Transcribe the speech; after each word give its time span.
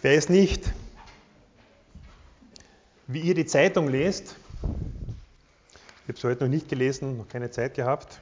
Ich 0.00 0.04
weiß 0.04 0.28
nicht, 0.28 0.72
wie 3.08 3.18
ihr 3.18 3.34
die 3.34 3.46
Zeitung 3.46 3.88
lest. 3.88 4.36
Ich 4.62 6.02
habe 6.04 6.12
es 6.16 6.22
heute 6.22 6.44
noch 6.44 6.50
nicht 6.50 6.68
gelesen, 6.68 7.16
noch 7.16 7.26
keine 7.26 7.50
Zeit 7.50 7.74
gehabt. 7.74 8.20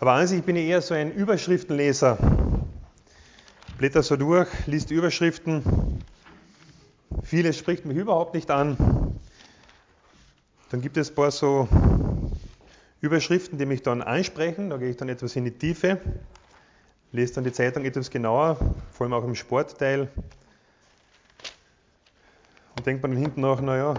Aber 0.00 0.14
an 0.14 0.26
sich 0.26 0.42
bin 0.42 0.56
ich 0.56 0.66
eher 0.66 0.82
so 0.82 0.94
ein 0.94 1.12
Überschriftenleser. 1.12 2.18
Blätter 3.78 4.02
so 4.02 4.16
durch, 4.16 4.48
liest 4.66 4.90
Überschriften. 4.90 5.62
Vieles 7.22 7.56
spricht 7.56 7.84
mich 7.84 7.96
überhaupt 7.96 8.34
nicht 8.34 8.50
an. 8.50 8.76
Dann 10.70 10.80
gibt 10.80 10.96
es 10.96 11.10
ein 11.10 11.14
paar 11.14 11.30
so 11.30 11.68
Überschriften, 13.00 13.58
die 13.58 13.66
mich 13.66 13.84
dann 13.84 14.02
ansprechen. 14.02 14.70
Da 14.70 14.76
gehe 14.78 14.90
ich 14.90 14.96
dann 14.96 15.08
etwas 15.08 15.36
in 15.36 15.44
die 15.44 15.52
Tiefe, 15.52 16.00
lese 17.12 17.34
dann 17.34 17.44
die 17.44 17.52
Zeitung 17.52 17.84
etwas 17.84 18.10
genauer, 18.10 18.56
vor 18.90 19.04
allem 19.04 19.12
auch 19.12 19.22
im 19.22 19.36
Sportteil. 19.36 20.08
Denkt 22.88 23.02
man 23.02 23.14
hinten 23.14 23.42
nach, 23.42 23.60
naja, 23.60 23.96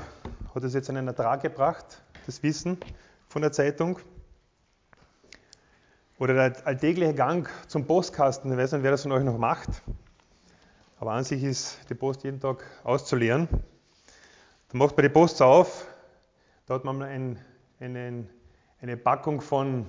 hat 0.56 0.64
es 0.64 0.74
jetzt 0.74 0.90
einen 0.90 1.08
Ertrag 1.08 1.44
gebracht, 1.44 2.02
das 2.26 2.42
Wissen 2.42 2.76
von 3.28 3.44
der 3.44 3.52
Zeitung? 3.52 4.00
Oder 6.18 6.34
der 6.34 6.66
alltägliche 6.66 7.14
Gang 7.14 7.48
zum 7.68 7.86
Postkasten, 7.86 8.52
ich 8.52 8.58
weiß 8.58 8.72
nicht, 8.72 8.82
wer 8.82 8.90
das 8.90 9.04
von 9.04 9.12
euch 9.12 9.24
noch 9.24 9.38
macht. 9.38 9.70
Aber 11.00 11.12
an 11.12 11.24
sich 11.24 11.44
ist 11.44 11.88
die 11.88 11.94
Post 11.94 12.24
jeden 12.24 12.40
Tag 12.40 12.66
auszuleeren. 12.84 13.48
Dann 14.70 14.80
macht 14.80 14.98
man 14.98 15.04
die 15.04 15.10
Post 15.10 15.40
auf, 15.44 15.86
da 16.66 16.74
hat 16.74 16.84
man 16.84 17.04
ein, 17.04 17.38
einen, 17.80 18.28
eine 18.82 18.98
Packung 18.98 19.40
von 19.40 19.86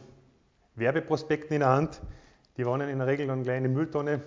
Werbeprospekten 0.74 1.54
in 1.54 1.60
der 1.60 1.70
Hand. 1.70 2.02
Die 2.58 2.66
wohnen 2.66 2.90
in 2.90 2.98
der 2.98 3.06
Regel 3.06 3.28
dann 3.28 3.44
gleich 3.44 3.56
in 3.56 3.62
der 3.62 3.72
Mülltonne. 3.72 4.20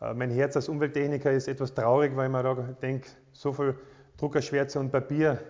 Äh, 0.00 0.14
mein 0.14 0.30
Herz 0.30 0.56
als 0.56 0.68
Umwelttechniker 0.68 1.32
ist 1.32 1.48
etwas 1.48 1.74
traurig, 1.74 2.14
weil 2.16 2.28
man 2.28 2.44
da 2.44 2.54
denkt, 2.54 3.16
so 3.32 3.52
viel 3.52 3.74
Druckerschwärze 4.16 4.78
und 4.80 4.90
Papier 4.90 5.40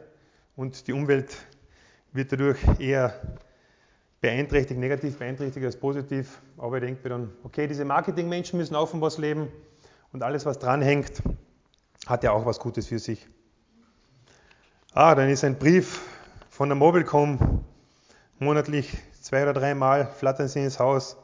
und 0.56 0.86
die 0.86 0.92
Umwelt 0.92 1.36
wird 2.12 2.33
dadurch 2.33 2.58
eher 2.78 3.14
beeinträchtigt, 4.20 4.80
negativ 4.80 5.19
beeinträchtigt 5.19 5.64
als 5.64 5.77
positiv. 5.77 6.41
Aber 6.56 6.78
ich 6.78 6.84
denke 6.84 7.02
mir 7.02 7.11
dann, 7.11 7.33
okay, 7.44 7.67
diese 7.67 7.84
Marketingmenschen 7.84 8.58
müssen 8.58 8.74
auch 8.74 8.89
von 8.89 9.00
was 9.00 9.19
leben 9.19 9.48
und 10.12 10.22
alles, 10.22 10.47
was 10.47 10.58
dranhängt, 10.58 11.22
hat 12.06 12.24
ja 12.24 12.33
auch 12.33 12.47
was 12.47 12.58
Gutes 12.58 12.86
für 12.86 12.98
sich. 12.98 13.27
Ah, 14.92 15.14
dann 15.14 15.28
ist 15.28 15.44
ein 15.44 15.58
Brief 15.58 16.00
von 16.48 16.69
der 16.69 16.77
Mobilcom 16.77 17.64
monatlich 18.39 18.97
zwei 19.20 19.42
oder 19.42 19.52
dreimal 19.52 20.06
flattern 20.06 20.48
sie 20.48 20.61
ins 20.61 20.78
Haus 20.78 21.17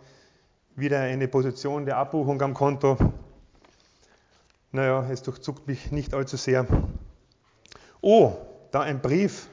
wieder 0.74 1.00
eine 1.00 1.28
Position 1.28 1.84
der 1.84 1.98
Abbuchung 1.98 2.40
am 2.40 2.54
Konto. 2.54 2.96
Naja, 4.70 5.06
es 5.10 5.22
durchzuckt 5.22 5.66
mich 5.66 5.92
nicht 5.92 6.14
allzu 6.14 6.36
sehr. 6.36 6.66
Oh, 8.00 8.36
da 8.70 8.80
ein 8.80 9.00
Brief 9.00 9.48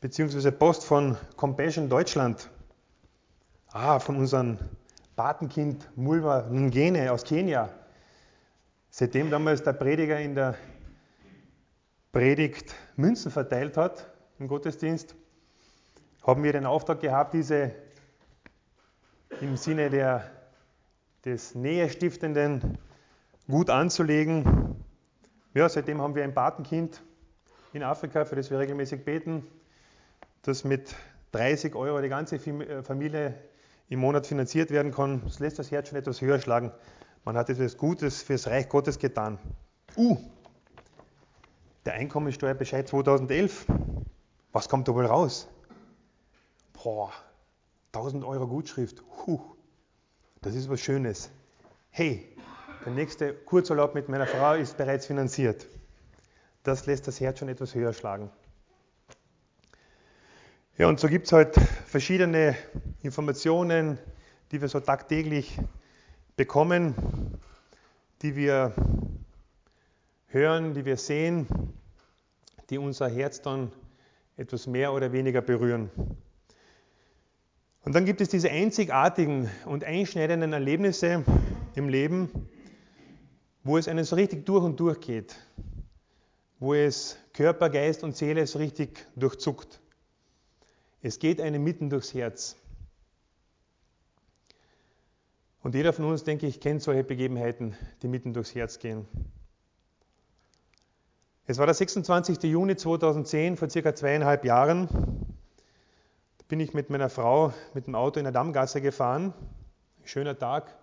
bzw. 0.00 0.50
Post 0.50 0.84
von 0.84 1.16
Compassion 1.36 1.88
Deutschland. 1.88 2.48
Ah, 3.70 3.98
von 3.98 4.16
unserem 4.16 4.58
Patenkind 5.14 5.90
Mulva 5.94 6.48
Ngene 6.50 7.12
aus 7.12 7.24
Kenia. 7.24 7.68
Seitdem 8.90 9.30
damals 9.30 9.62
der 9.62 9.74
Prediger 9.74 10.18
in 10.18 10.34
der 10.34 10.54
Predigt 12.12 12.74
Münzen 12.96 13.30
verteilt 13.30 13.76
hat 13.76 14.08
im 14.38 14.48
Gottesdienst, 14.48 15.14
haben 16.26 16.42
wir 16.42 16.52
den 16.52 16.64
Auftrag 16.64 17.00
gehabt, 17.00 17.34
diese 17.34 17.72
im 19.40 19.56
Sinne 19.56 19.90
der, 19.90 20.30
des 21.24 21.54
Nähestiftenden 21.54 22.78
gut 23.48 23.70
anzulegen. 23.70 24.76
Ja, 25.54 25.68
seitdem 25.68 26.00
haben 26.00 26.14
wir 26.14 26.24
ein 26.24 26.34
Patenkind 26.34 27.02
in 27.72 27.82
Afrika, 27.82 28.24
für 28.24 28.36
das 28.36 28.50
wir 28.50 28.58
regelmäßig 28.58 29.04
beten, 29.04 29.46
das 30.42 30.64
mit 30.64 30.94
30 31.32 31.74
Euro 31.74 32.00
die 32.00 32.08
ganze 32.08 32.36
äh, 32.36 32.82
Familie 32.82 33.34
im 33.88 34.00
Monat 34.00 34.26
finanziert 34.26 34.70
werden 34.70 34.92
kann. 34.92 35.22
Das 35.24 35.38
lässt 35.38 35.58
das 35.58 35.70
Herz 35.70 35.88
schon 35.88 35.98
etwas 35.98 36.20
höher 36.20 36.40
schlagen. 36.40 36.72
Man 37.24 37.36
hat 37.36 37.50
etwas 37.50 37.76
Gutes 37.76 38.22
fürs 38.22 38.46
Reich 38.46 38.68
Gottes 38.68 38.98
getan. 38.98 39.38
Uh, 39.96 40.16
der 41.84 41.94
Einkommensteuerbescheid 41.94 42.88
2011. 42.88 43.66
Was 44.52 44.68
kommt 44.68 44.88
da 44.88 44.94
wohl 44.94 45.06
raus? 45.06 45.48
Boah, 46.72 47.12
1000 47.92 48.24
Euro 48.24 48.46
Gutschrift. 48.46 49.02
Puh, 49.24 49.40
das 50.42 50.54
ist 50.54 50.68
was 50.68 50.80
Schönes. 50.80 51.30
Hey, 51.90 52.36
der 52.84 52.92
nächste 52.92 53.34
Kurzurlaub 53.34 53.94
mit 53.94 54.08
meiner 54.08 54.26
Frau 54.26 54.54
ist 54.54 54.76
bereits 54.76 55.06
finanziert. 55.06 55.66
Das 56.62 56.86
lässt 56.86 57.08
das 57.08 57.20
Herz 57.20 57.38
schon 57.38 57.48
etwas 57.48 57.74
höher 57.74 57.92
schlagen. 57.92 58.30
Ja, 60.76 60.88
und 60.88 61.00
so 61.00 61.08
gibt 61.08 61.26
es 61.26 61.32
halt 61.32 61.56
verschiedene 61.86 62.56
Informationen, 63.02 63.98
die 64.52 64.60
wir 64.60 64.68
so 64.68 64.78
tagtäglich 64.80 65.58
bekommen, 66.36 66.94
die 68.22 68.36
wir 68.36 68.74
hören, 70.28 70.74
die 70.74 70.84
wir 70.84 70.96
sehen, 70.96 71.48
die 72.70 72.78
unser 72.78 73.08
Herz 73.08 73.42
dann 73.42 73.72
etwas 74.36 74.66
mehr 74.66 74.92
oder 74.92 75.10
weniger 75.10 75.40
berühren. 75.40 75.90
Und 77.88 77.94
dann 77.94 78.04
gibt 78.04 78.20
es 78.20 78.28
diese 78.28 78.50
einzigartigen 78.50 79.48
und 79.64 79.82
einschneidenden 79.82 80.52
Erlebnisse 80.52 81.24
im 81.74 81.88
Leben, 81.88 82.28
wo 83.64 83.78
es 83.78 83.88
einen 83.88 84.04
so 84.04 84.14
richtig 84.14 84.44
durch 84.44 84.62
und 84.62 84.78
durch 84.78 85.00
geht, 85.00 85.34
wo 86.58 86.74
es 86.74 87.16
Körper, 87.32 87.70
Geist 87.70 88.04
und 88.04 88.14
Seele 88.14 88.46
so 88.46 88.58
richtig 88.58 89.06
durchzuckt. 89.16 89.80
Es 91.00 91.18
geht 91.18 91.40
einem 91.40 91.64
mitten 91.64 91.88
durchs 91.88 92.12
Herz. 92.12 92.56
Und 95.62 95.74
jeder 95.74 95.94
von 95.94 96.04
uns, 96.04 96.24
denke 96.24 96.46
ich, 96.46 96.60
kennt 96.60 96.82
solche 96.82 97.04
Begebenheiten, 97.04 97.74
die 98.02 98.08
mitten 98.08 98.34
durchs 98.34 98.54
Herz 98.54 98.80
gehen. 98.80 99.06
Es 101.46 101.56
war 101.56 101.64
der 101.64 101.74
26. 101.74 102.42
Juni 102.42 102.76
2010, 102.76 103.56
vor 103.56 103.70
circa 103.70 103.94
zweieinhalb 103.94 104.44
Jahren 104.44 105.27
bin 106.48 106.60
ich 106.60 106.72
mit 106.72 106.88
meiner 106.88 107.10
Frau 107.10 107.52
mit 107.74 107.86
dem 107.86 107.94
Auto 107.94 108.18
in 108.18 108.24
der 108.24 108.32
Dammgasse 108.32 108.80
gefahren. 108.80 109.34
Schöner 110.04 110.38
Tag. 110.38 110.74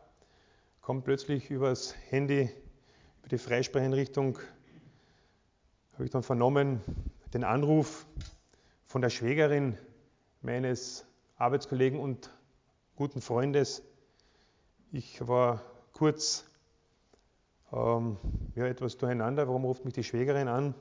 Kommt 0.81 1.06
plötzlich 1.06 1.50
übers 1.50 1.96
Handy, 2.09 2.52
über 3.20 3.30
die 3.30 3.40
Freisprechenrichtung, 3.40 4.38
habe 5.94 6.06
ich 6.06 6.12
dann 6.12 6.22
vernommen, 6.22 6.81
den 7.34 7.44
Anruf 7.44 8.06
von 8.86 9.02
der 9.02 9.09
Schwägerin 9.09 9.75
meines 10.44 11.08
Arbeitskollegen 11.38 12.00
und 12.00 12.30
guten 12.96 13.20
Freundes. 13.20 13.81
Ich 14.92 15.28
war 15.28 15.64
kurz 15.94 16.46
ähm, 17.74 18.18
ja, 18.54 18.68
etwas 18.68 18.98
durcheinander. 18.98 19.48
Warum 19.48 19.66
ruft 19.66 19.84
mich 19.84 19.96
die 19.96 20.04
Schwägerin 20.04 20.48
an? 20.48 20.75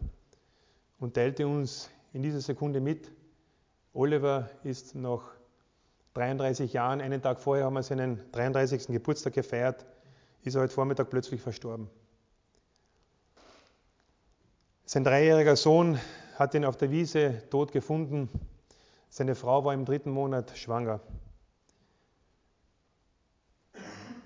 Und 0.99 1.15
teilte 1.15 1.49
uns 1.49 1.89
in 2.13 2.21
dieser 2.21 2.43
Sekunde 2.43 2.83
mit, 2.83 3.11
Oliver 3.95 4.51
ist 4.65 4.97
nach 4.97 5.23
33 6.15 6.73
Jahren, 6.73 7.01
einen 7.01 7.23
Tag 7.23 7.39
vorher 7.39 7.65
haben 7.65 7.75
wir 7.75 7.85
seinen 7.85 8.21
33. 8.33 8.89
Geburtstag 8.89 9.35
gefeiert, 9.35 9.87
ist 10.43 10.57
er 10.57 10.63
heute 10.63 10.75
Vormittag 10.75 11.11
plötzlich 11.11 11.41
verstorben. 11.41 11.89
Sein 14.85 15.05
dreijähriger 15.05 15.55
Sohn 15.55 16.01
hat 16.37 16.55
ihn 16.55 16.65
auf 16.65 16.77
der 16.77 16.91
Wiese 16.91 17.45
tot 17.51 17.71
gefunden. 17.71 18.29
Seine 19.11 19.37
Frau 19.37 19.65
war 19.65 19.73
im 19.73 19.85
dritten 19.85 20.11
Monat 20.11 20.59
schwanger. 20.59 21.01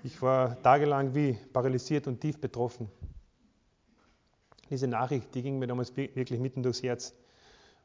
Ich 0.03 0.19
war 0.23 0.59
tagelang 0.63 1.13
wie 1.13 1.33
paralysiert 1.53 2.07
und 2.07 2.21
tief 2.21 2.41
betroffen. 2.41 2.89
Diese 4.71 4.87
Nachricht, 4.87 5.33
die 5.35 5.43
ging 5.43 5.59
mir 5.59 5.67
damals 5.67 5.95
wirklich 5.95 6.39
mitten 6.39 6.63
durchs 6.63 6.81
Herz. 6.81 7.13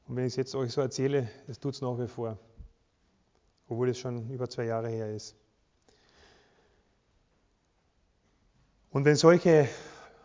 Und 0.07 0.17
wenn 0.17 0.27
ich 0.27 0.33
es 0.33 0.37
jetzt 0.37 0.55
euch 0.55 0.73
so 0.73 0.81
erzähle, 0.81 1.29
es 1.49 1.59
tut 1.59 1.75
es 1.75 1.81
nach 1.81 1.99
wie 1.99 2.09
vor, 2.09 2.39
obwohl 3.69 3.89
es 3.89 3.99
schon 3.99 4.31
über 4.31 4.49
zwei 4.49 4.65
Jahre 4.65 4.89
her 4.89 5.15
ist. 5.15 5.35
Und 8.91 9.05
wenn 9.05 9.17
solche 9.17 9.69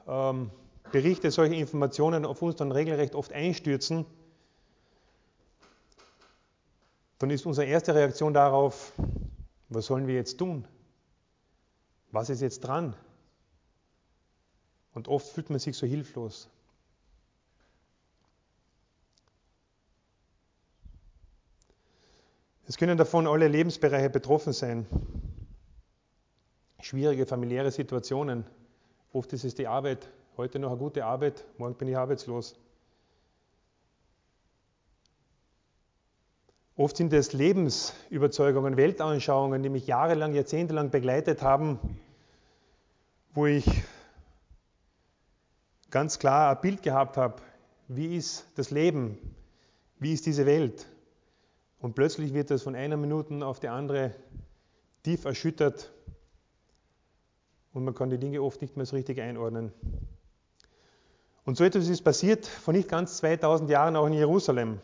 ähm, 0.07 0.51
Berichte, 0.91 1.31
solche 1.31 1.55
Informationen 1.55 2.25
auf 2.25 2.41
uns 2.41 2.55
dann 2.57 2.71
regelrecht 2.71 3.15
oft 3.15 3.31
einstürzen, 3.31 4.05
dann 7.17 7.29
ist 7.29 7.45
unsere 7.45 7.67
erste 7.67 7.95
Reaktion 7.95 8.33
darauf, 8.33 8.93
was 9.69 9.85
sollen 9.85 10.07
wir 10.07 10.15
jetzt 10.15 10.37
tun? 10.37 10.67
Was 12.11 12.29
ist 12.29 12.41
jetzt 12.41 12.61
dran? 12.61 12.95
Und 14.93 15.07
oft 15.07 15.27
fühlt 15.27 15.49
man 15.49 15.59
sich 15.59 15.77
so 15.77 15.85
hilflos. 15.85 16.49
Es 22.69 22.77
können 22.77 23.00
davon 23.00 23.25
alle 23.25 23.48
Lebensbereiche 23.48 24.12
betroffen 24.12 24.54
sein. 24.54 24.86
Schwierige 26.80 27.25
familiäre 27.25 27.71
Situationen, 27.71 28.45
Oft 29.12 29.33
ist 29.33 29.44
es 29.44 29.56
die 29.56 29.66
Arbeit, 29.66 30.07
heute 30.38 30.60
noch 30.60 30.69
eine 30.69 30.77
gute 30.77 31.04
Arbeit, 31.04 31.44
morgen 31.57 31.74
bin 31.74 31.88
ich 31.88 31.98
arbeitslos. 31.98 32.56
Oft 36.75 36.95
sind 36.95 37.12
es 37.12 37.33
Lebensüberzeugungen, 37.33 38.77
Weltanschauungen, 38.77 39.63
die 39.63 39.69
mich 39.69 39.88
jahrelang, 39.88 40.36
jahrzehntelang 40.36 40.92
begleitet 40.92 41.42
haben, 41.42 41.80
wo 43.33 43.48
ich 43.48 43.66
ganz 45.89 46.19
klar 46.19 46.56
ein 46.56 46.62
Bild 46.62 46.83
gehabt 46.83 47.18
habe, 47.18 47.42
wie 47.88 48.16
ist 48.16 48.45
das 48.57 48.69
Leben, 48.69 49.18
wie 49.98 50.13
ist 50.13 50.27
diese 50.27 50.45
Welt. 50.45 50.86
Und 51.79 51.95
plötzlich 51.95 52.33
wird 52.33 52.51
das 52.51 52.63
von 52.63 52.75
einer 52.75 52.97
Minute 52.97 53.45
auf 53.45 53.59
die 53.59 53.69
andere 53.69 54.13
tief 55.03 55.25
erschüttert 55.25 55.91
und 57.73 57.83
man 57.83 57.93
kann 57.93 58.09
die 58.09 58.17
Dinge 58.17 58.41
oft 58.41 58.61
nicht 58.61 58.75
mehr 58.75 58.85
so 58.85 58.95
richtig 58.95 59.21
einordnen. 59.21 59.71
Und 61.45 61.57
so 61.57 61.63
etwas 61.63 61.87
ist 61.87 62.01
passiert 62.01 62.45
vor 62.45 62.73
nicht 62.73 62.89
ganz 62.89 63.17
2000 63.17 63.69
Jahren 63.69 63.95
auch 63.95 64.07
in 64.07 64.13
Jerusalem. 64.13 64.81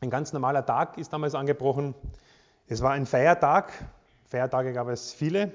Ein 0.00 0.10
ganz 0.10 0.32
normaler 0.32 0.64
Tag 0.64 0.98
ist 0.98 1.12
damals 1.12 1.34
angebrochen. 1.34 1.94
Es 2.66 2.82
war 2.82 2.92
ein 2.92 3.06
Feiertag. 3.06 3.72
Feiertage 4.26 4.72
gab 4.72 4.88
es 4.88 5.12
viele. 5.12 5.52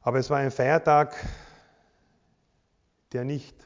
Aber 0.00 0.18
es 0.18 0.30
war 0.30 0.38
ein 0.38 0.50
Feiertag, 0.50 1.14
der 3.12 3.24
nicht 3.24 3.56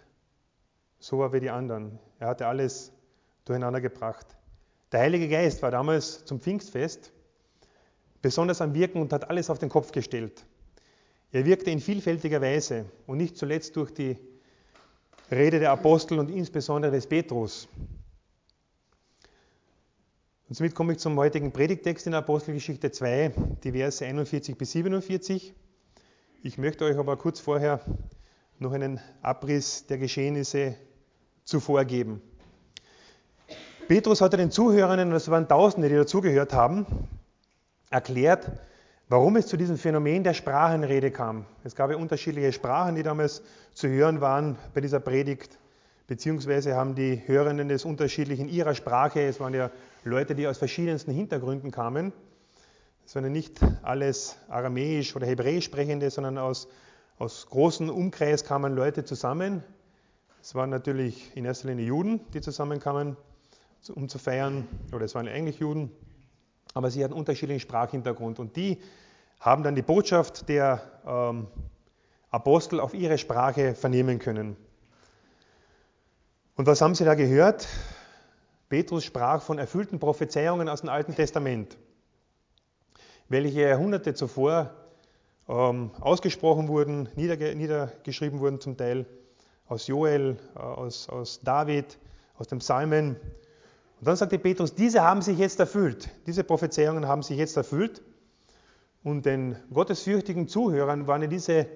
so 0.99 1.19
war 1.19 1.33
wie 1.33 1.41
die 1.41 1.51
anderen. 1.51 1.99
Er 2.19 2.29
hatte 2.29 2.47
alles 2.47 2.93
durcheinander 3.45 3.81
gebracht. 3.81 4.27
Der 4.93 5.01
Heilige 5.01 5.29
Geist 5.29 5.63
war 5.63 5.71
damals 5.71 6.25
zum 6.25 6.41
Pfingstfest 6.41 7.13
besonders 8.21 8.61
am 8.61 8.75
Wirken 8.75 9.01
und 9.01 9.13
hat 9.13 9.29
alles 9.29 9.51
auf 9.51 9.59
den 9.59 9.69
Kopf 9.69 9.93
gestellt. 9.93 10.45
Er 11.33 11.45
wirkte 11.45 11.71
in 11.71 11.81
vielfältiger 11.81 12.41
Weise 12.41 12.85
und 13.07 13.19
nicht 13.19 13.37
zuletzt 13.37 13.75
durch 13.77 13.93
die 13.93 14.17
Rede 15.31 15.59
der 15.59 15.73
Apostel 15.73 16.19
und 16.19 16.31
insbesondere 16.31 16.93
des 16.93 17.07
Petrus. 17.07 17.69
Und 20.49 20.57
somit 20.57 20.75
komme 20.75 20.93
ich 20.93 20.99
zum 20.99 21.17
heutigen 21.17 21.51
Predigtext 21.51 22.07
in 22.07 22.13
Apostelgeschichte 22.13 22.91
2, 22.91 23.33
die 23.65 23.73
Verse 23.73 24.05
41 24.05 24.59
bis 24.59 24.73
47. 24.73 25.55
Ich 26.43 26.59
möchte 26.59 26.85
euch 26.85 26.99
aber 26.99 27.17
kurz 27.17 27.41
vorher 27.41 27.81
noch 28.59 28.73
einen 28.73 29.01
Abriss 29.23 29.87
der 29.87 29.97
Geschehnisse 29.97 30.77
zuvor 31.45 31.87
geben. 31.87 32.21
Petrus 33.89 34.21
hatte 34.21 34.37
den 34.37 34.51
Zuhörern, 34.51 35.01
und 35.01 35.11
das 35.11 35.31
waren 35.31 35.49
Tausende, 35.49 35.89
die 35.89 35.97
dazugehört 35.97 36.53
haben, 36.53 36.87
erklärt, 37.91 38.51
warum 39.09 39.37
es 39.37 39.47
zu 39.47 39.57
diesem 39.57 39.77
Phänomen 39.77 40.25
der 40.25 40.35
Sprachenrede 40.35 41.11
kam. 41.11 41.45
Es 41.65 41.75
gab 41.75 41.91
ja 41.91 41.97
unterschiedliche 41.97 42.53
Sprachen, 42.53 42.95
die 42.95 43.03
damals 43.03 43.43
zu 43.75 43.89
hören 43.89 44.21
waren 44.21 44.57
bei 44.75 44.81
dieser 44.81 45.01
Predigt, 45.01 45.59
beziehungsweise 46.07 46.75
haben 46.75 46.95
die 46.95 47.23
Hörenden 47.27 47.71
es 47.71 47.85
unterschiedlich 47.85 48.41
in 48.41 48.49
ihrer 48.49 48.75
Sprache. 48.75 49.21
Es 49.21 49.41
waren 49.41 49.55
ja 49.55 49.71
Leute, 50.05 50.35
die 50.35 50.47
aus 50.47 50.59
verschiedensten 50.59 51.13
Hintergründen 51.13 51.71
kamen. 51.71 52.13
Es 53.05 53.15
waren 53.15 53.25
ja 53.25 53.31
nicht 53.31 53.61
alles 53.83 54.37
aramäisch 54.49 55.15
oder 55.17 55.27
hebräisch 55.27 55.65
sprechende, 55.65 56.11
sondern 56.11 56.39
aus, 56.39 56.69
aus 57.19 57.47
großen 57.51 57.91
Umkreis 57.91 58.45
kamen 58.45 58.75
Leute 58.75 59.05
zusammen. 59.05 59.63
Es 60.41 60.55
waren 60.55 60.71
natürlich 60.71 61.37
in 61.37 61.45
erster 61.45 61.69
Linie 61.69 61.87
Juden, 61.87 62.21
die 62.33 62.41
zusammenkamen, 62.41 63.17
um 63.91 64.09
zu 64.09 64.19
feiern, 64.19 64.69
oder 64.93 65.05
es 65.05 65.15
waren 65.15 65.29
eigentlich 65.29 65.59
Juden, 65.59 65.91
aber 66.75 66.91
sie 66.91 67.05
hatten 67.05 67.15
unterschiedlichen 67.15 67.61
Sprachhintergrund 67.61 68.39
und 68.39 68.57
die 68.57 68.81
haben 69.41 69.63
dann 69.63 69.75
die 69.75 69.83
Botschaft 69.83 70.49
der 70.49 70.81
ähm, 71.07 71.49
Apostel 72.31 72.81
auf 72.81 72.95
ihre 72.95 73.19
Sprache 73.19 73.75
vernehmen 73.75 74.19
können. 74.19 74.57
Und 76.57 76.67
was 76.67 76.81
haben 76.81 76.95
sie 76.95 77.05
da 77.05 77.15
gehört? 77.15 77.67
Petrus 78.69 79.05
sprach 79.05 79.43
von 79.43 79.59
erfüllten 79.59 79.99
Prophezeiungen 79.99 80.69
aus 80.69 80.81
dem 80.81 80.89
Alten 80.89 81.15
Testament, 81.15 81.77
welche 83.29 83.63
Jahrhunderte 83.63 84.15
zuvor 84.15 84.71
ähm, 85.49 85.91
ausgesprochen 86.01 86.69
wurden, 86.69 87.09
niedergeschrieben 87.17 88.41
wurden 88.41 88.61
zum 88.61 88.77
Teil 88.77 89.07
aus 89.67 89.89
Joel, 89.89 90.39
äh, 90.55 90.59
aus, 90.59 91.09
aus 91.09 91.41
David, 91.41 91.99
aus 92.39 92.47
dem 92.49 92.61
Psalmen 92.61 93.17
und 94.03 94.09
dann 94.09 94.17
sagte 94.17 94.37
Petrus, 94.37 94.75
diese 94.75 95.03
haben 95.03 95.23
sich 95.23 95.39
jetzt 95.39 95.61
erfüllt. 95.61 96.11
Diese 96.27 96.43
Prophezeiungen 96.43 97.07
haben 97.07 97.23
sich 97.23 97.39
jetzt 97.39 97.57
erfüllt. 97.57 98.03
Und 99.05 99.27
den 99.27 99.55
gottesfürchtigen 99.73 100.49
Zuhörern 100.49 101.07
waren 101.07 101.31
diese 101.31 101.69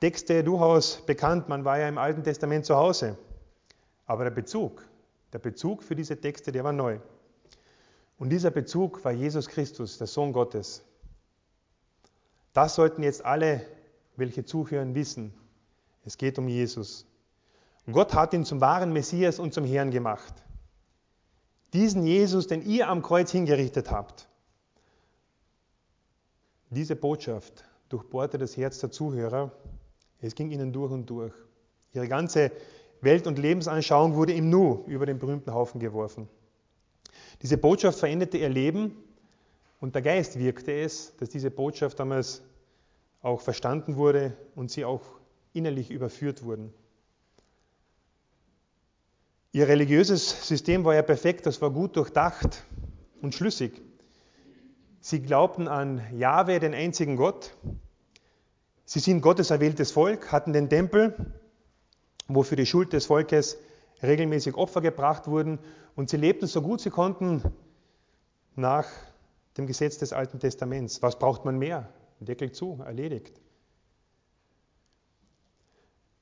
Texte 0.00 0.42
durchaus 0.42 1.04
bekannt. 1.04 1.50
Man 1.50 1.66
war 1.66 1.78
ja 1.78 1.86
im 1.86 1.98
Alten 1.98 2.24
Testament 2.24 2.64
zu 2.64 2.76
Hause. 2.76 3.18
Aber 4.06 4.24
der 4.24 4.30
Bezug, 4.30 4.88
der 5.34 5.38
Bezug 5.38 5.82
für 5.82 5.94
diese 5.94 6.18
Texte, 6.18 6.50
der 6.50 6.64
war 6.64 6.72
neu. 6.72 6.98
Und 8.16 8.30
dieser 8.30 8.50
Bezug 8.50 9.04
war 9.04 9.12
Jesus 9.12 9.46
Christus, 9.46 9.98
der 9.98 10.06
Sohn 10.06 10.32
Gottes. 10.32 10.82
Das 12.54 12.74
sollten 12.74 13.02
jetzt 13.02 13.22
alle, 13.22 13.60
welche 14.16 14.46
zuhören, 14.46 14.94
wissen. 14.94 15.34
Es 16.06 16.16
geht 16.16 16.38
um 16.38 16.48
Jesus. 16.48 17.04
Gott 17.92 18.14
hat 18.14 18.32
ihn 18.32 18.46
zum 18.46 18.62
wahren 18.62 18.94
Messias 18.94 19.38
und 19.38 19.52
zum 19.52 19.66
Herrn 19.66 19.90
gemacht. 19.90 20.32
Diesen 21.72 22.06
Jesus, 22.06 22.46
den 22.46 22.62
ihr 22.62 22.88
am 22.88 23.02
Kreuz 23.02 23.30
hingerichtet 23.30 23.90
habt. 23.90 24.28
Diese 26.70 26.96
Botschaft 26.96 27.64
durchbohrte 27.88 28.38
das 28.38 28.56
Herz 28.56 28.78
der 28.78 28.90
Zuhörer. 28.90 29.52
Es 30.20 30.34
ging 30.34 30.50
ihnen 30.50 30.72
durch 30.72 30.92
und 30.92 31.08
durch. 31.08 31.32
Ihre 31.92 32.08
ganze 32.08 32.50
Welt- 33.00 33.26
und 33.26 33.38
Lebensanschauung 33.38 34.14
wurde 34.14 34.32
im 34.32 34.50
Nu 34.50 34.84
über 34.86 35.06
den 35.06 35.18
berühmten 35.18 35.52
Haufen 35.52 35.80
geworfen. 35.80 36.28
Diese 37.42 37.58
Botschaft 37.58 37.98
veränderte 37.98 38.38
ihr 38.38 38.48
Leben 38.48 38.96
und 39.80 39.94
der 39.94 40.02
Geist 40.02 40.38
wirkte 40.38 40.72
es, 40.72 41.14
dass 41.16 41.28
diese 41.28 41.50
Botschaft 41.50 42.00
damals 42.00 42.42
auch 43.22 43.40
verstanden 43.40 43.96
wurde 43.96 44.36
und 44.54 44.70
sie 44.70 44.84
auch 44.84 45.02
innerlich 45.52 45.90
überführt 45.90 46.42
wurden. 46.44 46.72
Ihr 49.56 49.68
religiöses 49.68 50.46
System 50.46 50.84
war 50.84 50.94
ja 50.94 51.00
perfekt, 51.00 51.46
das 51.46 51.62
war 51.62 51.70
gut 51.70 51.96
durchdacht 51.96 52.62
und 53.22 53.34
schlüssig. 53.34 53.80
Sie 55.00 55.22
glaubten 55.22 55.66
an 55.66 56.02
Jahwe, 56.12 56.60
den 56.60 56.74
einzigen 56.74 57.16
Gott. 57.16 57.56
Sie 58.84 58.98
sind 58.98 59.22
Gottes 59.22 59.50
erwähltes 59.50 59.92
Volk, 59.92 60.30
hatten 60.30 60.52
den 60.52 60.68
Tempel, 60.68 61.14
wo 62.28 62.42
für 62.42 62.56
die 62.56 62.66
Schuld 62.66 62.92
des 62.92 63.06
Volkes 63.06 63.56
regelmäßig 64.02 64.56
Opfer 64.56 64.82
gebracht 64.82 65.26
wurden 65.26 65.58
und 65.94 66.10
sie 66.10 66.18
lebten 66.18 66.46
so 66.46 66.60
gut 66.60 66.82
sie 66.82 66.90
konnten 66.90 67.42
nach 68.56 68.86
dem 69.56 69.66
Gesetz 69.66 69.96
des 69.96 70.12
Alten 70.12 70.38
Testaments. 70.38 71.00
Was 71.00 71.18
braucht 71.18 71.46
man 71.46 71.56
mehr? 71.56 71.88
Deckel 72.20 72.52
zu, 72.52 72.82
erledigt. 72.84 73.40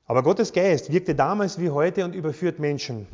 Aber 0.05 0.21
Gottes 0.21 0.53
Geist 0.53 0.91
wirkte 0.91 1.15
damals 1.15 1.59
wie 1.59 1.71
heute 1.71 2.05
und 2.05 2.13
überführt 2.13 2.59
Menschen, 2.59 3.07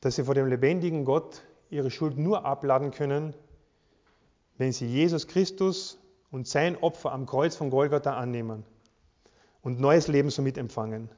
dass 0.00 0.16
sie 0.16 0.24
vor 0.24 0.34
dem 0.34 0.46
lebendigen 0.46 1.04
Gott 1.04 1.42
ihre 1.68 1.90
Schuld 1.90 2.16
nur 2.16 2.44
abladen 2.46 2.92
können, 2.92 3.34
wenn 4.56 4.72
sie 4.72 4.86
Jesus 4.86 5.26
Christus 5.26 5.98
und 6.30 6.48
sein 6.48 6.76
Opfer 6.76 7.12
am 7.12 7.26
Kreuz 7.26 7.56
von 7.56 7.70
Golgatha 7.70 8.16
annehmen 8.16 8.64
und 9.62 9.80
neues 9.80 10.08
Leben 10.08 10.30
somit 10.30 10.56
empfangen. 10.56 11.10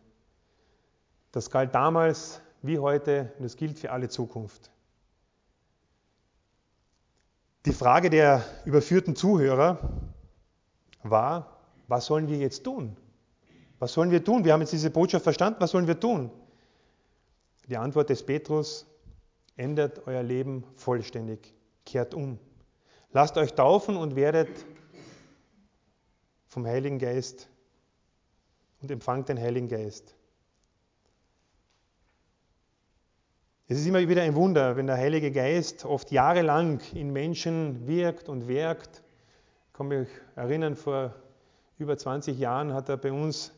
Das 1.30 1.50
galt 1.50 1.74
damals 1.74 2.40
wie 2.62 2.80
heute 2.80 3.32
und 3.38 3.44
es 3.44 3.56
gilt 3.56 3.78
für 3.78 3.92
alle 3.92 4.08
Zukunft. 4.08 4.70
Die 7.64 7.72
Frage 7.72 8.10
der 8.10 8.42
überführten 8.64 9.14
Zuhörer 9.14 9.78
war, 11.04 11.58
was 11.86 12.06
sollen 12.06 12.26
wir 12.28 12.38
jetzt 12.38 12.64
tun? 12.64 12.96
Was 13.78 13.92
sollen 13.92 14.10
wir 14.10 14.24
tun? 14.24 14.44
Wir 14.44 14.52
haben 14.52 14.60
jetzt 14.60 14.72
diese 14.72 14.90
Botschaft 14.90 15.22
verstanden. 15.22 15.60
Was 15.60 15.70
sollen 15.70 15.86
wir 15.86 15.98
tun? 15.98 16.30
Die 17.68 17.76
Antwort 17.76 18.10
des 18.10 18.24
Petrus, 18.24 18.86
ändert 19.58 20.06
euer 20.06 20.22
Leben 20.22 20.64
vollständig. 20.76 21.52
Kehrt 21.84 22.14
um. 22.14 22.38
Lasst 23.12 23.36
euch 23.36 23.54
taufen 23.54 23.96
und 23.96 24.16
werdet 24.16 24.48
vom 26.46 26.66
Heiligen 26.66 26.98
Geist 26.98 27.48
und 28.80 28.90
empfangt 28.90 29.28
den 29.28 29.38
Heiligen 29.38 29.68
Geist. 29.68 30.14
Es 33.66 33.78
ist 33.78 33.86
immer 33.86 34.06
wieder 34.08 34.22
ein 34.22 34.34
Wunder, 34.34 34.76
wenn 34.76 34.86
der 34.86 34.96
Heilige 34.96 35.30
Geist 35.30 35.84
oft 35.84 36.10
jahrelang 36.10 36.80
in 36.94 37.12
Menschen 37.12 37.86
wirkt 37.86 38.28
und 38.28 38.48
werkt. 38.48 39.02
Ich 39.66 39.72
kann 39.74 39.88
mich 39.88 40.08
erinnern, 40.36 40.74
vor 40.74 41.14
über 41.76 41.98
20 41.98 42.38
Jahren 42.38 42.72
hat 42.72 42.88
er 42.88 42.96
bei 42.96 43.12
uns 43.12 43.52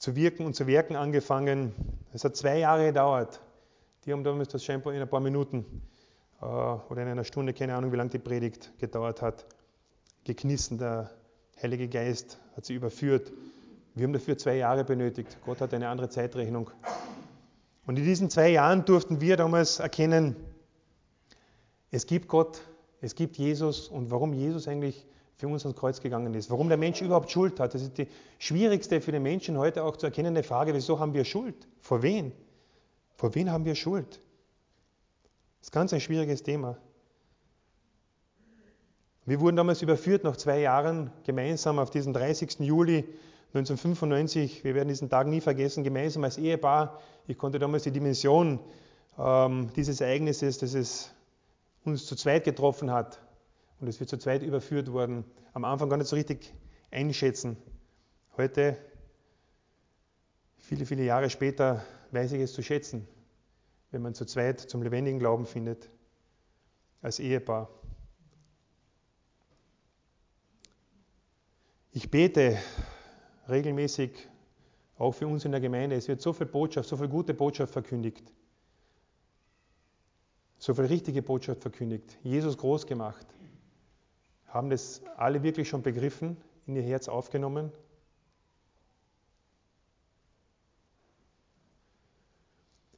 zu 0.00 0.16
wirken 0.16 0.46
und 0.46 0.56
zu 0.56 0.66
werken 0.66 0.96
angefangen. 0.96 1.74
Es 2.12 2.24
hat 2.24 2.34
zwei 2.34 2.58
Jahre 2.58 2.86
gedauert. 2.86 3.40
Die 4.04 4.12
haben 4.12 4.24
damals 4.24 4.48
das 4.48 4.64
Shampoo 4.64 4.90
in 4.90 5.00
ein 5.00 5.08
paar 5.08 5.20
Minuten 5.20 5.82
äh, 6.40 6.44
oder 6.46 7.02
in 7.02 7.08
einer 7.08 7.24
Stunde, 7.24 7.52
keine 7.52 7.74
Ahnung, 7.74 7.92
wie 7.92 7.96
lange 7.96 8.08
die 8.08 8.18
Predigt 8.18 8.72
gedauert 8.78 9.20
hat, 9.20 9.44
geknissen. 10.24 10.78
Der 10.78 11.10
Heilige 11.62 11.86
Geist 11.86 12.40
hat 12.56 12.64
sie 12.64 12.74
überführt. 12.74 13.30
Wir 13.94 14.04
haben 14.04 14.14
dafür 14.14 14.38
zwei 14.38 14.56
Jahre 14.56 14.84
benötigt. 14.84 15.36
Gott 15.44 15.60
hat 15.60 15.74
eine 15.74 15.88
andere 15.88 16.08
Zeitrechnung. 16.08 16.70
Und 17.86 17.98
in 17.98 18.04
diesen 18.04 18.30
zwei 18.30 18.48
Jahren 18.48 18.86
durften 18.86 19.20
wir 19.20 19.36
damals 19.36 19.80
erkennen, 19.80 20.34
es 21.90 22.06
gibt 22.06 22.26
Gott, 22.26 22.62
es 23.02 23.14
gibt 23.14 23.36
Jesus 23.36 23.88
und 23.88 24.10
warum 24.10 24.32
Jesus 24.32 24.66
eigentlich 24.66 25.04
für 25.40 25.48
uns 25.48 25.64
ans 25.64 25.78
Kreuz 25.78 26.02
gegangen 26.02 26.34
ist, 26.34 26.50
warum 26.50 26.68
der 26.68 26.76
Mensch 26.76 27.00
überhaupt 27.00 27.30
Schuld 27.30 27.58
hat. 27.60 27.72
Das 27.72 27.80
ist 27.80 27.96
die 27.96 28.06
schwierigste 28.38 29.00
für 29.00 29.10
den 29.10 29.22
Menschen 29.22 29.56
heute 29.56 29.82
auch 29.84 29.96
zu 29.96 30.04
erkennende 30.04 30.42
Frage, 30.42 30.74
wieso 30.74 30.98
haben 30.98 31.14
wir 31.14 31.24
Schuld? 31.24 31.66
Vor 31.80 32.02
wen? 32.02 32.32
Vor 33.16 33.34
wen 33.34 33.50
haben 33.50 33.64
wir 33.64 33.74
Schuld? 33.74 34.20
Das 35.58 35.68
ist 35.68 35.72
ganz 35.72 35.94
ein 35.94 36.00
schwieriges 36.00 36.42
Thema. 36.42 36.76
Wir 39.24 39.40
wurden 39.40 39.56
damals 39.56 39.80
überführt 39.80 40.24
nach 40.24 40.36
zwei 40.36 40.60
Jahren 40.60 41.10
gemeinsam 41.24 41.78
auf 41.78 41.88
diesen 41.88 42.12
30. 42.12 42.60
Juli 42.60 43.08
1995. 43.54 44.62
Wir 44.62 44.74
werden 44.74 44.88
diesen 44.88 45.08
Tag 45.08 45.26
nie 45.26 45.40
vergessen, 45.40 45.84
gemeinsam 45.84 46.22
als 46.24 46.36
Ehepaar. 46.36 47.00
Ich 47.26 47.38
konnte 47.38 47.58
damals 47.58 47.84
die 47.84 47.92
Dimension 47.92 48.60
ähm, 49.18 49.70
dieses 49.74 50.02
Ereignisses, 50.02 50.58
dass 50.58 50.74
es 50.74 51.10
uns 51.84 52.04
zu 52.04 52.14
zweit 52.14 52.44
getroffen 52.44 52.90
hat, 52.90 53.22
und 53.80 53.88
es 53.88 53.98
wird 53.98 54.10
zu 54.10 54.18
zweit 54.18 54.42
überführt 54.42 54.92
worden. 54.92 55.24
Am 55.52 55.64
Anfang 55.64 55.88
gar 55.88 55.96
nicht 55.96 56.08
so 56.08 56.16
richtig 56.16 56.52
einschätzen. 56.90 57.56
Heute, 58.36 58.76
viele, 60.58 60.86
viele 60.86 61.04
Jahre 61.04 61.30
später, 61.30 61.84
weiß 62.10 62.32
ich 62.32 62.40
es 62.40 62.52
zu 62.52 62.62
schätzen, 62.62 63.06
wenn 63.90 64.02
man 64.02 64.14
zu 64.14 64.24
zweit 64.24 64.60
zum 64.60 64.82
lebendigen 64.82 65.18
Glauben 65.18 65.46
findet, 65.46 65.88
als 67.02 67.18
Ehepaar. 67.18 67.68
Ich 71.92 72.10
bete 72.10 72.58
regelmäßig 73.48 74.28
auch 74.96 75.12
für 75.12 75.26
uns 75.26 75.44
in 75.44 75.50
der 75.50 75.60
Gemeinde. 75.60 75.96
Es 75.96 76.06
wird 76.06 76.20
so 76.20 76.32
viel 76.32 76.46
Botschaft, 76.46 76.88
so 76.88 76.96
viel 76.96 77.08
gute 77.08 77.34
Botschaft 77.34 77.72
verkündigt. 77.72 78.32
So 80.58 80.74
viel 80.74 80.84
richtige 80.84 81.22
Botschaft 81.22 81.62
verkündigt. 81.62 82.18
Jesus 82.22 82.56
groß 82.58 82.86
gemacht. 82.86 83.26
Haben 84.52 84.70
das 84.70 85.00
alle 85.16 85.42
wirklich 85.42 85.68
schon 85.68 85.82
begriffen, 85.82 86.36
in 86.66 86.76
ihr 86.76 86.82
Herz 86.82 87.08
aufgenommen? 87.08 87.72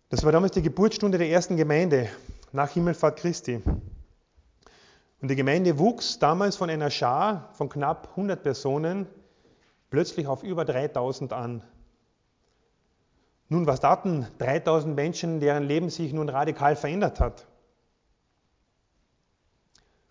Das 0.09 0.25
war 0.25 0.33
damals 0.33 0.53
die 0.53 0.63
Geburtsstunde 0.63 1.19
der 1.19 1.29
ersten 1.29 1.57
Gemeinde 1.57 2.09
nach 2.53 2.71
Himmelfahrt 2.71 3.19
Christi. 3.19 3.63
Und 5.21 5.29
die 5.29 5.37
Gemeinde 5.37 5.79
wuchs 5.79 6.19
damals 6.19 6.57
von 6.57 6.69
einer 6.69 6.91
Schar 6.91 7.51
von 7.55 7.69
knapp 7.69 8.09
100 8.11 8.43
Personen 8.43 9.07
plötzlich 9.89 10.27
auf 10.27 10.43
über 10.43 10.65
3000 10.65 11.33
an. 11.33 11.63
Nun, 13.49 13.67
was 13.67 13.81
taten 13.81 14.27
3000 14.39 14.97
Menschen, 14.97 15.39
deren 15.39 15.65
Leben 15.65 15.91
sich 15.91 16.13
nun 16.13 16.29
radikal 16.29 16.77
verändert 16.77 17.21
hat? 17.21 17.47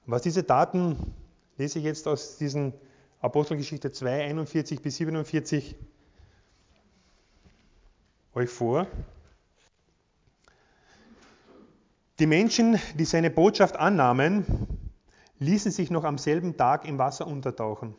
Was 0.06 0.22
diese 0.22 0.46
Taten 0.46 1.16
lese 1.58 1.80
ich 1.80 1.86
jetzt 1.86 2.08
aus 2.08 2.38
diesen 2.38 2.74
Apostelgeschichte 3.20 3.92
2, 3.92 4.26
41 4.26 4.82
bis 4.82 4.98
47 4.98 5.76
euch 8.34 8.50
vor. 8.50 8.88
Die 12.20 12.28
Menschen, 12.28 12.80
die 12.96 13.06
seine 13.06 13.30
Botschaft 13.30 13.78
annahmen, 13.78 14.46
ließen 15.40 15.72
sich 15.72 15.90
noch 15.90 16.04
am 16.04 16.18
selben 16.18 16.56
Tag 16.56 16.88
im 16.88 16.98
Wasser 16.98 17.28
untertauchen. 17.28 17.96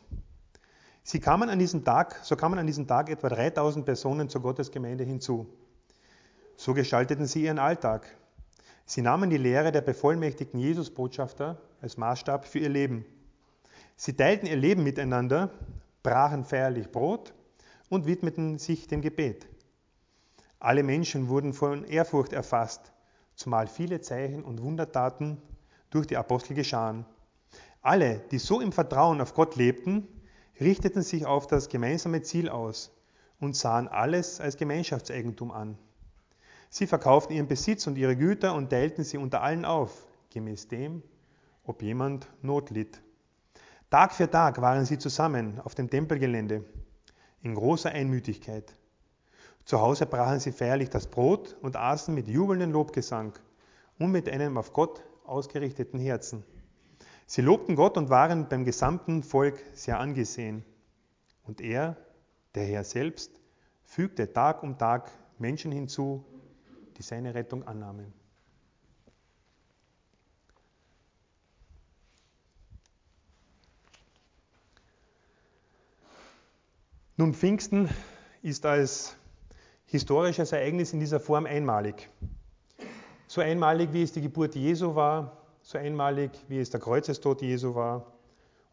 Sie 1.02 1.18
kamen 1.18 1.50
an 1.50 1.59
diesem 1.59 1.85
Tag, 1.85 2.21
so 2.23 2.37
kamen 2.37 2.59
an 2.59 2.66
diesem 2.66 2.87
Tag 2.87 3.11
etwa 3.11 3.28
3000 3.28 3.85
Personen 3.85 4.28
zur 4.28 4.42
Gottesgemeinde 4.42 5.02
hinzu. 5.02 5.47
So 6.56 6.75
gestalteten 6.75 7.26
sie 7.26 7.42
ihren 7.42 7.59
Alltag. 7.59 8.06
Sie 8.87 9.02
nahmen 9.02 9.28
die 9.28 9.38
Lehre 9.38 9.73
der 9.73 9.80
bevollmächtigten 9.80 10.61
Jesusbotschafter 10.61 11.61
als 11.80 11.97
Maßstab 11.97 12.47
für 12.47 12.61
ihr 12.61 12.68
Leben. 12.68 13.04
Sie 13.97 14.15
teilten 14.15 14.47
ihr 14.47 14.57
Leben 14.57 14.83
miteinander, 14.83 15.51
brachen 16.03 16.45
feierlich 16.45 16.91
Brot 16.91 17.33
und 17.89 18.07
widmeten 18.07 18.59
sich 18.59 18.87
dem 18.87 19.03
Gebet. 19.03 19.47
Alle 20.59 20.83
Menschen 20.83 21.29
wurden 21.29 21.53
von 21.53 21.85
Ehrfurcht 21.85 22.33
erfasst, 22.33 22.93
zumal 23.35 23.67
viele 23.67 24.01
Zeichen 24.01 24.45
und 24.45 24.63
Wundertaten 24.63 25.41
durch 25.91 26.07
die 26.07 26.17
Apostel 26.17 26.55
geschahen. 26.55 27.05
Alle, 27.81 28.21
die 28.31 28.39
so 28.39 28.61
im 28.61 28.73
Vertrauen 28.73 29.21
auf 29.21 29.35
Gott 29.35 29.57
lebten, 29.57 30.07
richteten 30.61 31.03
sich 31.03 31.27
auf 31.27 31.47
das 31.47 31.69
gemeinsame 31.69 32.23
Ziel 32.23 32.49
aus 32.49 32.93
und 33.41 33.57
sahen 33.57 33.89
alles 33.89 34.41
als 34.41 34.57
Gemeinschaftseigentum 34.57 35.51
an. 35.51 35.77
Sie 36.71 36.87
verkauften 36.87 37.37
ihren 37.37 37.49
Besitz 37.49 37.87
und 37.87 37.99
ihre 37.99 38.17
Güter 38.17 38.55
und 38.55 38.71
teilten 38.71 39.05
sie 39.05 39.19
unter 39.19 39.43
allen 39.43 39.65
auf, 39.65 40.07
gemäß 40.31 40.69
dem, 40.69 41.03
ob 41.65 41.83
jemand 41.83 42.27
Not 42.41 42.71
litt. 42.71 43.03
Tag 43.93 44.15
für 44.15 44.31
Tag 44.31 44.59
waren 44.63 44.87
sie 44.87 44.97
zusammen 44.97 45.61
auf 45.61 45.75
dem 45.75 45.91
Tempelgelände 45.91 46.65
in 47.43 47.55
großer 47.55 47.91
Einmütigkeit. 47.91 48.75
Zu 49.67 49.83
Hause 49.83 50.07
brachen 50.07 50.41
sie 50.41 50.51
feierlich 50.51 50.89
das 50.89 51.07
Brot 51.07 51.59
und 51.61 51.77
aßen 51.77 52.15
mit 52.15 52.27
jubelndem 52.27 52.73
Lobgesang 52.73 53.35
und 53.99 54.11
mit 54.11 54.31
einem 54.31 54.57
auf 54.57 54.73
Gott 54.73 55.03
ausgerichteten 55.27 56.01
Herzen. 56.01 56.43
Sie 57.27 57.43
lobten 57.43 57.77
Gott 57.77 57.99
und 57.99 58.09
waren 58.09 58.49
beim 58.49 58.65
gesamten 58.65 59.23
Volk 59.23 59.63
sehr 59.75 60.01
angesehen. 60.01 60.65
Und 61.43 61.61
er, 61.61 61.99
der 62.55 62.65
Herr 62.65 62.85
selbst, 62.85 63.43
fügte 63.85 64.33
Tag 64.33 64.63
um 64.63 64.79
Tag 64.79 65.11
Menschen 65.39 65.71
hinzu, 65.71 66.25
die 66.97 67.03
seine 67.03 67.35
Rettung 67.35 67.67
annahmen. 67.67 68.22
Nun, 77.19 77.35
Pfingsten 77.35 77.90
ist 78.40 78.64
als 78.64 79.16
historisches 79.85 80.52
Ereignis 80.52 80.95
in 80.95 81.00
dieser 81.00 81.21
Form 81.21 81.45
einmalig. 81.45 82.09
So 83.26 83.42
einmalig, 83.42 83.92
wie 83.92 84.02
es 84.02 84.12
die 84.12 84.23
Geburt 84.23 84.54
Jesu 84.54 84.95
war, 84.95 85.37
so 85.61 85.76
einmalig, 85.76 86.31
wie 86.49 86.59
es 86.59 86.71
der 86.71 86.81
Kreuzestod 86.81 87.42
Jesu 87.42 87.75
war 87.75 88.07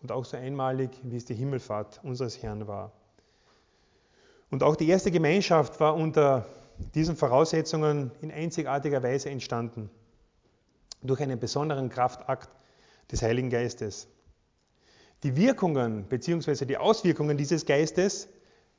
und 0.02 0.14
auch 0.14 0.24
so 0.24 0.38
einmalig, 0.38 0.90
wie 1.04 1.18
es 1.18 1.26
die 1.26 1.36
Himmelfahrt 1.36 2.00
unseres 2.02 2.42
Herrn 2.42 2.66
war. 2.66 2.94
Und 4.50 4.64
auch 4.64 4.78
die 4.78 4.88
erste 4.88 5.12
Gemeinschaft 5.12 5.82
war 5.82 5.96
unter 5.96 6.46
diesen 6.96 7.18
Voraussetzungen 7.18 8.12
in 8.22 8.32
einzigartiger 8.32 9.04
Weise 9.04 9.30
entstanden, 9.30 9.90
durch 11.04 11.22
einen 11.22 11.40
besonderen 11.40 11.90
Kraftakt 11.90 12.50
des 13.12 13.22
Heiligen 13.22 13.50
Geistes. 13.50 14.08
Die 15.24 15.36
Wirkungen 15.36 16.06
bzw. 16.06 16.66
die 16.66 16.78
Auswirkungen 16.78 17.38
dieses 17.38 17.66
Geistes 17.66 18.30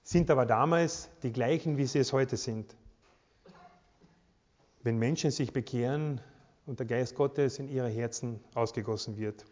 sind 0.03 0.31
aber 0.31 0.47
damals 0.47 1.11
die 1.23 1.33
gleichen, 1.33 1.77
wie 1.77 1.87
sie 1.87 1.99
es 1.99 2.13
heute 2.13 2.37
sind. 2.37 2.75
Wenn 4.83 4.99
Menschen 4.99 5.31
sich 5.31 5.53
bekehren 5.53 6.21
und 6.67 6.79
der 6.79 6.87
Geist 6.87 7.15
Gottes 7.15 7.59
in 7.59 7.69
ihre 7.69 7.89
Herzen 7.89 8.41
ausgegossen 8.55 9.19
wird. 9.19 9.45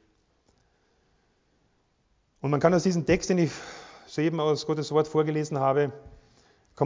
Und 2.41 2.51
man 2.51 2.61
kann 2.61 2.73
aus 2.73 2.85
diesem 2.85 3.05
Text, 3.05 3.29
den 3.29 3.39
ich 3.39 3.51
soeben 4.07 4.41
aus 4.41 4.65
Gottes 4.65 4.91
Wort 4.93 5.09
vorgelesen 5.09 5.59
habe, 5.59 5.93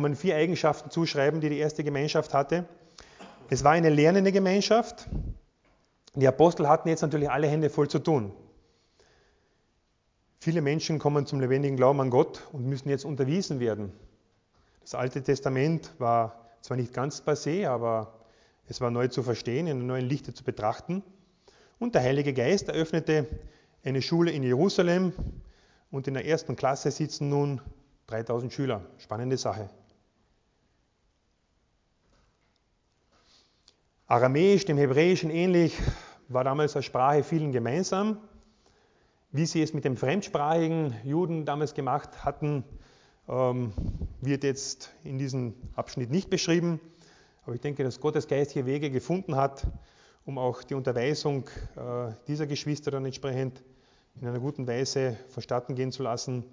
man 0.01 0.17
vier 0.17 0.37
Eigenschaften 0.37 0.91
zuschreiben, 0.91 1.41
die 1.41 1.51
die 1.51 1.59
erste 1.59 1.85
Gemeinschaft 1.85 2.33
hatte. 2.33 2.65
Es 3.51 3.63
war 3.63 3.73
eine 3.73 3.91
lernende 3.91 4.33
Gemeinschaft. 4.33 5.09
Die 6.15 6.27
Apostel 6.27 6.67
hatten 6.67 6.89
jetzt 6.89 7.03
natürlich 7.03 7.31
alle 7.31 7.47
Hände 7.47 7.69
voll 7.69 7.89
zu 7.89 7.99
tun. 7.99 8.33
Viele 10.43 10.61
Menschen 10.61 10.99
kommen 10.99 11.25
zum 11.25 11.39
lebendigen 11.39 11.77
Glauben 11.77 12.01
an 12.01 12.11
Gott 12.11 12.49
und 12.51 12.67
müssen 12.67 12.89
jetzt 12.89 13.05
unterwiesen 13.05 13.61
werden. 13.61 13.93
Das 14.81 14.97
Alte 14.97 15.23
Testament 15.23 15.93
war 15.99 16.51
zwar 16.63 16.77
nicht 16.77 16.93
ganz 16.93 17.23
passé, 17.23 17.69
aber 17.69 18.13
es 18.67 18.81
war 18.81 18.91
neu 18.91 19.07
zu 19.07 19.23
verstehen, 19.23 19.69
in 19.69 19.77
einem 19.77 19.87
neuen 19.87 20.09
Lichte 20.09 20.35
zu 20.35 20.43
betrachten. 20.43 21.05
Und 21.79 21.95
der 21.95 22.03
Heilige 22.03 22.35
Geist 22.35 22.69
eröffnete 22.69 23.29
eine 23.85 24.03
Schule 24.03 24.33
in 24.33 24.43
Jerusalem 24.43 25.13
und 25.93 26.09
in 26.09 26.15
der 26.15 26.27
ersten 26.27 26.57
Klasse 26.57 26.91
sitzen 26.91 27.29
nun 27.29 27.61
3000 28.09 28.53
Schüler. 28.53 28.83
Spannende 28.99 29.37
Sache. 29.37 29.71
Aramäisch, 34.09 34.65
dem 34.65 34.77
Hebräischen 34.77 35.31
ähnlich, 35.31 35.79
war 36.27 36.43
damals 36.43 36.75
als 36.75 36.87
Sprache 36.87 37.23
vielen 37.23 37.53
gemeinsam. 37.53 38.19
Wie 39.35 39.47
sie 39.47 39.63
es 39.63 39.73
mit 39.73 39.87
den 39.87 39.97
fremdsprachigen 39.97 40.95
Juden 41.05 41.47
damals 41.47 41.73
gemacht 41.73 42.23
hatten, 42.23 42.65
ähm, 43.31 43.73
wird 44.21 44.45
jetzt 44.45 44.93
in 45.05 45.17
diesem 45.17 45.55
Abschnitt 45.75 46.11
nicht 46.11 46.29
beschrieben. 46.29 46.81
Aber 47.47 47.55
ich 47.55 47.63
denke, 47.63 47.83
dass 47.83 47.99
Gottes 47.99 48.29
Geist 48.29 48.51
hier 48.51 48.67
Wege 48.67 48.91
gefunden 48.91 49.35
hat, 49.37 49.67
um 50.27 50.37
auch 50.37 50.63
die 50.63 50.75
Unterweisung 50.75 51.49
äh, 51.77 52.13
dieser 52.29 52.47
Geschwister 52.47 52.91
dann 52.91 53.07
entsprechend 53.07 53.63
in 54.21 54.29
einer 54.29 54.39
guten 54.39 54.67
Weise 54.67 55.17
vonstatten 55.31 55.75
gehen 55.77 55.93
zu 55.93 56.03
lassen. 56.03 56.45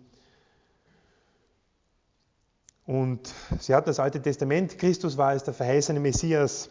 Und 2.86 3.34
sie 3.60 3.76
hat 3.76 3.88
das 3.88 4.00
Alte 4.00 4.22
Testament, 4.22 4.78
Christus 4.78 5.18
war 5.18 5.28
als 5.28 5.44
der 5.44 5.54
verheißene 5.54 6.00
Messias 6.00 6.70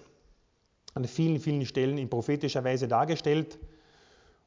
an 0.95 1.05
vielen, 1.05 1.38
vielen 1.38 1.67
Stellen 1.67 1.99
in 1.99 2.09
prophetischer 2.09 2.65
Weise 2.65 2.88
dargestellt. 2.88 3.59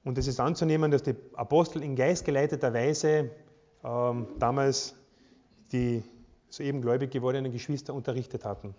Und 0.03 0.17
es 0.17 0.27
ist 0.27 0.39
anzunehmen, 0.39 0.91
dass 0.91 1.03
die 1.03 1.15
Apostel 1.33 1.83
in 1.83 1.95
geistgeleiteter 1.95 2.73
Weise 2.73 3.31
ähm, 3.83 4.27
damals 4.39 4.95
die 5.71 6.03
soeben 6.49 6.81
gläubig 6.81 7.11
gewordenen 7.11 7.51
Geschwister 7.51 7.93
unterrichtet 7.93 8.43
hatten. 8.43 8.75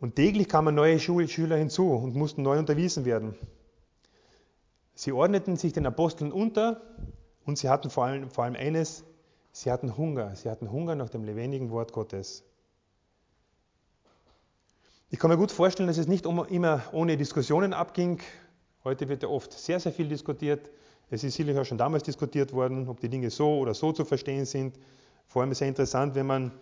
Und 0.00 0.16
täglich 0.16 0.48
kamen 0.48 0.74
neue 0.74 0.98
Schüler 0.98 1.56
hinzu 1.56 1.92
und 1.92 2.14
mussten 2.14 2.42
neu 2.42 2.58
unterwiesen 2.58 3.04
werden. 3.04 3.34
Sie 4.94 5.12
ordneten 5.12 5.56
sich 5.56 5.72
den 5.72 5.86
Aposteln 5.86 6.32
unter 6.32 6.80
und 7.44 7.58
sie 7.58 7.68
hatten 7.68 7.90
vor 7.90 8.04
allem, 8.04 8.30
vor 8.30 8.44
allem 8.44 8.54
eines, 8.54 9.04
sie 9.52 9.70
hatten 9.70 9.96
Hunger. 9.96 10.34
Sie 10.36 10.48
hatten 10.48 10.70
Hunger 10.70 10.94
nach 10.94 11.10
dem 11.10 11.24
lebendigen 11.24 11.70
Wort 11.70 11.92
Gottes. 11.92 12.44
Ich 15.10 15.18
kann 15.18 15.30
mir 15.30 15.36
gut 15.36 15.52
vorstellen, 15.52 15.86
dass 15.86 15.98
es 15.98 16.08
nicht 16.08 16.26
immer 16.26 16.82
ohne 16.92 17.16
Diskussionen 17.16 17.72
abging. 17.72 18.20
Heute 18.86 19.08
wird 19.08 19.22
ja 19.22 19.30
oft 19.30 19.50
sehr, 19.50 19.80
sehr 19.80 19.92
viel 19.92 20.08
diskutiert. 20.08 20.70
Es 21.08 21.24
ist 21.24 21.36
sicherlich 21.36 21.58
auch 21.58 21.64
schon 21.64 21.78
damals 21.78 22.02
diskutiert 22.02 22.52
worden, 22.52 22.86
ob 22.86 23.00
die 23.00 23.08
Dinge 23.08 23.30
so 23.30 23.56
oder 23.56 23.72
so 23.72 23.92
zu 23.92 24.04
verstehen 24.04 24.44
sind. 24.44 24.78
Vor 25.26 25.40
allem 25.40 25.54
sehr 25.54 25.68
interessant, 25.68 26.14
wenn 26.14 26.26
man 26.26 26.52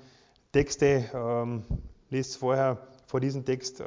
Texte 0.53 1.11
ähm, 1.13 1.65
liest 2.11 2.37
vorher 2.37 2.79
vor 3.07 3.19
diesem 3.19 3.45
Text 3.45 3.81
äh, 3.81 3.85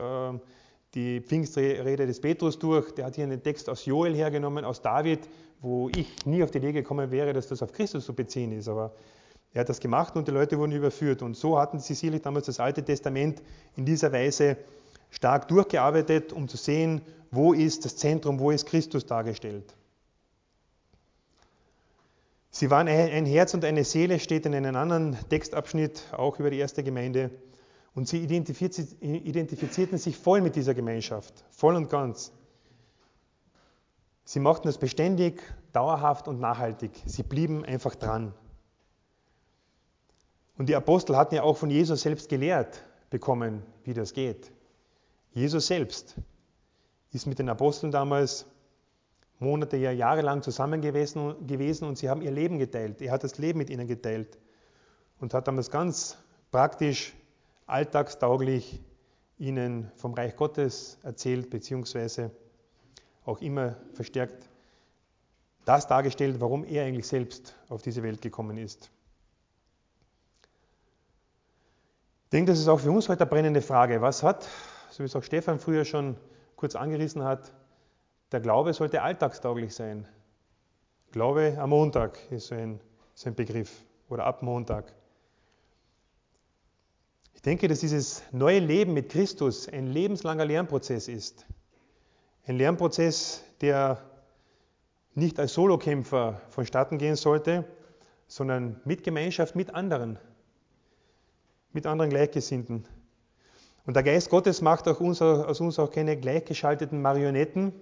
die 0.94 1.22
Pfingstrede 1.22 2.06
des 2.06 2.20
Petrus 2.20 2.60
durch. 2.60 2.94
Der 2.96 3.06
hat 3.06 3.16
hier 3.16 3.24
einen 3.24 3.42
Text 3.42 3.70
aus 3.70 3.86
Joel 3.86 4.14
hergenommen, 4.14 4.66
aus 4.66 4.82
David, 4.82 5.30
wo 5.62 5.88
ich 5.96 6.26
nie 6.26 6.44
auf 6.44 6.52
die 6.52 6.58
Idee 6.58 6.74
gekommen 6.74 7.12
wäre, 7.12 7.32
dass 7.32 7.48
das 7.48 7.64
auf 7.64 7.72
Christus 7.72 8.06
zu 8.06 8.14
beziehen 8.14 8.52
ist. 8.52 8.68
Aber 8.68 8.92
er 9.54 9.62
hat 9.62 9.70
das 9.70 9.80
gemacht 9.80 10.14
und 10.18 10.28
die 10.28 10.34
Leute 10.34 10.60
wurden 10.60 10.74
überführt. 10.74 11.22
Und 11.22 11.38
so 11.38 11.58
hatten 11.58 11.80
sie 11.80 11.94
sicherlich 11.94 12.24
damals 12.24 12.48
das 12.48 12.60
Alte 12.60 12.84
Testament 12.84 13.42
in 13.78 13.86
dieser 13.86 14.12
Weise 14.12 14.58
stark 15.16 15.48
durchgearbeitet, 15.48 16.34
um 16.34 16.48
zu 16.48 16.58
sehen, 16.58 17.02
wo 17.32 17.54
ist 17.54 17.86
das 17.86 17.96
Zentrum, 17.96 18.40
wo 18.40 18.52
ist 18.52 18.66
Christus 18.66 19.06
dargestellt. 19.06 19.76
Sie 22.52 22.70
waren 22.70 22.88
ein 22.88 23.26
Herz 23.26 23.54
und 23.54 23.66
eine 23.66 23.84
Seele, 23.84 24.20
steht 24.20 24.46
in 24.46 24.56
einem 24.56 24.76
anderen 24.76 25.18
Textabschnitt, 25.30 26.04
auch 26.14 26.40
über 26.40 26.50
die 26.50 26.58
erste 26.58 26.84
Gemeinde. 26.84 27.32
Und 27.94 28.08
sie 28.08 28.24
identifizierten 28.24 29.98
sich 29.98 30.18
voll 30.18 30.42
mit 30.42 30.56
dieser 30.56 30.74
Gemeinschaft, 30.74 31.34
voll 31.50 31.76
und 31.76 31.90
ganz. 31.90 32.32
Sie 34.26 34.40
machten 34.40 34.68
es 34.68 34.78
beständig, 34.78 35.42
dauerhaft 35.72 36.28
und 36.28 36.40
nachhaltig. 36.40 36.92
Sie 37.06 37.24
blieben 37.24 37.64
einfach 37.64 37.96
dran. 37.96 38.34
Und 40.58 40.68
die 40.68 40.76
Apostel 40.76 41.16
hatten 41.16 41.36
ja 41.36 41.44
auch 41.44 41.58
von 41.58 41.70
Jesus 41.70 42.02
selbst 42.02 42.28
gelehrt 42.28 42.84
bekommen, 43.10 43.64
wie 43.84 43.94
das 43.94 44.14
geht. 44.14 44.52
Jesus 45.36 45.68
selbst 45.68 46.16
ist 47.12 47.28
mit 47.28 47.40
den 47.40 47.50
Aposteln 47.50 47.92
damals 47.92 48.46
Monate, 49.38 49.76
ja 49.76 49.92
jahrelang 49.92 50.42
zusammen 50.42 50.80
gewesen, 50.80 51.46
gewesen 51.46 51.90
und 51.90 51.98
sie 51.98 52.10
haben 52.10 52.22
ihr 52.22 52.32
Leben 52.32 52.58
geteilt. 52.58 53.02
Er 53.02 53.12
hat 53.12 53.26
das 53.26 53.38
Leben 53.38 53.58
mit 53.58 53.70
ihnen 53.70 53.86
geteilt 53.86 54.40
und 55.20 55.34
hat 55.34 55.50
damals 55.50 55.70
ganz 55.70 56.18
praktisch, 56.52 57.14
alltagstauglich 57.68 58.82
ihnen 59.38 59.92
vom 59.98 60.14
Reich 60.14 60.38
Gottes 60.38 61.00
erzählt, 61.04 61.50
beziehungsweise 61.50 62.32
auch 63.26 63.42
immer 63.42 63.76
verstärkt 63.94 64.50
das 65.66 65.88
dargestellt, 65.88 66.40
warum 66.40 66.64
er 66.64 66.86
eigentlich 66.86 67.08
selbst 67.08 67.56
auf 67.68 67.82
diese 67.82 68.04
Welt 68.04 68.22
gekommen 68.22 68.58
ist. 68.58 68.90
Ich 72.26 72.30
denke, 72.30 72.54
das 72.54 72.60
ist 72.60 72.70
auch 72.70 72.80
für 72.80 72.92
uns 72.92 73.10
heute 73.10 73.24
eine 73.24 73.30
brennende 73.30 73.62
Frage. 73.62 74.02
Was 74.02 74.24
hat, 74.24 74.48
so 74.96 75.04
wie 75.04 75.08
es 75.08 75.16
auch 75.18 75.24
Stefan 75.24 75.60
früher 75.60 75.84
schon 75.84 76.16
kurz 76.56 76.74
angerissen 76.74 77.22
hat, 77.22 77.52
der 78.32 78.40
Glaube 78.40 78.74
sollte 78.74 79.02
alltagstauglich 79.02 79.76
sein. 79.76 80.08
Glaube 81.12 81.58
am 81.60 81.72
Montag 81.72 82.18
ist 82.32 82.48
so 82.48 82.56
ein, 82.56 82.80
so 83.14 83.30
ein 83.30 83.36
Begriff 83.36 83.84
oder 84.08 84.24
ab 84.24 84.42
Montag. 84.42 84.94
Ich 87.34 87.42
denke, 87.42 87.68
dass 87.68 87.82
dieses 87.82 88.24
neue 88.32 88.60
Leben 88.60 88.94
mit 88.94 89.10
Christus 89.10 89.68
ein 89.68 89.88
lebenslanger 89.88 90.46
Lernprozess 90.46 91.10
ist. 91.10 91.46
Ein 92.46 92.56
Lernprozess, 92.56 93.44
der 93.60 94.02
nicht 95.14 95.42
als 95.42 95.56
Solokämpfer 95.56 96.40
vonstatten 96.48 97.00
gehen 97.00 97.18
sollte, 97.18 97.66
sondern 98.28 98.80
mit 98.86 99.04
Gemeinschaft 99.04 99.58
mit 99.58 99.76
anderen, 99.76 100.18
mit 101.74 101.86
anderen 101.86 102.10
Gleichgesinnten. 102.10 102.88
Und 103.86 103.96
der 103.96 104.04
Geist 104.04 104.30
Gottes 104.30 104.62
macht 104.62 104.88
auch 104.88 105.00
uns, 105.00 105.22
aus 105.22 105.62
uns 105.62 105.78
auch 105.80 105.92
keine 105.92 106.18
gleichgeschalteten 106.18 107.02
Marionetten, 107.02 107.74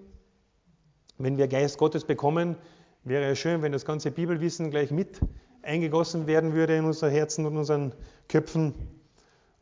wenn 1.17 1.37
wir 1.37 1.47
Geist 1.47 1.77
Gottes 1.77 2.05
bekommen, 2.05 2.57
wäre 3.03 3.25
es 3.25 3.39
schön, 3.39 3.61
wenn 3.61 3.71
das 3.71 3.85
ganze 3.85 4.11
Bibelwissen 4.11 4.71
gleich 4.71 4.91
mit 4.91 5.19
eingegossen 5.61 6.27
werden 6.27 6.53
würde 6.53 6.75
in 6.75 6.85
unser 6.85 7.09
Herzen 7.09 7.45
und 7.45 7.55
unseren 7.55 7.93
Köpfen 8.27 8.73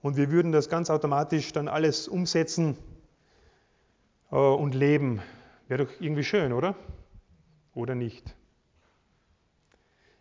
und 0.01 0.17
wir 0.17 0.32
würden 0.32 0.51
das 0.51 0.69
ganz 0.69 0.89
automatisch 0.89 1.54
dann 1.54 1.67
alles 1.67 2.08
umsetzen 2.08 2.77
äh, 4.32 4.36
und 4.36 4.73
leben. 4.73 5.21
Wäre 5.67 5.86
doch 5.86 5.91
irgendwie 5.99 6.23
schön, 6.23 6.54
oder? 6.54 6.75
Oder 7.73 7.95
nicht? 7.95 8.36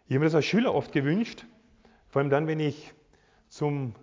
Ich 0.07 0.15
habe 0.15 0.21
mir 0.21 0.27
das 0.27 0.35
als 0.35 0.45
Schüler 0.45 0.75
oft 0.75 0.93
gewünscht, 0.93 1.47
vor 2.09 2.21
allem 2.21 2.31
dann, 2.31 2.47
wenn 2.47 2.61
ich 2.61 2.93
zum 3.49 3.95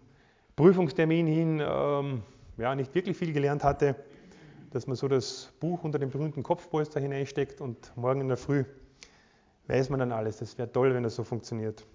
Prüfungstermin 0.57 1.25
hin 1.25 1.63
ähm, 1.65 2.23
ja, 2.57 2.75
nicht 2.75 2.93
wirklich 2.93 3.15
viel 3.15 3.31
gelernt 3.31 3.63
hatte 3.63 3.95
dass 4.71 4.87
man 4.87 4.95
so 4.95 5.07
das 5.07 5.49
Buch 5.59 5.83
unter 5.83 5.99
den 5.99 6.09
berühmten 6.09 6.43
Kopfpolster 6.43 6.99
hineinsteckt 6.99 7.61
und 7.61 7.95
morgen 7.95 8.21
in 8.21 8.27
der 8.27 8.37
Früh 8.37 8.65
weiß 9.67 9.89
man 9.89 9.99
dann 9.99 10.11
alles. 10.11 10.37
Das 10.37 10.57
wäre 10.57 10.71
toll, 10.71 10.93
wenn 10.93 11.03
das 11.03 11.15
so 11.15 11.23
funktioniert. 11.23 11.85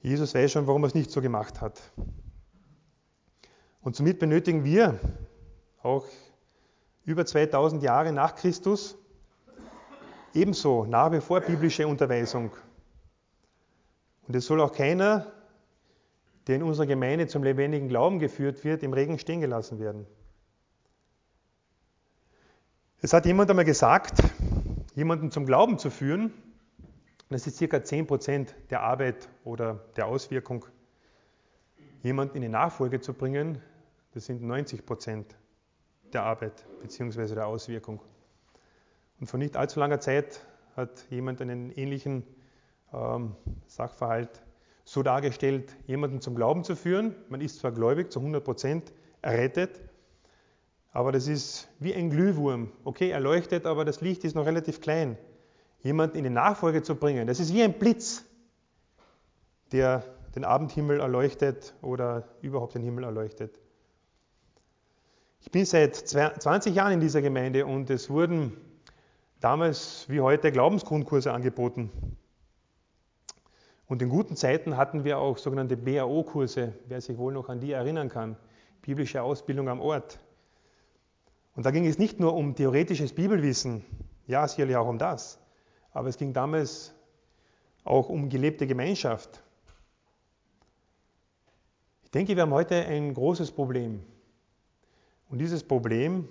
Jesus 0.00 0.34
weiß 0.34 0.52
schon, 0.52 0.66
warum 0.66 0.84
er 0.84 0.88
es 0.88 0.94
nicht 0.94 1.10
so 1.10 1.20
gemacht 1.20 1.60
hat. 1.60 1.80
Und 3.82 3.96
somit 3.96 4.18
benötigen 4.18 4.64
wir 4.64 4.98
auch 5.82 6.06
über 7.04 7.24
2000 7.24 7.82
Jahre 7.82 8.12
nach 8.12 8.34
Christus 8.34 8.96
ebenso 10.34 10.84
nach 10.84 11.10
wie 11.12 11.20
vor 11.20 11.40
biblische 11.40 11.86
Unterweisung. 11.86 12.50
Und 14.26 14.34
es 14.34 14.46
soll 14.46 14.60
auch 14.60 14.72
keiner, 14.72 15.32
der 16.46 16.56
in 16.56 16.62
unserer 16.62 16.86
Gemeinde 16.86 17.26
zum 17.26 17.42
lebendigen 17.42 17.88
Glauben 17.88 18.18
geführt 18.18 18.64
wird, 18.64 18.82
im 18.82 18.92
Regen 18.92 19.18
stehen 19.18 19.40
gelassen 19.40 19.78
werden. 19.78 20.06
Es 23.02 23.12
hat 23.12 23.26
jemand 23.26 23.50
einmal 23.50 23.64
gesagt, 23.64 24.22
jemanden 24.94 25.30
zum 25.30 25.44
Glauben 25.44 25.78
zu 25.78 25.90
führen, 25.90 26.32
das 27.28 27.46
ist 27.46 27.56
circa 27.56 27.78
10% 27.78 28.54
der 28.70 28.82
Arbeit 28.82 29.28
oder 29.44 29.84
der 29.96 30.06
Auswirkung. 30.06 30.64
Jemanden 32.02 32.36
in 32.36 32.42
die 32.42 32.48
Nachfolge 32.48 33.00
zu 33.00 33.12
bringen, 33.12 33.60
das 34.14 34.26
sind 34.26 34.42
90% 34.42 35.24
der 36.12 36.22
Arbeit 36.22 36.64
bzw. 36.80 37.34
der 37.34 37.48
Auswirkung. 37.48 38.00
Und 39.18 39.26
vor 39.26 39.38
nicht 39.38 39.56
allzu 39.56 39.80
langer 39.80 40.00
Zeit 40.00 40.40
hat 40.76 41.06
jemand 41.10 41.40
einen 41.42 41.72
ähnlichen 41.72 42.22
ähm, 42.92 43.34
Sachverhalt 43.66 44.42
so 44.86 45.02
dargestellt, 45.02 45.76
jemanden 45.86 46.20
zum 46.20 46.36
Glauben 46.36 46.64
zu 46.64 46.76
führen. 46.76 47.14
Man 47.28 47.40
ist 47.40 47.58
zwar 47.58 47.72
gläubig, 47.72 48.10
zu 48.10 48.20
100% 48.20 48.82
errettet, 49.20 49.80
aber 50.92 51.12
das 51.12 51.26
ist 51.26 51.68
wie 51.80 51.92
ein 51.92 52.08
Glühwurm. 52.08 52.70
Okay, 52.84 53.10
er 53.10 53.20
leuchtet, 53.20 53.66
aber 53.66 53.84
das 53.84 54.00
Licht 54.00 54.24
ist 54.24 54.34
noch 54.36 54.46
relativ 54.46 54.80
klein. 54.80 55.18
Jemanden 55.82 56.16
in 56.16 56.24
die 56.24 56.30
Nachfolge 56.30 56.82
zu 56.82 56.94
bringen, 56.94 57.26
das 57.26 57.40
ist 57.40 57.52
wie 57.52 57.62
ein 57.62 57.74
Blitz, 57.74 58.24
der 59.72 60.04
den 60.36 60.44
Abendhimmel 60.44 61.00
erleuchtet 61.00 61.74
oder 61.82 62.28
überhaupt 62.40 62.76
den 62.76 62.82
Himmel 62.82 63.04
erleuchtet. 63.04 63.58
Ich 65.40 65.50
bin 65.50 65.64
seit 65.64 65.96
20 65.96 66.74
Jahren 66.74 66.92
in 66.92 67.00
dieser 67.00 67.22
Gemeinde 67.22 67.66
und 67.66 67.90
es 67.90 68.08
wurden 68.08 68.56
damals 69.40 70.08
wie 70.08 70.20
heute 70.20 70.52
Glaubensgrundkurse 70.52 71.32
angeboten. 71.32 71.90
Und 73.86 74.02
in 74.02 74.08
guten 74.08 74.36
Zeiten 74.36 74.76
hatten 74.76 75.04
wir 75.04 75.18
auch 75.18 75.38
sogenannte 75.38 75.76
BAO-Kurse, 75.76 76.74
wer 76.86 77.00
sich 77.00 77.18
wohl 77.18 77.32
noch 77.32 77.48
an 77.48 77.60
die 77.60 77.72
erinnern 77.72 78.08
kann, 78.08 78.36
biblische 78.82 79.22
Ausbildung 79.22 79.68
am 79.68 79.80
Ort. 79.80 80.18
Und 81.54 81.64
da 81.64 81.70
ging 81.70 81.86
es 81.86 81.98
nicht 81.98 82.20
nur 82.20 82.34
um 82.34 82.54
theoretisches 82.54 83.12
Bibelwissen, 83.14 83.84
ja, 84.26 84.46
sicherlich 84.46 84.76
auch 84.76 84.88
um 84.88 84.98
das, 84.98 85.38
aber 85.92 86.08
es 86.08 86.18
ging 86.18 86.32
damals 86.32 86.94
auch 87.84 88.08
um 88.08 88.28
gelebte 88.28 88.66
Gemeinschaft. 88.66 89.42
Ich 92.02 92.10
denke, 92.10 92.34
wir 92.34 92.42
haben 92.42 92.52
heute 92.52 92.74
ein 92.74 93.14
großes 93.14 93.52
Problem. 93.52 94.02
Und 95.28 95.38
dieses 95.38 95.62
Problem 95.62 96.28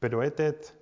bedeutet 0.00 0.74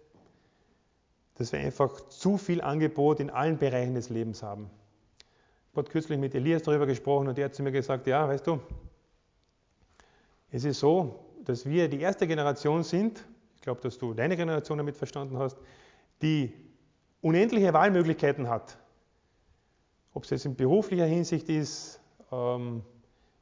dass 1.34 1.52
wir 1.52 1.58
einfach 1.58 2.08
zu 2.08 2.38
viel 2.38 2.60
Angebot 2.60 3.20
in 3.20 3.30
allen 3.30 3.58
Bereichen 3.58 3.94
des 3.94 4.08
Lebens 4.08 4.42
haben. 4.42 4.70
Ich 5.74 5.76
habe 5.76 5.90
kürzlich 5.90 6.20
mit 6.20 6.36
Elias 6.36 6.62
darüber 6.62 6.86
gesprochen 6.86 7.26
und 7.26 7.36
er 7.36 7.46
hat 7.46 7.54
zu 7.56 7.64
mir 7.64 7.72
gesagt, 7.72 8.06
ja, 8.06 8.28
weißt 8.28 8.46
du, 8.46 8.60
es 10.52 10.62
ist 10.62 10.78
so, 10.78 11.18
dass 11.44 11.66
wir 11.66 11.88
die 11.88 12.00
erste 12.00 12.28
Generation 12.28 12.84
sind, 12.84 13.24
ich 13.56 13.60
glaube, 13.60 13.80
dass 13.80 13.98
du 13.98 14.14
deine 14.14 14.36
Generation 14.36 14.78
damit 14.78 14.96
verstanden 14.96 15.36
hast, 15.36 15.58
die 16.22 16.52
unendliche 17.22 17.72
Wahlmöglichkeiten 17.72 18.48
hat. 18.48 18.78
Ob 20.12 20.22
es 20.22 20.30
jetzt 20.30 20.44
in 20.44 20.54
beruflicher 20.54 21.06
Hinsicht 21.06 21.48
ist, 21.48 21.98
ähm, 22.30 22.84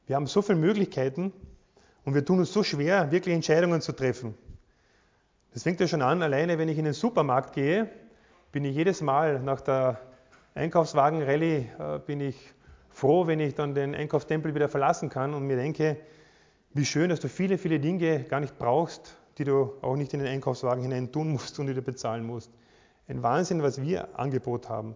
wir 0.07 0.15
haben 0.15 0.25
so 0.25 0.41
viele 0.41 0.57
Möglichkeiten 0.57 1.31
und 2.03 2.15
wir 2.15 2.25
tun 2.25 2.39
uns 2.39 2.51
so 2.51 2.63
schwer, 2.63 3.11
wirklich 3.11 3.35
Entscheidungen 3.35 3.79
zu 3.79 3.91
treffen. 3.91 4.33
Das 5.53 5.61
fängt 5.61 5.79
ja 5.79 5.87
schon 5.87 6.01
an, 6.01 6.23
alleine 6.23 6.57
wenn 6.57 6.67
ich 6.67 6.79
in 6.79 6.85
den 6.85 6.95
Supermarkt 6.95 7.53
gehe, 7.53 7.91
bin 8.51 8.65
ich 8.65 8.75
jedes 8.75 9.01
Mal 9.01 9.39
nach 9.39 9.61
der 9.61 10.01
Einkaufswagen-Rallye, 10.55 11.69
äh, 11.79 11.99
bin 12.05 12.21
ich 12.21 12.53
froh, 12.89 13.27
wenn 13.27 13.39
ich 13.39 13.55
dann 13.55 13.73
den 13.73 13.95
Einkaufstempel 13.95 14.53
wieder 14.53 14.69
verlassen 14.69 15.09
kann 15.09 15.33
und 15.33 15.47
mir 15.47 15.55
denke, 15.55 15.97
wie 16.73 16.85
schön, 16.85 17.09
dass 17.09 17.19
du 17.19 17.27
viele, 17.27 17.57
viele 17.57 17.79
Dinge 17.79 18.23
gar 18.23 18.39
nicht 18.39 18.57
brauchst, 18.57 19.17
die 19.37 19.43
du 19.43 19.73
auch 19.81 19.95
nicht 19.95 20.13
in 20.13 20.19
den 20.19 20.27
Einkaufswagen 20.27 20.83
hinein 20.83 21.11
tun 21.11 21.31
musst 21.31 21.59
und 21.59 21.67
die 21.67 21.73
du 21.73 21.81
bezahlen 21.81 22.25
musst. 22.25 22.51
Ein 23.07 23.23
Wahnsinn, 23.23 23.63
was 23.63 23.81
wir 23.81 24.17
Angebot 24.17 24.69
haben. 24.69 24.95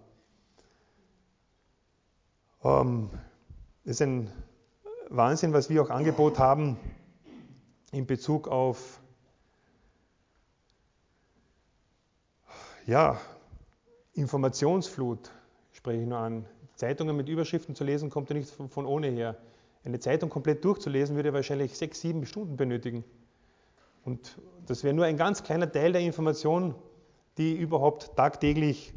Ähm, 2.63 3.10
es 3.84 3.91
ist 3.91 4.02
ein 4.02 4.32
Wahnsinn, 5.10 5.54
was 5.54 5.70
wir 5.70 5.82
auch 5.82 5.89
Angebot 5.89 6.39
haben 6.39 6.78
in 7.91 8.06
Bezug 8.06 8.48
auf 8.48 9.02
ja, 12.86 13.20
Informationsflut, 14.13 15.32
spreche 15.88 16.02
ich 16.02 16.08
nur 16.10 16.17
an. 16.17 16.45
Zeitungen 16.76 17.15
mit 17.15 17.30
Überschriften 17.30 17.73
zu 17.73 17.86
lesen, 17.86 18.10
kommt 18.10 18.30
ja 18.30 18.36
nicht 18.36 18.50
von, 18.50 18.67
von 18.67 18.86
ohne 18.86 19.08
her. 19.08 19.38
Eine 19.86 20.02
Zeitung 20.02 20.30
komplett 20.30 20.65
durchzulesen, 20.65 21.15
würde 21.15 21.32
wahrscheinlich 21.32 21.78
sechs, 21.78 22.02
sieben 22.02 22.26
Stunden 22.26 22.58
benötigen. 22.58 23.06
Und 24.04 24.38
das 24.65 24.84
wäre 24.84 24.93
nur 24.93 25.06
ein 25.06 25.15
ganz 25.15 25.43
kleiner 25.43 25.71
Teil 25.71 25.93
der 25.93 26.02
Information, 26.02 26.76
die 27.38 27.56
überhaupt 27.56 28.17
tagtäglich 28.17 28.93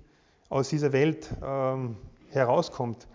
aus 0.49 0.69
dieser 0.69 0.93
Welt 0.93 1.31
ähm, 1.45 1.97
herauskommt. 2.31 3.07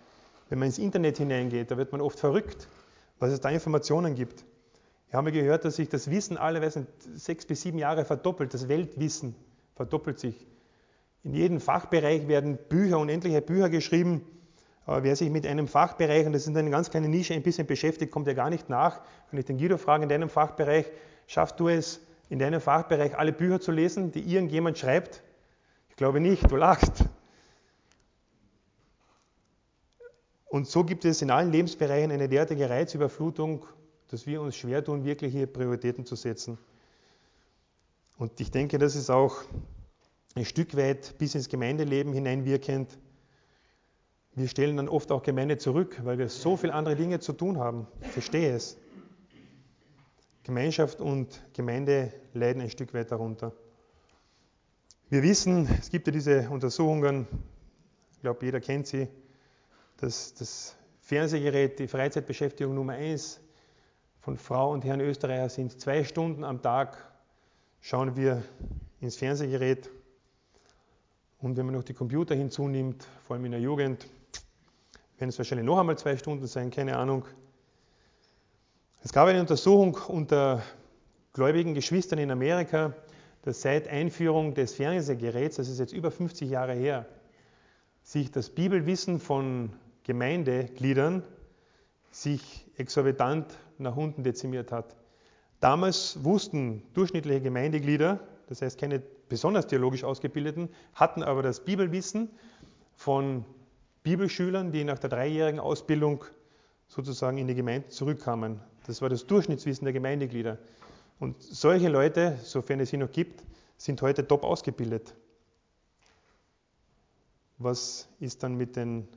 Wenn 0.47 0.59
man 0.59 0.67
ins 0.67 0.77
Internet 0.77 1.17
hineingeht, 1.17 1.69
da 1.69 1.75
wird 1.75 1.91
man 1.91 1.99
oft 1.99 2.17
verrückt, 2.17 2.69
was 3.19 3.33
es 3.33 3.41
da 3.41 3.49
Informationen 3.49 4.15
gibt. 4.15 4.45
Wir 5.09 5.17
haben 5.17 5.25
ja 5.25 5.33
gehört, 5.33 5.65
dass 5.65 5.75
sich 5.75 5.89
das 5.89 6.09
Wissen 6.09 6.37
alle 6.37 6.61
Weisen 6.61 6.87
sechs 7.13 7.45
bis 7.45 7.63
sieben 7.63 7.77
Jahre 7.77 8.05
verdoppelt. 8.05 8.53
Das 8.53 8.69
Weltwissen 8.69 9.35
verdoppelt 9.75 10.17
sich. 10.17 10.47
In 11.25 11.33
jedem 11.33 11.59
Fachbereich 11.59 12.27
werden 12.27 12.59
Bücher, 12.69 12.99
unendliche 12.99 13.41
Bücher 13.41 13.69
geschrieben. 13.69 14.21
Aber 14.85 15.03
wer 15.03 15.15
sich 15.15 15.31
mit 15.31 15.47
einem 15.47 15.67
Fachbereich, 15.67 16.27
und 16.27 16.33
das 16.33 16.45
ist 16.45 16.55
eine 16.55 16.69
ganz 16.69 16.91
kleine 16.91 17.09
Nische, 17.09 17.33
ein 17.33 17.41
bisschen 17.41 17.65
beschäftigt, 17.65 18.11
kommt 18.11 18.27
ja 18.27 18.33
gar 18.33 18.51
nicht 18.51 18.69
nach. 18.69 19.01
Wenn 19.31 19.39
ich 19.39 19.45
den 19.45 19.57
Guido 19.57 19.79
frage, 19.79 20.03
in 20.03 20.09
deinem 20.09 20.29
Fachbereich, 20.29 20.85
schaffst 21.25 21.59
du 21.59 21.67
es, 21.67 21.99
in 22.29 22.37
deinem 22.37 22.61
Fachbereich 22.61 23.17
alle 23.17 23.33
Bücher 23.33 23.59
zu 23.59 23.71
lesen, 23.71 24.11
die 24.11 24.21
irgendjemand 24.21 24.77
schreibt? 24.77 25.23
Ich 25.89 25.95
glaube 25.95 26.19
nicht, 26.19 26.51
du 26.51 26.57
lachst. 26.57 27.05
Und 30.45 30.67
so 30.67 30.83
gibt 30.83 31.05
es 31.05 31.23
in 31.23 31.31
allen 31.31 31.51
Lebensbereichen 31.51 32.11
eine 32.11 32.29
derartige 32.29 32.69
Reizüberflutung, 32.69 33.65
dass 34.09 34.27
wir 34.27 34.41
uns 34.41 34.55
schwer 34.55 34.83
tun, 34.83 35.03
wirklich 35.05 35.33
hier 35.33 35.47
Prioritäten 35.47 36.05
zu 36.05 36.15
setzen. 36.15 36.59
Und 38.15 38.39
ich 38.39 38.51
denke, 38.51 38.77
das 38.77 38.95
ist 38.95 39.09
auch 39.09 39.41
ein 40.35 40.45
Stück 40.45 40.75
weit 40.75 41.17
bis 41.17 41.33
ins 41.33 41.47
Gemeindeleben 41.47 42.11
hineinwirkend. 42.11 42.97
Wir 44.33 44.49
stellen 44.49 44.75
dann 44.75 44.89
oft 44.89 45.11
auch 45.11 45.23
Gemeinde 45.23 45.57
zurück, 45.57 46.01
weil 46.03 46.17
wir 46.17 46.27
so 46.27 46.57
viele 46.57 46.73
andere 46.73 46.97
Dinge 46.97 47.21
zu 47.21 47.31
tun 47.31 47.57
haben. 47.57 47.87
Ich 48.01 48.09
verstehe 48.09 48.53
es. 48.53 48.77
Gemeinschaft 50.43 50.99
und 50.99 51.41
Gemeinde 51.53 52.11
leiden 52.33 52.61
ein 52.61 52.69
Stück 52.69 52.93
weit 52.93 53.11
darunter. 53.11 53.53
Wir 55.09 55.23
wissen, 55.23 55.69
es 55.79 55.89
gibt 55.89 56.07
ja 56.07 56.13
diese 56.13 56.49
Untersuchungen, 56.49 57.27
ich 58.11 58.19
glaube, 58.19 58.45
jeder 58.45 58.59
kennt 58.59 58.87
sie, 58.87 59.07
dass 59.97 60.33
das 60.33 60.75
Fernsehgerät 60.99 61.79
die 61.79 61.87
Freizeitbeschäftigung 61.87 62.75
Nummer 62.75 62.93
eins 62.93 63.39
von 64.19 64.37
Frau 64.37 64.71
und 64.73 64.83
Herren 64.83 64.99
Österreicher 64.99 65.49
sind. 65.49 65.79
Zwei 65.79 66.03
Stunden 66.03 66.43
am 66.43 66.61
Tag 66.61 66.97
schauen 67.79 68.17
wir 68.17 68.43
ins 68.99 69.15
Fernsehgerät. 69.15 69.89
Und 71.45 71.57
wenn 71.57 71.67
man 71.67 71.75
noch 71.75 71.83
die 71.83 71.93
Computer 71.93 72.33
hinzunimmt, 72.33 73.05
vor 73.27 73.35
allem 73.35 73.45
in 73.45 73.51
der 73.51 73.61
Jugend, 73.61 74.07
werden 75.19 75.29
es 75.29 75.37
wahrscheinlich 75.37 75.67
noch 75.67 75.77
einmal 75.77 75.95
zwei 75.95 76.17
Stunden 76.17 76.47
sein, 76.47 76.71
keine 76.71 76.97
Ahnung. 76.97 77.23
Es 79.03 79.13
gab 79.13 79.27
eine 79.27 79.39
Untersuchung 79.39 79.95
unter 80.07 80.63
gläubigen 81.33 81.75
Geschwistern 81.75 82.17
in 82.17 82.31
Amerika, 82.31 82.95
dass 83.43 83.61
seit 83.61 83.87
Einführung 83.87 84.55
des 84.55 84.73
Fernsehgeräts, 84.73 85.57
das 85.57 85.69
ist 85.69 85.77
jetzt 85.77 85.93
über 85.93 86.09
50 86.09 86.49
Jahre 86.49 86.73
her, 86.73 87.05
sich 88.01 88.31
das 88.31 88.49
Bibelwissen 88.49 89.19
von 89.19 89.71
Gemeindegliedern 90.03 91.21
sich 92.09 92.65
exorbitant 92.75 93.55
nach 93.77 93.95
unten 93.95 94.23
dezimiert 94.23 94.71
hat. 94.71 94.95
Damals 95.59 96.23
wussten 96.23 96.81
durchschnittliche 96.95 97.41
Gemeindeglieder, 97.41 98.19
das 98.47 98.63
heißt 98.63 98.79
keine 98.79 99.03
besonders 99.29 99.67
theologisch 99.67 100.03
ausgebildeten, 100.03 100.69
hatten 100.93 101.23
aber 101.23 101.41
das 101.41 101.63
Bibelwissen 101.63 102.29
von 102.95 103.45
Bibelschülern, 104.03 104.71
die 104.71 104.83
nach 104.83 104.99
der 104.99 105.09
dreijährigen 105.09 105.59
Ausbildung 105.59 106.25
sozusagen 106.87 107.37
in 107.37 107.47
die 107.47 107.55
Gemeinde 107.55 107.87
zurückkamen. 107.89 108.59
Das 108.85 109.01
war 109.01 109.09
das 109.09 109.25
Durchschnittswissen 109.25 109.85
der 109.85 109.93
Gemeindeglieder. 109.93 110.59
Und 111.19 111.41
solche 111.41 111.89
Leute, 111.89 112.37
sofern 112.43 112.79
es 112.79 112.89
sie 112.89 112.97
noch 112.97 113.11
gibt, 113.11 113.43
sind 113.77 114.01
heute 114.01 114.27
top 114.27 114.43
ausgebildet. 114.43 115.15
Was 117.57 118.07
ist 118.19 118.43
dann 118.43 118.55
mit 118.55 118.75
den 118.75 119.07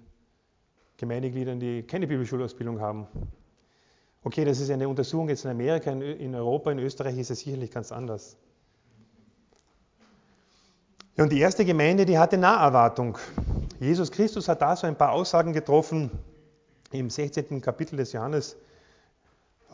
Gemeindegliedern, 0.96 1.60
die 1.60 1.82
keine 1.82 2.06
Bibelschulausbildung 2.06 2.80
haben? 2.80 3.06
Okay, 4.22 4.44
das 4.44 4.60
ist 4.60 4.70
eine 4.70 4.88
Untersuchung 4.88 5.28
jetzt 5.28 5.44
in 5.44 5.50
Amerika, 5.50 5.90
in 5.90 6.34
Europa, 6.34 6.70
in 6.70 6.78
Österreich 6.78 7.18
ist 7.18 7.30
es 7.30 7.40
sicherlich 7.40 7.70
ganz 7.70 7.92
anders. 7.92 8.36
Und 11.18 11.32
die 11.32 11.40
erste 11.40 11.64
Gemeinde, 11.64 12.06
die 12.06 12.16
hatte 12.16 12.38
Naherwartung. 12.38 13.18
Jesus 13.80 14.12
Christus 14.12 14.46
hat 14.48 14.62
da 14.62 14.76
so 14.76 14.86
ein 14.86 14.94
paar 14.94 15.10
Aussagen 15.10 15.52
getroffen 15.52 16.12
im 16.92 17.10
16. 17.10 17.60
Kapitel 17.60 17.96
des 17.96 18.12
Johannes, 18.12 18.56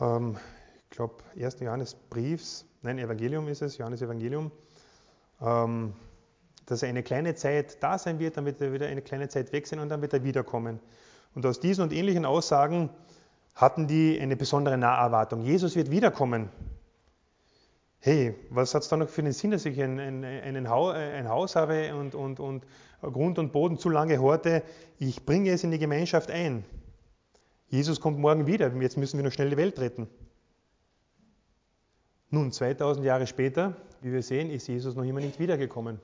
ähm, 0.01 0.37
ich 0.89 0.97
glaube, 0.97 1.17
1. 1.39 1.59
Johannesbriefs, 1.59 2.65
nein, 2.81 2.97
Evangelium 2.97 3.47
ist 3.47 3.61
es, 3.61 3.77
Johannes 3.77 4.01
Evangelium, 4.01 4.51
ähm, 5.39 5.93
dass 6.65 6.81
er 6.81 6.89
eine 6.89 7.03
kleine 7.03 7.35
Zeit 7.35 7.77
da 7.79 7.99
sein 7.99 8.17
wird, 8.17 8.43
wird 8.43 8.59
er 8.59 8.73
wieder 8.73 8.87
eine 8.87 9.03
kleine 9.03 9.29
Zeit 9.29 9.53
weg 9.53 9.67
sein 9.67 9.77
und 9.77 9.89
dann 9.89 10.01
wird 10.01 10.13
er 10.13 10.23
wiederkommen. 10.23 10.79
Und 11.35 11.45
aus 11.45 11.59
diesen 11.59 11.83
und 11.83 11.93
ähnlichen 11.93 12.25
Aussagen 12.25 12.89
hatten 13.53 13.85
die 13.85 14.19
eine 14.19 14.35
besondere 14.35 14.79
Naherwartung. 14.79 15.43
Jesus 15.43 15.75
wird 15.75 15.91
wiederkommen 15.91 16.49
hey, 18.05 18.35
was 18.51 18.75
hat 18.75 18.83
es 18.83 18.89
da 18.89 18.97
noch 18.97 19.09
für 19.09 19.21
einen 19.21 19.33
Sinn, 19.33 19.49
dass 19.49 19.65
ich 19.65 19.81
ein, 19.81 19.99
ein, 19.99 20.23
ein, 20.23 20.55
ein 20.55 21.29
Haus 21.29 21.55
habe 21.55 21.95
und, 21.95 22.13
und, 22.13 22.39
und 22.39 22.63
Grund 23.01 23.39
und 23.39 23.51
Boden 23.51 23.79
zu 23.79 23.89
lange 23.89 24.19
horte? 24.19 24.61
Ich 24.99 25.25
bringe 25.25 25.49
es 25.49 25.63
in 25.63 25.71
die 25.71 25.79
Gemeinschaft 25.79 26.29
ein. 26.29 26.63
Jesus 27.67 27.99
kommt 27.99 28.19
morgen 28.19 28.45
wieder, 28.45 28.71
jetzt 28.75 28.97
müssen 28.97 29.17
wir 29.17 29.23
noch 29.23 29.31
schnell 29.31 29.49
die 29.49 29.57
Welt 29.57 29.79
retten. 29.79 30.07
Nun, 32.29 32.51
2000 32.51 33.03
Jahre 33.03 33.25
später, 33.25 33.75
wie 34.01 34.13
wir 34.13 34.21
sehen, 34.21 34.51
ist 34.51 34.67
Jesus 34.67 34.93
noch 34.93 35.03
immer 35.03 35.19
nicht 35.19 35.39
wiedergekommen. 35.39 35.99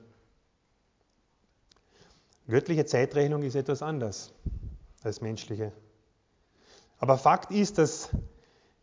Göttliche 2.48 2.84
Zeitrechnung 2.84 3.44
ist 3.44 3.54
etwas 3.54 3.80
anders 3.80 4.34
als 5.04 5.20
menschliche. 5.20 5.70
Aber 6.98 7.16
Fakt 7.16 7.52
ist, 7.52 7.78
dass 7.78 8.10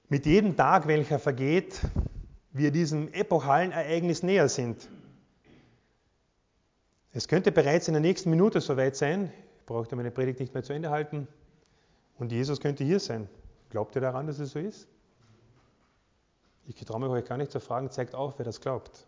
mit 0.08 0.25
jedem 0.25 0.55
Tag, 0.55 0.88
welcher 0.88 1.19
vergeht, 1.19 1.82
wir 2.51 2.71
diesem 2.71 3.13
epochalen 3.13 3.71
Ereignis 3.71 4.23
näher 4.23 4.49
sind. 4.49 4.89
Es 7.12 7.27
könnte 7.27 7.51
bereits 7.51 7.88
in 7.88 7.93
der 7.93 8.01
nächsten 8.01 8.29
Minute 8.29 8.62
soweit 8.62 8.95
sein, 8.95 9.31
ich 9.59 9.65
brauchte 9.65 9.95
meine 9.95 10.12
Predigt 10.12 10.39
nicht 10.39 10.53
mehr 10.53 10.63
zu 10.63 10.73
Ende 10.73 10.89
halten, 10.89 11.27
und 12.17 12.31
Jesus 12.31 12.59
könnte 12.59 12.83
hier 12.83 12.99
sein. 12.99 13.29
Glaubt 13.69 13.95
ihr 13.95 14.01
daran, 14.01 14.27
dass 14.27 14.39
es 14.39 14.51
so 14.51 14.59
ist? 14.59 14.88
Ich 16.65 16.75
traue 16.75 16.99
mich 16.99 17.09
euch 17.09 17.25
gar 17.25 17.38
nicht 17.38 17.51
zu 17.51 17.59
fragen, 17.59 17.89
zeigt 17.89 18.13
auf, 18.13 18.38
wer 18.38 18.45
das 18.45 18.62
glaubt. 18.62 19.07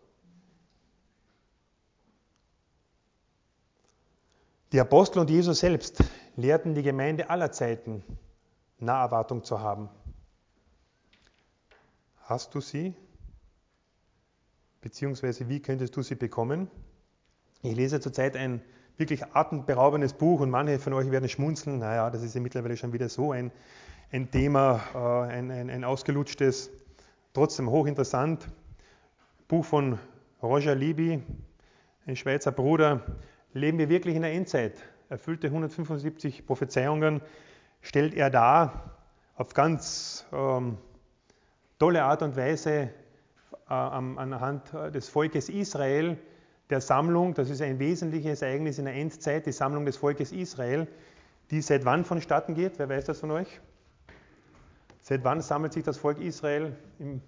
Die 4.71 4.79
Apostel 4.79 5.19
und 5.19 5.29
Jesus 5.29 5.59
selbst 5.59 6.03
lehrten 6.35 6.73
die 6.73 6.81
Gemeinde 6.81 7.29
aller 7.29 7.51
Zeiten, 7.51 8.03
Naherwartung 8.79 9.43
zu 9.43 9.59
haben. 9.59 9.89
Hast 12.23 12.55
du 12.55 12.61
sie? 12.61 12.95
Beziehungsweise 14.81 15.47
wie 15.47 15.61
könntest 15.61 15.95
du 15.95 16.01
sie 16.01 16.15
bekommen? 16.15 16.67
Ich 17.61 17.75
lese 17.75 17.99
zurzeit 17.99 18.35
ein 18.35 18.61
wirklich 18.97 19.23
atemberaubendes 19.25 20.13
Buch 20.13 20.39
und 20.41 20.49
manche 20.49 20.79
von 20.79 20.93
euch 20.93 21.11
werden 21.11 21.29
schmunzeln. 21.29 21.79
Naja, 21.79 22.09
das 22.09 22.23
ist 22.23 22.33
ja 22.33 22.41
mittlerweile 22.41 22.75
schon 22.75 22.91
wieder 22.91 23.07
so 23.07 23.31
ein, 23.31 23.51
ein 24.11 24.31
Thema, 24.31 24.81
äh, 24.95 25.33
ein, 25.33 25.51
ein, 25.51 25.69
ein 25.69 25.83
ausgelutschtes, 25.83 26.71
trotzdem 27.33 27.69
hochinteressant. 27.69 28.47
Buch 29.47 29.65
von 29.65 29.99
Roger 30.41 30.73
Libby, 30.73 31.21
ein 32.07 32.15
Schweizer 32.15 32.51
Bruder. 32.51 33.01
Leben 33.53 33.77
wir 33.77 33.89
wirklich 33.89 34.15
in 34.15 34.23
der 34.23 34.33
Endzeit? 34.33 34.81
Erfüllte 35.09 35.47
175 35.47 36.47
Prophezeiungen 36.47 37.21
stellt 37.81 38.15
er 38.15 38.29
dar 38.29 38.97
auf 39.35 39.53
ganz 39.53 40.25
ähm, 40.31 40.77
tolle 41.77 42.03
Art 42.03 42.21
und 42.21 42.35
Weise 42.35 42.91
anhand 43.71 44.73
des 44.93 45.09
Volkes 45.09 45.49
Israel, 45.49 46.17
der 46.69 46.81
Sammlung, 46.81 47.33
das 47.33 47.49
ist 47.49 47.61
ein 47.61 47.79
wesentliches 47.79 48.41
Ereignis 48.41 48.79
in 48.79 48.85
der 48.85 48.95
Endzeit, 48.95 49.45
die 49.45 49.51
Sammlung 49.51 49.85
des 49.85 49.97
Volkes 49.97 50.31
Israel, 50.31 50.87
die 51.51 51.61
seit 51.61 51.85
wann 51.85 52.05
vonstatten 52.05 52.53
geht? 52.53 52.79
Wer 52.79 52.89
weiß 52.89 53.05
das 53.05 53.19
von 53.19 53.31
euch? 53.31 53.59
Seit 55.01 55.23
wann 55.23 55.41
sammelt 55.41 55.73
sich 55.73 55.83
das 55.83 55.97
Volk 55.97 56.19
Israel? 56.19 56.75
Im 56.99 57.21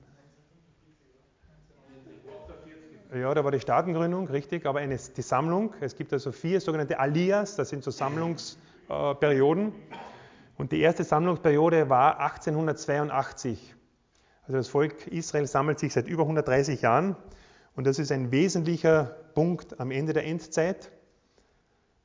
ja, 3.15 3.31
da 3.31 3.43
war 3.43 3.51
die 3.51 3.59
Staatengründung, 3.59 4.27
richtig, 4.27 4.65
aber 4.65 4.79
eine, 4.79 4.97
die 4.97 5.21
Sammlung. 5.21 5.75
Es 5.81 5.95
gibt 5.95 6.11
also 6.13 6.31
vier 6.31 6.59
sogenannte 6.59 6.99
Aliyas, 6.99 7.55
das 7.55 7.69
sind 7.69 7.83
so 7.83 7.91
Sammlungsperioden. 7.91 9.71
Und 10.57 10.71
die 10.71 10.81
erste 10.81 11.03
Sammlungsperiode 11.03 11.89
war 11.89 12.19
1882. 12.19 13.75
Also 14.43 14.57
das 14.57 14.67
Volk 14.67 15.07
Israel 15.07 15.47
sammelt 15.47 15.79
sich 15.79 15.93
seit 15.93 16.07
über 16.07 16.23
130 16.23 16.81
Jahren 16.81 17.15
und 17.75 17.87
das 17.87 17.97
ist 17.97 18.11
ein 18.11 18.31
wesentlicher 18.31 19.05
Punkt 19.33 19.79
am 19.79 19.89
Ende 19.89 20.13
der 20.13 20.25
Endzeit. 20.25 20.91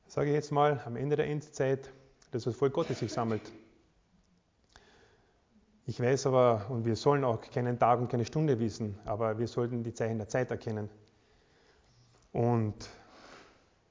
Sage 0.07 0.29
ich 0.29 0.35
jetzt 0.35 0.51
mal, 0.51 0.81
am 0.85 0.95
Ende 0.95 1.17
der 1.17 1.27
Endzeit, 1.27 1.91
dass 2.31 2.45
das 2.45 2.55
Volk 2.55 2.73
Gottes 2.73 2.99
sich 2.99 3.11
sammelt. 3.11 3.41
Ich 5.85 5.99
weiß 5.99 6.27
aber, 6.27 6.67
und 6.69 6.85
wir 6.85 6.95
sollen 6.95 7.23
auch 7.23 7.41
keinen 7.41 7.77
Tag 7.77 7.99
und 7.99 8.09
keine 8.09 8.25
Stunde 8.25 8.59
wissen, 8.59 8.97
aber 9.05 9.37
wir 9.37 9.47
sollten 9.47 9.83
die 9.83 9.93
Zeichen 9.93 10.17
der 10.17 10.29
Zeit 10.29 10.51
erkennen. 10.51 10.89
Und 12.31 12.89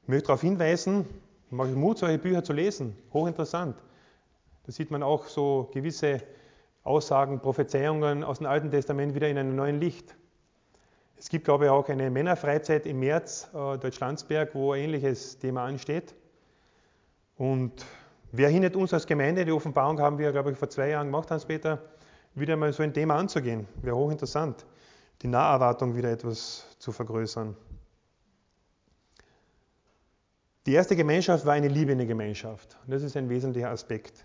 ich 0.02 0.08
möchte 0.08 0.28
darauf 0.28 0.40
hinweisen, 0.40 1.06
ich 1.46 1.52
mache 1.52 1.70
Mut, 1.70 1.98
solche 1.98 2.18
Bücher 2.18 2.42
zu 2.42 2.52
lesen. 2.52 2.96
Hochinteressant. 3.12 3.76
Da 4.64 4.72
sieht 4.72 4.90
man 4.90 5.02
auch 5.02 5.26
so 5.26 5.70
gewisse 5.72 6.22
Aussagen, 6.88 7.40
Prophezeiungen 7.40 8.24
aus 8.24 8.38
dem 8.38 8.46
Alten 8.46 8.70
Testament 8.70 9.14
wieder 9.14 9.28
in 9.28 9.36
einem 9.36 9.54
neuen 9.54 9.78
Licht. 9.78 10.16
Es 11.18 11.28
gibt, 11.28 11.44
glaube 11.44 11.66
ich, 11.66 11.70
auch 11.70 11.88
eine 11.88 12.10
Männerfreizeit 12.10 12.86
im 12.86 13.00
März, 13.00 13.50
äh, 13.52 13.76
Deutschlandsberg, 13.76 14.54
wo 14.54 14.72
ein 14.72 14.84
ähnliches 14.84 15.38
Thema 15.38 15.64
ansteht. 15.64 16.14
Und 17.36 17.84
wer 18.32 18.48
hindert 18.48 18.74
uns 18.74 18.94
als 18.94 19.06
Gemeinde? 19.06 19.44
Die 19.44 19.52
Offenbarung 19.52 20.00
haben 20.00 20.18
wir, 20.18 20.32
glaube 20.32 20.52
ich, 20.52 20.58
vor 20.58 20.70
zwei 20.70 20.88
Jahren 20.88 21.08
gemacht, 21.08 21.30
Hans-Peter, 21.30 21.82
wieder 22.34 22.56
mal 22.56 22.72
so 22.72 22.82
ein 22.82 22.94
Thema 22.94 23.16
anzugehen. 23.16 23.68
Wäre 23.82 23.96
hochinteressant, 23.96 24.64
die 25.20 25.28
Naherwartung 25.28 25.94
wieder 25.94 26.10
etwas 26.10 26.64
zu 26.78 26.92
vergrößern. 26.92 27.54
Die 30.66 30.72
erste 30.72 30.96
Gemeinschaft 30.96 31.44
war 31.44 31.54
eine 31.54 31.68
liebende 31.68 32.06
Gemeinschaft. 32.06 32.78
Und 32.84 32.92
das 32.92 33.02
ist 33.02 33.16
ein 33.16 33.28
wesentlicher 33.28 33.70
Aspekt. 33.70 34.24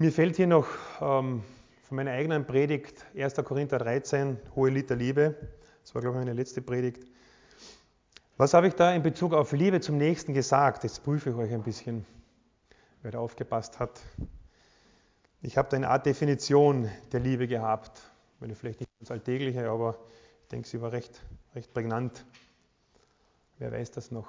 Mir 0.00 0.12
fällt 0.12 0.36
hier 0.36 0.46
noch 0.46 0.66
ähm, 1.02 1.42
von 1.82 1.96
meiner 1.96 2.12
eigenen 2.12 2.46
Predigt 2.46 3.04
1. 3.14 3.34
Korinther 3.44 3.76
13, 3.76 4.38
hohe 4.56 4.70
Liter 4.70 4.96
Liebe. 4.96 5.34
Das 5.82 5.94
war, 5.94 6.00
glaube 6.00 6.16
ich, 6.16 6.24
meine 6.24 6.32
letzte 6.32 6.62
Predigt. 6.62 7.06
Was 8.38 8.54
habe 8.54 8.66
ich 8.68 8.74
da 8.74 8.94
in 8.94 9.02
Bezug 9.02 9.34
auf 9.34 9.52
Liebe 9.52 9.78
zum 9.82 9.98
Nächsten 9.98 10.32
gesagt? 10.32 10.84
Jetzt 10.84 11.04
prüfe 11.04 11.28
ich 11.28 11.36
euch 11.36 11.52
ein 11.52 11.62
bisschen, 11.62 12.06
wer 13.02 13.10
da 13.10 13.18
aufgepasst 13.18 13.78
hat. 13.78 14.00
Ich 15.42 15.58
habe 15.58 15.68
da 15.68 15.76
eine 15.76 15.90
Art 15.90 16.06
Definition 16.06 16.88
der 17.12 17.20
Liebe 17.20 17.46
gehabt. 17.46 18.00
Wenn 18.38 18.54
vielleicht 18.54 18.80
nicht 18.80 18.90
ganz 19.00 19.10
alltägliche, 19.10 19.68
aber 19.68 19.98
ich 20.44 20.48
denke, 20.48 20.66
sie 20.66 20.80
war 20.80 20.92
recht, 20.92 21.20
recht 21.54 21.74
prägnant. 21.74 22.24
Wer 23.58 23.70
weiß 23.70 23.90
das 23.90 24.10
noch? 24.10 24.28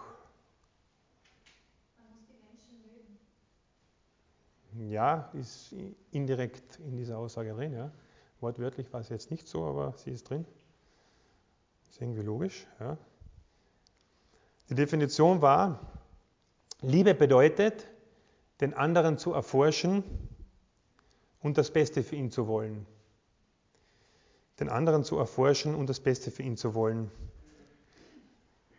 Ja, 4.77 5.29
ist 5.33 5.75
indirekt 6.11 6.79
in 6.79 6.95
dieser 6.95 7.17
Aussage 7.17 7.53
drin. 7.53 7.73
Ja. 7.73 7.91
Wortwörtlich 8.39 8.91
war 8.93 9.01
es 9.01 9.09
jetzt 9.09 9.29
nicht 9.29 9.47
so, 9.47 9.65
aber 9.65 9.93
sie 9.97 10.11
ist 10.11 10.29
drin. 10.29 10.45
Ist 11.89 12.01
irgendwie 12.01 12.21
logisch. 12.21 12.65
Ja. 12.79 12.97
Die 14.69 14.75
Definition 14.75 15.41
war, 15.41 15.79
Liebe 16.81 17.13
bedeutet, 17.13 17.87
den 18.61 18.73
anderen 18.73 19.17
zu 19.17 19.33
erforschen 19.33 20.03
und 21.41 21.57
das 21.57 21.71
Beste 21.71 22.03
für 22.03 22.15
ihn 22.15 22.31
zu 22.31 22.47
wollen. 22.47 22.85
Den 24.59 24.69
anderen 24.69 25.03
zu 25.03 25.17
erforschen 25.17 25.75
und 25.75 25.89
das 25.89 25.99
Beste 25.99 26.31
für 26.31 26.43
ihn 26.43 26.55
zu 26.55 26.73
wollen. 26.73 27.11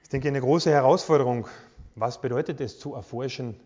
Ich 0.03 0.09
denke, 0.09 0.29
eine 0.29 0.41
große 0.41 0.71
Herausforderung. 0.71 1.49
Was 1.95 2.21
bedeutet 2.21 2.61
es 2.61 2.79
zu 2.79 2.95
erforschen? 2.95 3.61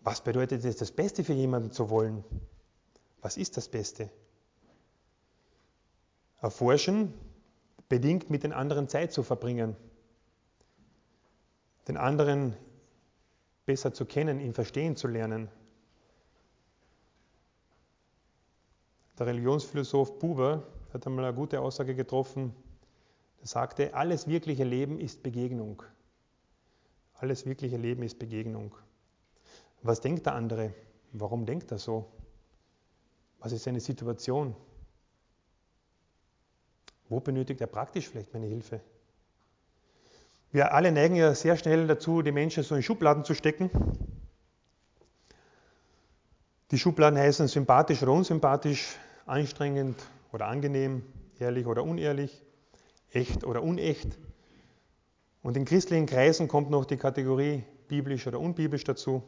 Was 0.00 0.22
bedeutet 0.22 0.64
es, 0.64 0.76
das 0.76 0.92
Beste 0.92 1.24
für 1.24 1.32
jemanden 1.32 1.72
zu 1.72 1.90
wollen? 1.90 2.24
Was 3.20 3.36
ist 3.36 3.56
das 3.56 3.68
Beste? 3.68 4.10
Erforschen 6.40 7.12
bedingt 7.88 8.30
mit 8.30 8.44
den 8.44 8.52
anderen 8.52 8.88
Zeit 8.88 9.12
zu 9.12 9.22
verbringen, 9.22 9.76
den 11.88 11.96
anderen 11.96 12.56
besser 13.66 13.92
zu 13.92 14.04
kennen, 14.04 14.40
ihn 14.40 14.54
verstehen 14.54 14.94
zu 14.94 15.08
lernen. 15.08 15.50
Der 19.18 19.26
Religionsphilosoph 19.26 20.18
Buber 20.20 20.62
hat 20.92 21.06
einmal 21.06 21.24
eine 21.24 21.34
gute 21.34 21.60
Aussage 21.60 21.94
getroffen. 21.94 22.54
Er 23.40 23.46
sagte, 23.46 23.94
alles 23.94 24.28
wirkliche 24.28 24.64
Leben 24.64 25.00
ist 25.00 25.22
Begegnung. 25.22 25.82
Alles 27.14 27.44
wirkliche 27.46 27.76
Leben 27.76 28.04
ist 28.04 28.18
Begegnung. 28.18 28.74
Was 29.82 30.00
denkt 30.00 30.26
der 30.26 30.34
andere? 30.34 30.74
Warum 31.12 31.46
denkt 31.46 31.70
er 31.70 31.78
so? 31.78 32.10
Was 33.38 33.52
ist 33.52 33.64
seine 33.64 33.80
Situation? 33.80 34.54
Wo 37.08 37.20
benötigt 37.20 37.60
er 37.60 37.66
praktisch 37.66 38.08
vielleicht 38.08 38.32
meine 38.34 38.46
Hilfe? 38.46 38.80
Wir 40.50 40.72
alle 40.72 40.92
neigen 40.92 41.14
ja 41.14 41.34
sehr 41.34 41.56
schnell 41.56 41.86
dazu, 41.86 42.22
die 42.22 42.32
Menschen 42.32 42.62
so 42.62 42.74
in 42.74 42.82
Schubladen 42.82 43.24
zu 43.24 43.34
stecken. 43.34 43.70
Die 46.70 46.78
Schubladen 46.78 47.18
heißen 47.18 47.48
sympathisch 47.48 48.02
oder 48.02 48.12
unsympathisch, 48.12 48.96
anstrengend 49.26 50.02
oder 50.32 50.46
angenehm, 50.46 51.02
ehrlich 51.38 51.66
oder 51.66 51.82
unehrlich, 51.82 52.42
echt 53.10 53.44
oder 53.44 53.62
unecht. 53.62 54.18
Und 55.42 55.56
in 55.56 55.64
christlichen 55.64 56.06
Kreisen 56.06 56.48
kommt 56.48 56.70
noch 56.70 56.84
die 56.84 56.96
Kategorie 56.96 57.64
biblisch 57.86 58.26
oder 58.26 58.40
unbiblisch 58.40 58.84
dazu. 58.84 59.22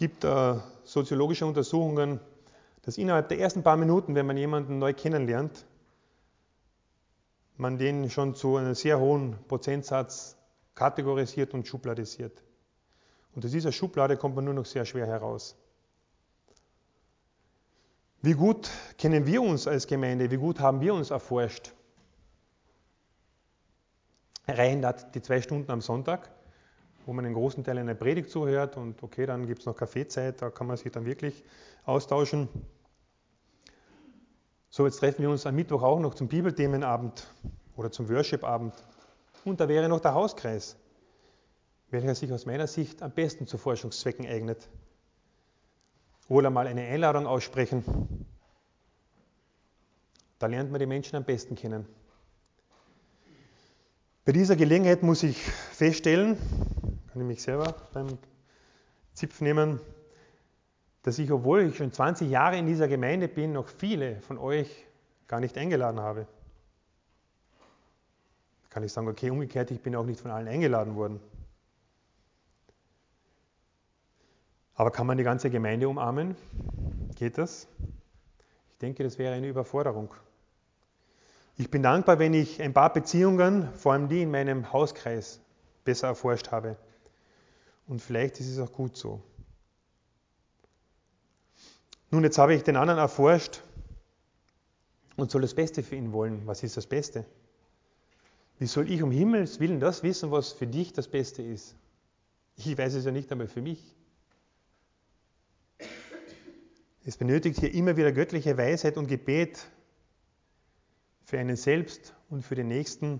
Es 0.00 0.02
gibt 0.02 0.24
äh, 0.24 0.54
soziologische 0.82 1.44
Untersuchungen, 1.44 2.20
dass 2.80 2.96
innerhalb 2.96 3.28
der 3.28 3.38
ersten 3.38 3.62
paar 3.62 3.76
Minuten, 3.76 4.14
wenn 4.14 4.24
man 4.24 4.38
jemanden 4.38 4.78
neu 4.78 4.94
kennenlernt, 4.94 5.66
man 7.58 7.76
den 7.76 8.08
schon 8.08 8.34
zu 8.34 8.56
einem 8.56 8.74
sehr 8.74 8.98
hohen 8.98 9.36
Prozentsatz 9.46 10.38
kategorisiert 10.74 11.52
und 11.52 11.68
schubladisiert. 11.68 12.42
Und 13.34 13.44
aus 13.44 13.50
dieser 13.50 13.72
Schublade 13.72 14.16
kommt 14.16 14.36
man 14.36 14.46
nur 14.46 14.54
noch 14.54 14.64
sehr 14.64 14.86
schwer 14.86 15.06
heraus. 15.06 15.54
Wie 18.22 18.32
gut 18.32 18.70
kennen 18.96 19.26
wir 19.26 19.42
uns 19.42 19.66
als 19.66 19.86
Gemeinde? 19.86 20.30
Wie 20.30 20.38
gut 20.38 20.60
haben 20.60 20.80
wir 20.80 20.94
uns 20.94 21.10
erforscht? 21.10 21.74
Reichen 24.48 24.82
die 25.12 25.20
zwei 25.20 25.42
Stunden 25.42 25.70
am 25.70 25.82
Sonntag? 25.82 26.30
Wo 27.06 27.12
man 27.12 27.24
einen 27.24 27.34
großen 27.34 27.64
Teil 27.64 27.78
einer 27.78 27.94
Predigt 27.94 28.30
zuhört 28.30 28.76
und 28.76 29.02
okay, 29.02 29.26
dann 29.26 29.46
gibt 29.46 29.60
es 29.60 29.66
noch 29.66 29.76
Kaffeezeit, 29.76 30.42
da 30.42 30.50
kann 30.50 30.66
man 30.66 30.76
sich 30.76 30.92
dann 30.92 31.04
wirklich 31.04 31.44
austauschen. 31.84 32.48
So, 34.68 34.86
jetzt 34.86 34.98
treffen 34.98 35.22
wir 35.22 35.30
uns 35.30 35.46
am 35.46 35.56
Mittwoch 35.56 35.82
auch 35.82 35.98
noch 35.98 36.14
zum 36.14 36.28
Bibelthemenabend 36.28 37.26
oder 37.76 37.90
zum 37.90 38.08
Worshipabend. 38.08 38.74
Und 39.44 39.60
da 39.60 39.68
wäre 39.68 39.88
noch 39.88 40.00
der 40.00 40.14
Hauskreis, 40.14 40.76
welcher 41.90 42.14
sich 42.14 42.32
aus 42.32 42.46
meiner 42.46 42.66
Sicht 42.66 43.02
am 43.02 43.10
besten 43.10 43.46
zu 43.46 43.58
Forschungszwecken 43.58 44.26
eignet. 44.26 44.68
Oder 46.28 46.50
mal 46.50 46.68
eine 46.68 46.82
Einladung 46.82 47.26
aussprechen. 47.26 48.26
Da 50.38 50.46
lernt 50.46 50.70
man 50.70 50.78
die 50.78 50.86
Menschen 50.86 51.16
am 51.16 51.24
besten 51.24 51.56
kennen. 51.56 51.86
Bei 54.24 54.32
dieser 54.32 54.54
Gelegenheit 54.54 55.02
muss 55.02 55.24
ich 55.24 55.36
feststellen, 55.42 56.36
ich 57.20 57.26
mich 57.26 57.42
selber 57.42 57.74
beim 57.92 58.18
Zipf 59.14 59.40
nehmen, 59.40 59.80
dass 61.02 61.18
ich, 61.18 61.30
obwohl 61.32 61.62
ich 61.62 61.76
schon 61.76 61.92
20 61.92 62.30
Jahre 62.30 62.58
in 62.58 62.66
dieser 62.66 62.88
Gemeinde 62.88 63.28
bin, 63.28 63.52
noch 63.52 63.68
viele 63.68 64.20
von 64.22 64.38
euch 64.38 64.86
gar 65.28 65.40
nicht 65.40 65.56
eingeladen 65.56 66.00
habe. 66.00 66.26
Kann 68.68 68.82
ich 68.84 68.92
sagen, 68.92 69.08
okay, 69.08 69.30
umgekehrt, 69.30 69.70
ich 69.70 69.80
bin 69.80 69.96
auch 69.96 70.04
nicht 70.04 70.20
von 70.20 70.30
allen 70.30 70.46
eingeladen 70.46 70.94
worden. 70.94 71.20
Aber 74.74 74.90
kann 74.90 75.06
man 75.06 75.18
die 75.18 75.24
ganze 75.24 75.50
Gemeinde 75.50 75.88
umarmen? 75.88 76.36
Geht 77.16 77.36
das? 77.36 77.66
Ich 78.72 78.78
denke, 78.78 79.02
das 79.02 79.18
wäre 79.18 79.34
eine 79.34 79.48
Überforderung. 79.48 80.14
Ich 81.56 81.70
bin 81.70 81.82
dankbar, 81.82 82.18
wenn 82.18 82.32
ich 82.32 82.62
ein 82.62 82.72
paar 82.72 82.92
Beziehungen, 82.92 83.68
vor 83.74 83.92
allem 83.92 84.08
die 84.08 84.22
in 84.22 84.30
meinem 84.30 84.72
Hauskreis, 84.72 85.40
besser 85.84 86.08
erforscht 86.08 86.50
habe. 86.50 86.76
Und 87.90 88.00
vielleicht 88.00 88.38
ist 88.38 88.46
es 88.46 88.60
auch 88.60 88.70
gut 88.70 88.96
so. 88.96 89.20
Nun, 92.12 92.22
jetzt 92.22 92.38
habe 92.38 92.54
ich 92.54 92.62
den 92.62 92.76
anderen 92.76 93.00
erforscht 93.00 93.62
und 95.16 95.32
soll 95.32 95.42
das 95.42 95.54
Beste 95.54 95.82
für 95.82 95.96
ihn 95.96 96.12
wollen. 96.12 96.46
Was 96.46 96.62
ist 96.62 96.76
das 96.76 96.86
Beste? 96.86 97.24
Wie 98.60 98.66
soll 98.66 98.88
ich 98.88 99.02
um 99.02 99.10
Himmels 99.10 99.58
Willen 99.58 99.80
das 99.80 100.04
wissen, 100.04 100.30
was 100.30 100.52
für 100.52 100.68
dich 100.68 100.92
das 100.92 101.08
Beste 101.08 101.42
ist? 101.42 101.74
Ich 102.54 102.78
weiß 102.78 102.94
es 102.94 103.06
ja 103.06 103.10
nicht 103.10 103.32
einmal 103.32 103.48
für 103.48 103.60
mich. 103.60 103.96
Es 107.04 107.16
benötigt 107.16 107.58
hier 107.58 107.74
immer 107.74 107.96
wieder 107.96 108.12
göttliche 108.12 108.56
Weisheit 108.56 108.98
und 108.98 109.08
Gebet 109.08 109.66
für 111.24 111.40
einen 111.40 111.56
selbst 111.56 112.14
und 112.28 112.44
für 112.44 112.54
den 112.54 112.68
Nächsten 112.68 113.18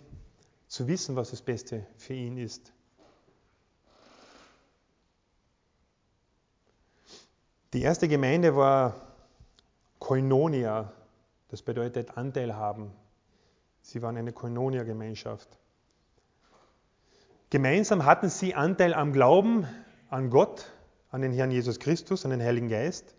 zu 0.68 0.86
wissen, 0.86 1.16
was 1.16 1.30
das 1.32 1.42
Beste 1.42 1.84
für 1.96 2.14
ihn 2.14 2.38
ist. 2.38 2.72
Die 7.72 7.82
erste 7.82 8.08
Gemeinde 8.08 8.56
war 8.56 8.94
Koinonia, 10.00 10.92
das 11.50 11.62
bedeutet 11.62 12.16
Anteil 12.16 12.56
haben. 12.56 12.90
Sie 13.82 14.02
waren 14.02 14.16
eine 14.16 14.32
Koinonia-Gemeinschaft. 14.32 15.48
Gemeinsam 17.50 18.04
hatten 18.04 18.28
sie 18.28 18.56
Anteil 18.56 18.92
am 18.92 19.12
Glauben 19.12 19.68
an 20.08 20.30
Gott, 20.30 20.72
an 21.10 21.22
den 21.22 21.32
Herrn 21.32 21.52
Jesus 21.52 21.78
Christus, 21.78 22.24
an 22.24 22.32
den 22.32 22.42
Heiligen 22.42 22.68
Geist. 22.68 23.14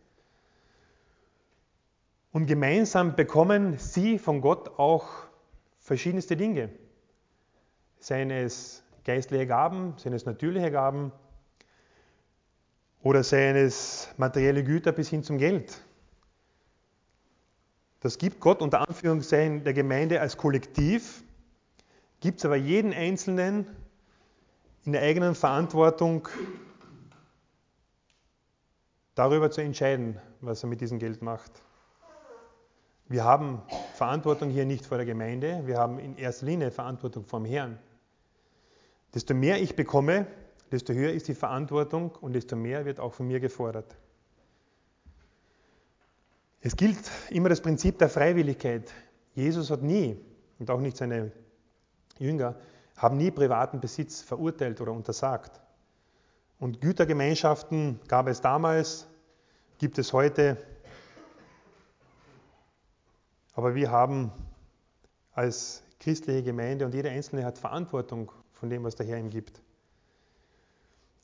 Und 2.34 2.46
gemeinsam 2.46 3.16
bekommen 3.16 3.78
sie 3.78 4.20
von 4.20 4.42
Gott 4.42 4.78
auch 4.80 5.08
verschiedenste 5.80 6.36
Dinge. 6.36 6.70
Seien 8.00 8.32
es 8.32 8.84
geistliche 9.06 9.48
Gaben, 9.48 9.94
seien 9.98 10.14
es 10.14 10.26
natürliche 10.26 10.72
Gaben 10.72 11.14
oder 13.04 13.24
seien 13.24 13.56
es 13.56 14.10
materielle 14.18 14.64
Güter 14.64 14.92
bis 14.92 15.10
hin 15.10 15.24
zum 15.24 15.38
Geld. 15.38 15.82
Das 18.02 18.18
gibt 18.18 18.40
Gott 18.40 18.62
unter 18.62 18.88
Anführungszeichen 18.88 19.64
der 19.64 19.74
Gemeinde 19.74 20.22
als 20.22 20.38
Kollektiv, 20.38 21.24
gibt 22.20 22.40
es 22.40 22.46
aber 22.46 22.56
jeden 22.56 22.94
Einzelnen 22.94 23.68
in 24.86 24.94
der 24.94 25.02
eigenen 25.04 25.36
Verantwortung 25.36 26.28
darüber 29.14 29.52
zu 29.52 29.62
entscheiden, 29.62 30.20
was 30.42 30.64
er 30.64 30.70
mit 30.70 30.82
diesem 30.82 30.98
Geld 30.98 31.22
macht. 31.22 31.52
Wir 33.08 33.24
haben 33.24 33.62
Verantwortung 33.94 34.50
hier 34.50 34.66
nicht 34.66 34.86
vor 34.86 34.98
der 34.98 35.06
Gemeinde, 35.06 35.62
wir 35.66 35.78
haben 35.78 36.00
in 36.00 36.18
erster 36.18 36.46
Linie 36.46 36.72
Verantwortung 36.72 37.26
vom 37.26 37.46
Herrn. 37.46 37.78
Desto 39.14 39.34
mehr 39.34 39.62
ich 39.62 39.76
bekomme, 39.76 40.26
desto 40.72 40.94
höher 40.94 41.12
ist 41.12 41.28
die 41.28 41.36
Verantwortung 41.36 42.12
und 42.22 42.34
desto 42.34 42.56
mehr 42.56 42.86
wird 42.86 43.00
auch 43.00 43.14
von 43.14 43.28
mir 43.28 43.40
gefordert. 43.40 43.96
Es 46.62 46.76
gilt 46.76 47.00
immer 47.30 47.50
das 47.50 47.62
Prinzip 47.62 47.98
der 47.98 48.10
Freiwilligkeit. 48.10 48.94
Jesus 49.34 49.72
hat 49.72 49.82
nie, 49.82 50.20
und 50.60 50.70
auch 50.70 50.80
nicht 50.80 50.96
seine 50.96 51.32
Jünger, 52.20 52.56
haben 52.96 53.18
nie 53.18 53.32
privaten 53.32 53.80
Besitz 53.80 54.22
verurteilt 54.22 54.80
oder 54.80 54.92
untersagt. 54.92 55.60
Und 56.60 56.80
Gütergemeinschaften 56.80 58.00
gab 58.08 58.28
es 58.28 58.42
damals, 58.42 59.08
gibt 59.80 59.98
es 59.98 60.14
heute. 60.14 60.58
Aber 63.54 63.74
wir 63.74 63.90
haben 63.90 64.32
als 65.34 65.82
christliche 66.00 66.44
Gemeinde 66.44 66.86
und 66.86 66.94
jeder 66.94 67.10
Einzelne 67.10 67.44
hat 67.44 67.58
Verantwortung 67.58 68.32
von 68.54 68.70
dem, 68.70 68.84
was 68.84 68.96
der 68.96 69.08
Herr 69.08 69.18
ihm 69.18 69.32
gibt. 69.32 69.62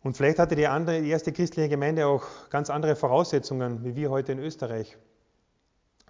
Und 0.04 0.16
vielleicht 0.16 0.40
hatte 0.40 0.56
die, 0.56 0.68
andere, 0.68 1.02
die 1.02 1.10
erste 1.10 1.34
christliche 1.34 1.70
Gemeinde 1.70 2.08
auch 2.08 2.24
ganz 2.50 2.70
andere 2.70 2.96
Voraussetzungen, 2.96 3.84
wie 3.84 3.96
wir 3.96 4.10
heute 4.10 4.32
in 4.32 4.40
Österreich. 4.40 4.98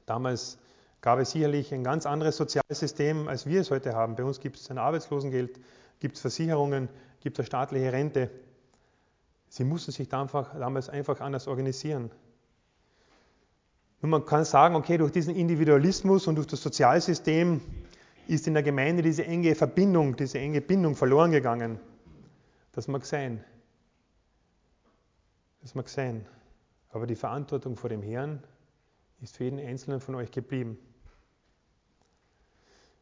Damals 0.05 0.57
gab 1.01 1.19
es 1.19 1.31
sicherlich 1.31 1.73
ein 1.73 1.83
ganz 1.83 2.05
anderes 2.05 2.37
Sozialsystem, 2.37 3.27
als 3.27 3.45
wir 3.45 3.61
es 3.61 3.71
heute 3.71 3.93
haben. 3.93 4.15
Bei 4.15 4.23
uns 4.23 4.39
gibt 4.39 4.57
es 4.57 4.69
ein 4.69 4.77
Arbeitslosengeld, 4.77 5.59
gibt 5.99 6.15
es 6.15 6.21
Versicherungen, 6.21 6.89
gibt 7.21 7.39
es 7.39 7.45
staatliche 7.45 7.91
Rente. 7.91 8.29
Sie 9.49 9.63
mussten 9.63 9.91
sich 9.91 10.09
damals 10.09 10.89
einfach 10.89 11.21
anders 11.21 11.47
organisieren. 11.47 12.11
Und 14.01 14.09
man 14.09 14.25
kann 14.25 14.45
sagen, 14.45 14.75
okay, 14.75 14.97
durch 14.97 15.11
diesen 15.11 15.35
Individualismus 15.35 16.27
und 16.27 16.35
durch 16.35 16.47
das 16.47 16.61
Sozialsystem 16.61 17.61
ist 18.27 18.45
in 18.47 18.53
der 18.53 18.63
Gemeinde 18.63 19.01
diese 19.01 19.25
enge 19.25 19.55
Verbindung, 19.55 20.15
diese 20.15 20.37
enge 20.37 20.61
Bindung 20.61 20.95
verloren 20.95 21.31
gegangen. 21.31 21.79
Das 22.73 22.87
mag 22.87 23.05
sein. 23.05 23.43
Das 25.67 25.75
mag 25.75 25.89
sein. 25.89 26.25
Aber 26.91 27.05
die 27.07 27.17
Verantwortung 27.17 27.75
vor 27.75 27.89
dem 27.89 28.01
Herrn 28.01 28.41
ist 29.19 29.35
für 29.35 29.43
jeden 29.43 29.59
Einzelnen 29.59 29.99
von 29.99 30.15
euch 30.15 30.31
geblieben. 30.31 30.77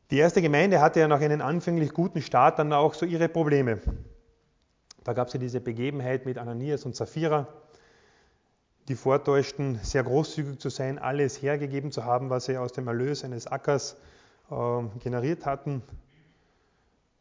Die 0.10 0.17
erste 0.17 0.41
Gemeinde 0.41 0.82
hatte 0.82 0.99
ja 0.99 1.08
nach 1.08 1.21
einem 1.21 1.41
anfänglich 1.41 1.93
guten 1.93 2.23
Start 2.23 2.58
dann 2.58 2.73
auch 2.73 2.95
so 2.95 3.06
ihre 3.06 3.30
Probleme. 3.30 3.82
Da 5.04 5.13
gab 5.13 5.28
es 5.28 5.36
ja 5.36 5.39
diese 5.39 5.62
Begebenheit 5.62 6.25
mit 6.25 6.39
Ananias 6.39 6.86
und 6.86 6.95
Sapphira, 6.95 7.47
die 8.88 8.95
vortäuschten, 8.95 9.78
sehr 9.84 10.04
großzügig 10.04 10.58
zu 10.58 10.69
sein, 10.69 10.97
alles 10.97 11.39
hergegeben 11.43 11.91
zu 11.91 12.04
haben, 12.04 12.32
was 12.32 12.45
sie 12.45 12.58
aus 12.58 12.73
dem 12.73 12.88
Erlös 12.88 13.23
eines 13.23 13.45
Ackers 13.45 13.95
äh, 14.49 14.82
generiert 15.04 15.45
hatten. 15.45 15.84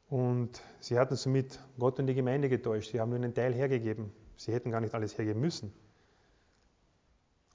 Und 0.08 0.62
sie 0.80 0.98
hatten 0.98 1.16
somit 1.16 1.58
Gott 1.78 1.98
und 1.98 2.06
die 2.06 2.14
Gemeinde 2.14 2.48
getäuscht. 2.48 2.92
Sie 2.92 2.98
haben 2.98 3.10
nur 3.10 3.18
einen 3.18 3.34
Teil 3.34 3.52
hergegeben. 3.52 4.10
Sie 4.36 4.52
hätten 4.52 4.70
gar 4.70 4.80
nicht 4.80 4.94
alles 4.94 5.16
hergeben 5.16 5.40
müssen. 5.40 5.72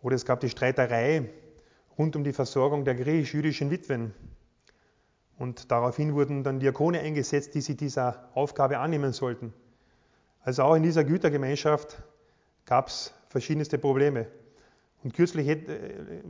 Oder 0.02 0.16
es 0.16 0.26
gab 0.26 0.40
die 0.40 0.50
Streiterei 0.50 1.30
rund 1.98 2.16
um 2.16 2.24
die 2.24 2.34
Versorgung 2.34 2.86
der 2.86 2.96
griechisch-jüdischen 2.96 3.70
Witwen. 3.70 4.14
Und 5.38 5.72
daraufhin 5.72 6.14
wurden 6.16 6.44
dann 6.44 6.60
Diakone 6.60 7.00
eingesetzt, 7.00 7.56
die 7.56 7.62
sich 7.62 7.78
dieser 7.78 8.30
Aufgabe 8.34 8.80
annehmen 8.80 9.14
sollten. 9.14 9.54
Also 10.42 10.64
auch 10.64 10.76
in 10.76 10.84
dieser 10.84 11.04
Gütergemeinschaft 11.04 12.02
gab 12.66 12.88
es 12.88 13.14
verschiedenste 13.30 13.78
Probleme. 13.78 14.28
Und 15.04 15.14
kürzlich 15.14 15.48
äh, 15.48 16.24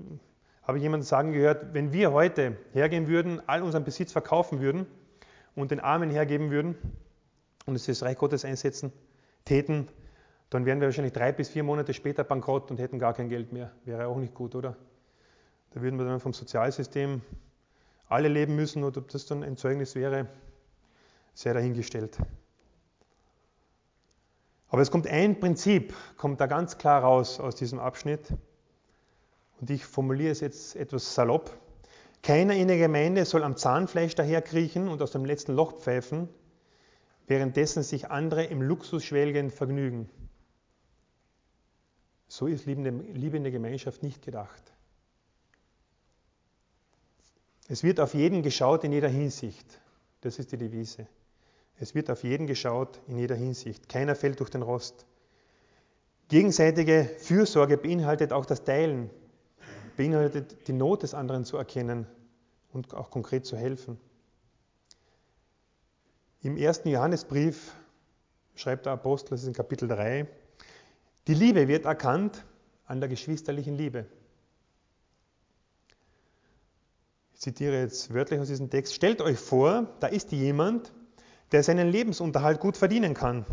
habe 0.63 0.77
ich 0.77 0.83
jemanden 0.83 1.05
sagen 1.05 1.31
gehört, 1.31 1.73
wenn 1.73 1.93
wir 1.93 2.11
heute 2.11 2.57
hergehen 2.73 3.07
würden, 3.07 3.41
all 3.47 3.63
unseren 3.63 3.83
Besitz 3.83 4.11
verkaufen 4.11 4.59
würden 4.59 4.85
und 5.55 5.71
den 5.71 5.79
Armen 5.79 6.09
hergeben 6.09 6.51
würden 6.51 6.75
und 7.65 7.75
es 7.75 7.85
das 7.85 8.03
Reich 8.03 8.17
Gottes 8.17 8.45
einsetzen 8.45 8.91
täten, 9.45 9.87
dann 10.49 10.65
wären 10.65 10.79
wir 10.79 10.87
wahrscheinlich 10.87 11.13
drei 11.13 11.31
bis 11.31 11.49
vier 11.49 11.63
Monate 11.63 11.93
später 11.93 12.23
bankrott 12.23 12.71
und 12.71 12.79
hätten 12.79 12.97
gar 12.97 13.13
kein 13.13 13.29
Geld 13.29 13.53
mehr. 13.53 13.71
Wäre 13.85 14.07
auch 14.07 14.17
nicht 14.17 14.33
gut, 14.33 14.55
oder? 14.55 14.75
Da 15.71 15.81
würden 15.81 15.99
wir 15.99 16.05
dann 16.05 16.19
vom 16.19 16.33
Sozialsystem 16.33 17.21
alle 18.07 18.27
leben 18.27 18.55
müssen 18.55 18.83
und 18.83 18.97
ob 18.97 19.09
das 19.09 19.27
dann 19.27 19.43
ein 19.43 19.57
Zeugnis 19.57 19.93
wäre, 19.93 20.27
sehr 21.35 21.53
dahingestellt. 21.53 22.17
Aber 24.69 24.81
es 24.81 24.91
kommt 24.91 25.07
ein 25.07 25.39
Prinzip, 25.39 25.93
kommt 26.17 26.41
da 26.41 26.47
ganz 26.47 26.77
klar 26.77 27.03
raus 27.03 27.39
aus 27.39 27.55
diesem 27.55 27.79
Abschnitt. 27.79 28.33
Und 29.59 29.69
ich 29.69 29.85
formuliere 29.85 30.31
es 30.31 30.39
jetzt 30.39 30.75
etwas 30.75 31.15
salopp. 31.15 31.55
Keiner 32.21 32.55
in 32.55 32.67
der 32.67 32.77
Gemeinde 32.77 33.25
soll 33.25 33.43
am 33.43 33.55
Zahnfleisch 33.57 34.15
daherkriechen 34.15 34.87
und 34.87 35.01
aus 35.01 35.11
dem 35.11 35.25
letzten 35.25 35.53
Loch 35.53 35.73
pfeifen, 35.77 36.29
währenddessen 37.27 37.83
sich 37.83 38.09
andere 38.09 38.43
im 38.43 38.61
Luxusschwelgen 38.61 39.51
vergnügen. 39.51 40.09
So 42.29 42.45
ist 42.45 42.65
Liebe 42.67 43.37
in 43.37 43.43
der 43.43 43.51
Gemeinschaft 43.51 44.03
nicht 44.03 44.21
gedacht. 44.21 44.71
Es 47.67 47.83
wird 47.83 47.99
auf 47.99 48.13
jeden 48.13 48.43
geschaut 48.43 48.83
in 48.83 48.91
jeder 48.91 49.09
Hinsicht. 49.09 49.81
Das 50.21 50.37
ist 50.37 50.51
die 50.51 50.57
Devise. 50.57 51.07
Es 51.79 51.95
wird 51.95 52.09
auf 52.11 52.23
jeden 52.23 52.45
geschaut 52.45 52.99
in 53.07 53.17
jeder 53.17 53.35
Hinsicht. 53.35 53.89
Keiner 53.89 54.15
fällt 54.15 54.39
durch 54.39 54.51
den 54.51 54.61
Rost. 54.61 55.05
Gegenseitige 56.27 57.09
Fürsorge 57.17 57.77
beinhaltet 57.77 58.31
auch 58.31 58.45
das 58.45 58.63
Teilen, 58.63 59.09
beinhaltet 59.97 60.67
die 60.67 60.73
Not 60.73 61.01
des 61.01 61.15
anderen 61.15 61.45
zu 61.45 61.57
erkennen 61.57 62.05
und 62.71 62.93
auch 62.93 63.09
konkret 63.09 63.47
zu 63.47 63.57
helfen. 63.57 63.99
Im 66.41 66.57
ersten 66.57 66.89
Johannesbrief 66.89 67.73
schreibt 68.55 68.85
der 68.85 68.93
Apostel, 68.93 69.31
das 69.31 69.41
ist 69.41 69.47
in 69.47 69.53
Kapitel 69.53 69.87
3, 69.87 70.27
die 71.29 71.35
Liebe 71.35 71.67
wird 71.67 71.85
erkannt 71.85 72.43
an 72.85 72.99
der 72.99 73.07
geschwisterlichen 73.07 73.77
Liebe. 73.77 74.07
ich 77.39 77.43
zitiere 77.43 77.79
jetzt 77.79 78.13
wörtlich 78.13 78.37
aus 78.41 78.49
diesem 78.49 78.69
Text, 78.69 78.93
stellt 78.93 79.21
euch 79.21 79.39
vor, 79.39 79.87
da 80.01 80.07
ist 80.07 80.33
jemand, 80.33 80.91
der 81.53 81.63
seinen 81.63 81.87
Lebensunterhalt 81.87 82.59
gut 82.59 82.75
verdienen 82.75 83.13
kann. 83.13 83.45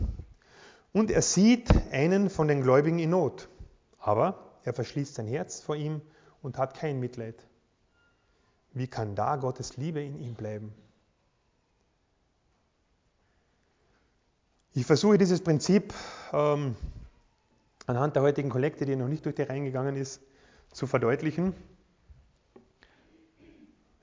Und 0.92 1.12
er 1.12 1.22
sieht 1.22 1.70
einen 1.92 2.28
von 2.28 2.48
den 2.48 2.62
Gläubigen 2.62 2.98
in 2.98 3.10
Not. 3.10 3.48
Aber 4.00 4.58
er 4.64 4.74
verschließt 4.74 5.14
sein 5.14 5.28
Herz 5.28 5.60
vor 5.60 5.76
ihm 5.76 6.00
und 6.42 6.58
hat 6.58 6.74
kein 6.74 6.98
Mitleid. 6.98 7.46
Wie 8.72 8.88
kann 8.88 9.14
da 9.14 9.36
Gottes 9.36 9.76
Liebe 9.76 10.02
in 10.02 10.18
ihm 10.18 10.34
bleiben? 10.34 10.74
Ich 14.74 14.84
versuche 14.84 15.16
dieses 15.16 15.42
Prinzip 15.42 15.94
ähm, 16.32 16.74
anhand 17.86 18.16
der 18.16 18.22
heutigen 18.22 18.50
Kollekte, 18.50 18.84
die 18.84 18.96
noch 18.96 19.08
nicht 19.08 19.24
durch 19.24 19.34
die 19.34 19.42
Reihen 19.42 19.64
gegangen 19.64 19.96
ist, 19.96 20.20
zu 20.72 20.86
verdeutlichen. 20.86 21.54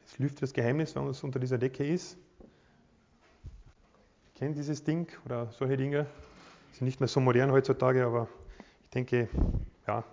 Es 0.06 0.18
lüftet 0.20 0.44
das 0.44 0.54
Geheimnis, 0.54 0.96
wenn 0.96 1.08
es 1.08 1.24
unter 1.24 1.40
dieser 1.40 1.58
Decke 1.58 1.86
ist. 1.86 2.18
Kennt 4.36 4.58
dieses 4.58 4.84
Ding 4.84 5.08
oder 5.26 5.52
solche 5.52 5.78
Dinge? 5.78 6.06
Sind 6.74 6.86
nicht 6.86 7.00
mehr 7.00 7.08
so 7.08 7.20
modern 7.20 7.52
heutzutage, 7.52 8.06
aber 8.06 8.28
ich 8.84 8.90
denke, 8.90 9.30
ja, 9.88 10.04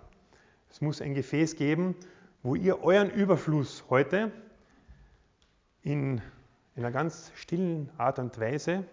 es 0.69 0.81
muss 0.81 1.01
ein 1.01 1.13
Gefäß 1.13 1.55
geben, 1.55 1.95
wo 2.43 2.55
ihr 2.55 2.83
euren 2.83 3.09
Überfluss 3.09 3.83
heute 3.89 4.31
in, 5.83 6.21
in 6.75 6.83
einer 6.83 6.91
ganz 6.91 7.31
stillen 7.35 7.89
Art 7.97 8.19
und 8.19 8.39
Weise, 8.39 8.85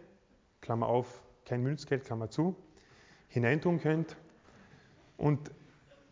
Klammer 0.61 0.87
auf, 0.87 1.23
kein 1.45 1.63
Münzgeld, 1.63 2.05
Klammer 2.05 2.31
zu, 2.31 2.57
hineintun 3.29 3.81
könnt. 3.81 4.17
Und 5.19 5.51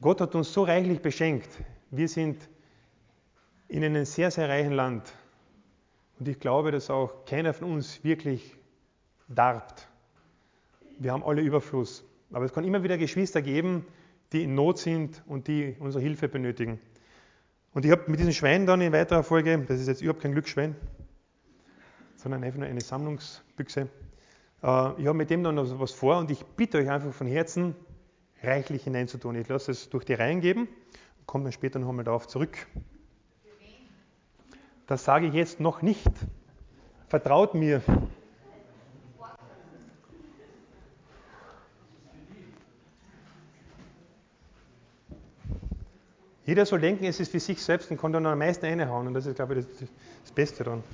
Gott 0.03 0.21
hat 0.21 0.35
uns 0.35 0.53
so 0.53 0.65
reichlich 0.65 1.01
beschenkt. 1.01 1.49
Wir 1.91 2.09
sind 2.09 2.51
in 3.69 3.83
einem 3.83 4.05
sehr, 4.05 4.31
sehr 4.31 4.49
reichen 4.49 4.73
Land. 4.73 5.15
Und 6.19 6.29
ich 6.29 6.39
glaube, 6.39 6.71
dass 6.71 6.91
auch 6.91 7.25
keiner 7.25 7.55
von 7.55 7.73
uns 7.73 8.05
wirklich 8.05 8.57
darbt. 9.29 9.89
Wir 10.99 11.13
haben 11.13 11.23
alle 11.23 11.41
Überfluss. 11.41 12.05
Aber 12.33 12.45
es 12.45 12.53
kann 12.53 12.65
immer 12.65 12.83
wieder 12.83 12.99
Geschwister 12.99 13.41
geben, 13.41 13.87
die 14.33 14.43
in 14.43 14.55
Not 14.55 14.79
sind 14.79 15.23
und 15.27 15.47
die 15.47 15.77
unsere 15.79 16.03
Hilfe 16.03 16.29
benötigen. 16.29 16.81
Und 17.73 17.85
ich 17.85 17.93
habe 17.93 18.11
mit 18.11 18.19
diesem 18.19 18.33
Schwein 18.33 18.67
dann 18.67 18.81
in 18.81 18.93
weiterer 18.93 19.23
Folge, 19.23 19.59
das 19.69 19.81
ist 19.81 19.87
jetzt 19.87 20.03
überhaupt 20.03 20.23
kein 20.23 20.33
Glücksschwein, 20.33 20.75
sondern 22.17 22.43
einfach 22.43 22.59
nur 22.59 22.69
eine 22.69 22.81
Sammlungsbüchse, 22.81 23.83
äh, 24.63 25.01
ich 25.01 25.07
habe 25.07 25.15
mit 25.15 25.31
dem 25.31 25.45
dann 25.45 25.57
was 25.79 25.93
vor 25.93 26.19
und 26.19 26.31
ich 26.31 26.45
bitte 26.45 26.79
euch 26.79 26.91
einfach 26.91 27.13
von 27.13 27.27
Herzen, 27.27 27.77
reichlich 28.47 28.85
hineinzutun. 28.85 29.37
Ich 29.37 29.49
lasse 29.49 29.71
es 29.71 29.91
durch 29.91 30.05
die 30.05 30.15
Reihen 30.15 30.41
geben 30.41 30.63
und 31.19 31.27
komme 31.27 31.45
dann 31.45 31.53
später 31.53 31.79
noch 31.79 31.89
einmal 31.89 32.05
darauf 32.05 32.27
zurück. 32.27 32.67
Das 34.87 35.05
sage 35.05 35.27
ich 35.27 35.35
jetzt 35.35 35.61
noch 35.61 35.83
nicht. 35.83 36.11
Vertraut 37.09 37.55
mir. 37.55 37.83
Jeder 46.45 46.65
soll 46.65 46.81
denken, 46.81 47.05
es 47.05 47.19
ist 47.19 47.33
für 47.33 47.41
sich 47.41 47.61
selbst 47.61 47.91
und 47.91 48.01
kann 48.01 48.13
dann 48.13 48.25
am 48.25 48.39
meisten 48.39 48.65
reinhauen. 48.67 49.09
Und 49.09 49.15
das 49.15 49.27
ist, 49.27 49.35
glaube 49.35 49.59
ich, 49.59 49.67
das, 49.67 49.89
das 50.23 50.33
Beste 50.33 50.63
daran. 50.63 50.85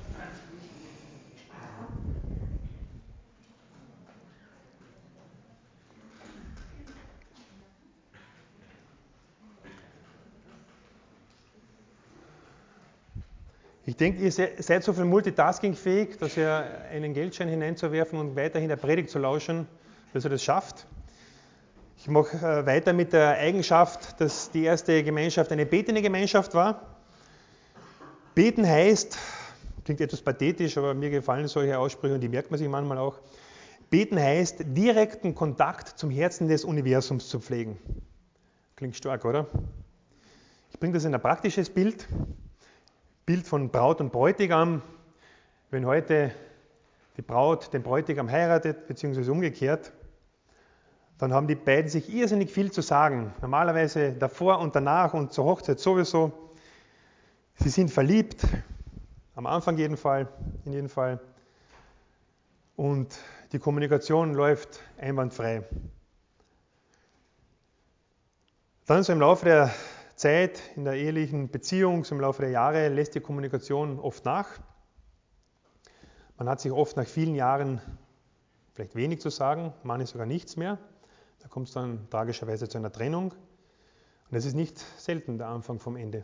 Ich 13.93 13.99
denke, 13.99 14.23
ihr 14.23 14.33
seid 14.33 14.85
so 14.85 14.95
viel 14.95 15.05
multitaskingfähig, 15.05 16.17
dass 16.17 16.39
ihr 16.39 16.65
einen 16.91 17.13
Geldschein 17.13 17.49
hineinzuwerfen 17.49 18.19
und 18.19 18.35
weiterhin 18.35 18.71
der 18.71 18.77
Predigt 18.77 19.11
zu 19.11 19.19
lauschen, 19.19 19.69
dass 20.15 20.25
ihr 20.25 20.31
das 20.31 20.43
schafft. 20.43 20.87
Ich 21.99 22.09
mache 22.09 22.39
äh, 22.39 22.65
weiter 22.65 22.95
mit 22.95 23.13
der 23.13 23.37
Eigenschaft, 23.37 24.19
dass 24.19 24.51
die 24.51 24.65
erste 24.65 25.05
Gemeinschaft 25.05 25.53
eine 25.53 25.67
betende 25.67 26.01
Gemeinschaft 26.01 26.55
war. 26.55 26.97
Beten 28.35 28.67
heißt, 28.67 29.19
klingt 29.85 30.01
etwas 30.01 30.23
pathetisch, 30.23 30.79
aber 30.79 30.95
mir 30.95 31.11
gefallen 31.11 31.47
solche 31.47 31.79
Aussprüche 31.79 32.15
und 32.15 32.23
die 32.23 32.31
merkt 32.31 32.51
man 32.51 32.57
sich 32.57 32.69
manchmal 32.71 32.97
auch. 32.97 33.19
Beten 33.91 34.19
heißt, 34.19 34.61
direkten 34.69 35.35
Kontakt 35.35 35.99
zum 35.99 36.09
Herzen 36.09 36.49
des 36.49 36.65
Universums 36.65 37.29
zu 37.29 37.41
pflegen. 37.41 37.77
Klingt 38.75 38.97
stark, 38.97 39.27
oder? 39.27 39.49
Ich 40.71 40.81
bringe 40.81 40.95
das 40.95 41.05
in 41.05 41.15
ein 41.15 41.21
praktisches 41.21 41.69
Bild. 41.69 42.09
Bild 43.33 43.47
von 43.47 43.71
Braut 43.71 44.03
und 44.03 44.13
Bräutigam. 44.13 44.83
Wenn 45.71 45.87
heute 45.87 46.33
die 47.17 47.23
Braut 47.23 47.73
den 47.73 47.83
Bräutigam 47.83 48.31
heiratet, 48.31 48.87
beziehungsweise 48.87 49.33
umgekehrt, 49.33 49.91
dann 51.17 51.33
haben 51.33 51.49
die 51.49 51.55
beiden 51.55 51.89
sich 51.89 52.13
irrsinnig 52.13 52.51
viel 52.51 52.71
zu 52.71 52.83
sagen. 52.83 53.33
Normalerweise 53.41 54.13
davor 54.13 54.59
und 54.59 54.77
danach 54.77 55.15
und 55.15 55.33
zur 55.33 55.47
Hochzeit 55.47 55.81
sowieso. 55.81 56.31
Sie 57.55 57.71
sind 57.71 57.91
verliebt, 57.91 58.47
am 59.35 59.47
Anfang 59.47 59.79
jeden 59.79 59.97
Fall, 59.97 60.29
in 60.67 60.75
jedem 60.75 60.91
Fall. 60.91 61.19
Und 62.77 63.19
die 63.53 63.59
Kommunikation 63.59 64.35
läuft 64.35 64.83
einwandfrei. 64.99 65.63
Dann 68.85 69.03
so 69.03 69.15
im 69.15 69.21
Laufe 69.21 69.47
der 69.47 69.71
Zeit 70.23 70.63
in 70.77 70.85
der 70.85 70.95
ehelichen 70.95 71.51
Beziehung, 71.51 72.05
im 72.09 72.21
Laufe 72.21 72.43
der 72.43 72.53
Jahre, 72.53 72.89
lässt 72.91 73.17
die 73.17 73.21
Kommunikation 73.21 73.99
oft 73.99 74.25
nach. 74.25 74.47
Man 76.39 76.49
hat 76.49 76.61
sich 76.61 76.71
oft 76.71 76.97
nach 76.97 77.09
vielen 77.09 77.35
Jahren 77.35 77.81
vielleicht 78.73 78.95
wenig 78.95 79.21
zu 79.21 79.31
sagen, 79.31 79.73
manchmal 79.83 80.07
sogar 80.07 80.27
nichts 80.27 80.57
mehr. 80.57 80.79
Da 81.41 81.49
kommt 81.49 81.67
es 81.67 81.75
dann 81.75 82.09
tragischerweise 82.09 82.69
zu 82.69 82.79
einer 82.79 82.93
Trennung. 82.93 83.35
Und 84.31 84.37
es 84.37 84.45
ist 84.45 84.55
nicht 84.55 84.79
selten 84.97 85.39
der 85.39 85.49
Anfang 85.49 85.81
vom 85.81 85.97
Ende. 85.97 86.19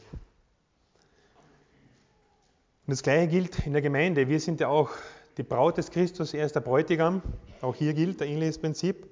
Und 2.87 2.93
das 2.93 3.03
Gleiche 3.03 3.27
gilt 3.27 3.67
in 3.67 3.73
der 3.73 3.83
Gemeinde. 3.83 4.29
Wir 4.29 4.39
sind 4.39 4.61
ja 4.61 4.69
auch 4.69 4.91
die 5.39 5.43
Braut 5.43 5.77
des 5.77 5.91
Christus, 5.91 6.35
er 6.35 6.47
ist 6.47 6.55
der 6.55 6.61
Bräutigam. 6.61 7.21
Auch 7.63 7.75
hier 7.75 7.95
gilt 7.95 8.23
ein 8.23 8.29
ähnliches 8.29 8.59
Prinzip. 8.59 9.09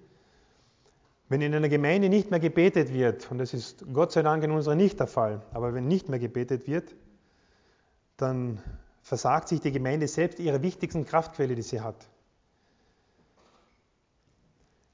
Wenn 1.29 1.41
in 1.41 1.55
einer 1.55 1.69
Gemeinde 1.69 2.09
nicht 2.09 2.31
mehr 2.31 2.39
gebetet 2.39 2.93
wird, 2.93 3.31
und 3.31 3.39
das 3.39 3.53
ist 3.53 3.85
Gott 3.93 4.13
sei 4.13 4.23
Dank 4.23 4.45
in 4.45 4.53
unserer 4.53 4.77
nicht 4.77 5.01
der 5.01 5.09
Fall, 5.09 5.43
aber 5.53 5.75
wenn 5.75 5.89
nicht 5.89 6.09
mehr 6.09 6.21
gebetet 6.21 6.69
wird, 6.69 6.95
dann 8.17 8.63
versagt 9.03 9.49
sich 9.49 9.61
die 9.61 9.73
Gemeinde 9.73 10.07
selbst 10.09 10.39
ihre 10.39 10.63
wichtigsten 10.63 11.05
Kraftquelle, 11.05 11.55
die 11.55 11.63
sie 11.63 11.81
hat. 11.81 12.07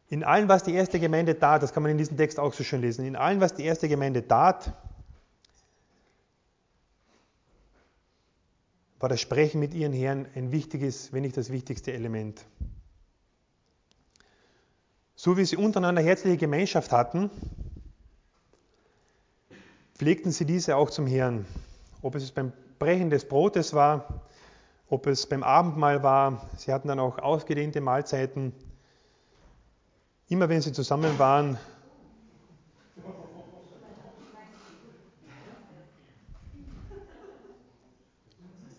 In 0.08 0.24
allem, 0.24 0.48
was 0.48 0.62
die 0.62 0.74
erste 0.74 1.00
Gemeinde 1.00 1.38
tat, 1.38 1.62
das 1.62 1.72
kann 1.72 1.82
man 1.82 1.92
in 1.92 1.98
diesem 1.98 2.16
Text 2.16 2.38
auch 2.38 2.52
so 2.52 2.64
schön 2.64 2.82
lesen, 2.82 3.06
in 3.06 3.16
allem, 3.16 3.40
was 3.40 3.54
die 3.54 3.64
erste 3.64 3.88
Gemeinde 3.88 4.26
tat, 4.26 4.74
war 8.98 9.08
das 9.08 9.20
Sprechen 9.20 9.58
mit 9.58 9.74
ihren 9.74 9.92
Herren 9.92 10.26
ein 10.34 10.52
wichtiges, 10.52 11.12
wenn 11.12 11.22
nicht 11.22 11.36
das 11.36 11.50
wichtigste 11.50 11.92
Element. 11.92 12.44
So 15.24 15.36
wie 15.36 15.44
sie 15.44 15.54
untereinander 15.56 16.02
herzliche 16.02 16.36
Gemeinschaft 16.36 16.90
hatten, 16.90 17.30
pflegten 19.94 20.32
sie 20.32 20.44
diese 20.44 20.74
auch 20.74 20.90
zum 20.90 21.06
Herrn. 21.06 21.46
Ob 22.02 22.16
es 22.16 22.32
beim 22.32 22.52
Brechen 22.80 23.08
des 23.08 23.28
Brotes 23.28 23.72
war, 23.72 24.22
ob 24.88 25.06
es 25.06 25.28
beim 25.28 25.44
Abendmahl 25.44 26.02
war, 26.02 26.50
sie 26.56 26.72
hatten 26.72 26.88
dann 26.88 26.98
auch 26.98 27.20
ausgedehnte 27.20 27.80
Mahlzeiten, 27.80 28.52
Immer 30.28 30.48
wenn 30.48 30.60
sie 30.60 30.72
zusammen 30.72 31.16
waren, 31.20 31.56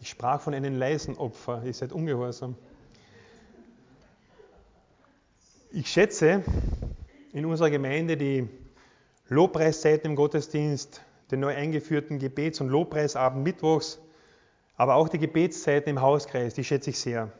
ich 0.02 0.10
sprach 0.10 0.41
von 0.41 0.54
einem 0.54 0.76
leisen 0.76 1.16
Opfer, 1.16 1.64
ihr 1.64 1.74
seid 1.74 1.94
ungehorsam. 1.94 2.58
Ich 5.76 5.88
schätze 5.88 6.43
in 7.32 7.47
unserer 7.47 7.71
Gemeinde 7.71 8.15
die 8.15 8.47
Lobpreiszeiten 9.28 10.11
im 10.11 10.15
Gottesdienst, 10.15 11.01
den 11.32 11.39
neu 11.39 11.55
eingeführten 11.55 12.19
Gebets- 12.19 12.61
und 12.61 12.69
Lobpreisabend 12.69 13.43
mittwochs, 13.43 13.99
aber 14.78 14.93
auch 14.93 15.09
die 15.09 15.17
Gebetszeiten 15.17 15.89
im 15.89 15.99
Hauskreis, 15.99 16.53
die 16.53 16.63
schätze 16.63 16.91
ich 16.91 16.99
sehr. 16.99 17.32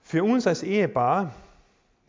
Für 0.00 0.24
uns 0.24 0.48
als 0.48 0.64
Ehepaar 0.64 1.36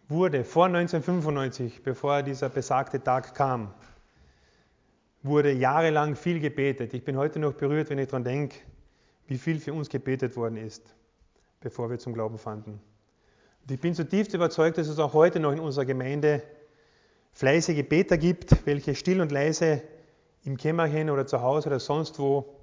wurde 0.10 0.44
vor 0.44 0.66
1995, 0.66 1.84
bevor 1.84 2.24
dieser 2.24 2.50
besagte 2.50 3.00
Tag 3.04 3.36
kam, 3.36 3.72
wurde 5.22 5.52
jahrelang 5.52 6.16
viel 6.16 6.40
gebetet. 6.40 6.96
Ich 6.96 7.04
bin 7.04 7.16
heute 7.16 7.38
noch 7.38 7.54
berührt, 7.54 7.92
wenn 7.92 8.00
ich 8.00 8.08
daran 8.08 8.24
denke, 8.24 8.58
wie 9.28 9.38
viel 9.38 9.60
für 9.60 9.72
uns 9.72 9.88
gebetet 9.88 10.36
worden 10.36 10.58
ist, 10.58 10.96
bevor 11.62 11.90
wir 11.90 12.00
zum 12.00 12.14
Glauben 12.14 12.38
fanden. 12.38 12.82
Und 13.62 13.72
ich 13.72 13.80
bin 13.80 13.96
zutiefst 13.96 14.34
überzeugt, 14.34 14.78
dass 14.78 14.88
es 14.88 15.00
auch 15.00 15.14
heute 15.14 15.40
noch 15.40 15.54
in 15.54 15.60
unserer 15.60 15.86
Gemeinde 15.86 16.44
fleißige 17.32 17.88
Beter 17.88 18.18
gibt, 18.18 18.66
welche 18.66 18.96
still 18.96 19.22
und 19.22 19.32
leise 19.32 19.82
im 20.44 20.58
Kämmerchen 20.58 21.10
oder 21.10 21.26
zu 21.26 21.42
Hause 21.42 21.70
oder 21.70 21.80
sonst 21.80 22.20
wo 22.20 22.56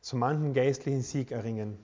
so 0.00 0.16
manchen 0.16 0.52
geistlichen 0.52 1.02
Sieg 1.02 1.30
erringen. 1.30 1.78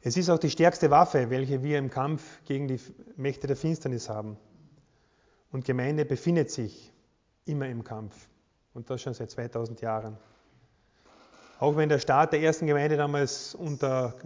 Es 0.00 0.16
ist 0.16 0.28
auch 0.30 0.38
die 0.38 0.50
stärkste 0.50 0.90
Waffe, 0.90 1.30
welche 1.30 1.62
wir 1.62 1.78
im 1.78 1.88
Kampf 1.88 2.40
gegen 2.44 2.66
die 2.66 2.80
Mächte 3.16 3.46
der 3.46 3.56
Finsternis 3.56 4.08
haben. 4.08 4.36
Und 5.52 5.64
Gemeinde 5.64 6.04
befindet 6.04 6.50
sich 6.50 6.92
immer 7.44 7.68
im 7.68 7.84
Kampf. 7.84 8.28
Und 8.74 8.90
das 8.90 9.00
schon 9.00 9.14
seit 9.14 9.30
2000 9.30 9.80
Jahren. 9.80 10.18
Auch 11.62 11.76
wenn 11.76 11.88
der 11.88 12.00
Start 12.00 12.32
der 12.32 12.42
ersten 12.42 12.66
Gemeinde 12.66 12.96
damals 12.96 13.54
unter 13.54 14.16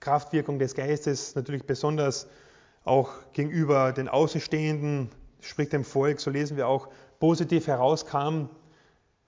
Kraftwirkung 0.00 0.58
des 0.58 0.74
Geistes 0.74 1.34
natürlich 1.34 1.64
besonders 1.64 2.26
auch 2.84 3.10
gegenüber 3.34 3.92
den 3.92 4.08
Außenstehenden, 4.08 5.10
sprich 5.42 5.68
dem 5.68 5.84
Volk, 5.84 6.20
so 6.20 6.30
lesen 6.30 6.56
wir 6.56 6.66
auch, 6.66 6.88
positiv 7.20 7.66
herauskam, 7.66 8.48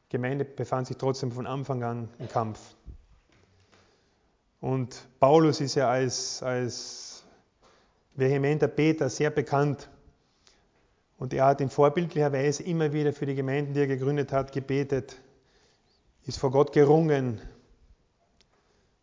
Gemeinde 0.09 0.47
befand 0.47 0.87
sich 0.87 0.97
trotzdem 0.97 1.31
von 1.31 1.47
Anfang 1.47 1.83
an 1.83 2.09
im 2.19 2.31
Kampf. 2.31 2.59
Und 4.62 5.07
Paulus 5.21 5.61
ist 5.61 5.75
ja 5.75 5.91
als, 5.91 6.43
als 6.43 7.23
vehementer 8.14 8.69
Beter 8.69 9.11
sehr 9.11 9.29
bekannt. 9.29 9.91
Und 11.19 11.35
er 11.35 11.45
hat 11.45 11.61
in 11.61 11.69
vorbildlicher 11.69 12.33
Weise 12.33 12.62
immer 12.62 12.95
wieder 12.95 13.12
für 13.12 13.27
die 13.27 13.35
Gemeinden, 13.35 13.75
die 13.75 13.81
er 13.81 13.87
gegründet 13.87 14.33
hat, 14.33 14.53
gebetet, 14.53 15.21
ist 16.25 16.39
vor 16.39 16.51
Gott 16.51 16.73
gerungen, 16.73 17.43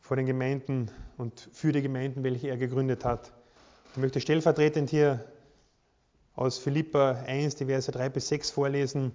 vor 0.06 0.18
den 0.18 0.28
Gemeinden 0.28 0.92
und 1.18 1.50
für 1.52 1.72
die 1.72 1.82
Gemeinden, 1.82 2.24
welche 2.24 2.48
er 2.50 2.58
gegründet 2.58 3.04
hat. 3.04 3.32
Ich 3.94 3.98
möchte 3.98 4.22
stellvertretend 4.22 4.92
hier 4.92 5.26
aus 6.36 6.60
Philippa 6.60 7.24
1, 7.26 7.56
die 7.56 7.66
Verse 7.66 7.92
3 7.92 8.10
bis 8.10 8.28
6 8.28 8.52
vorlesen. 8.52 9.14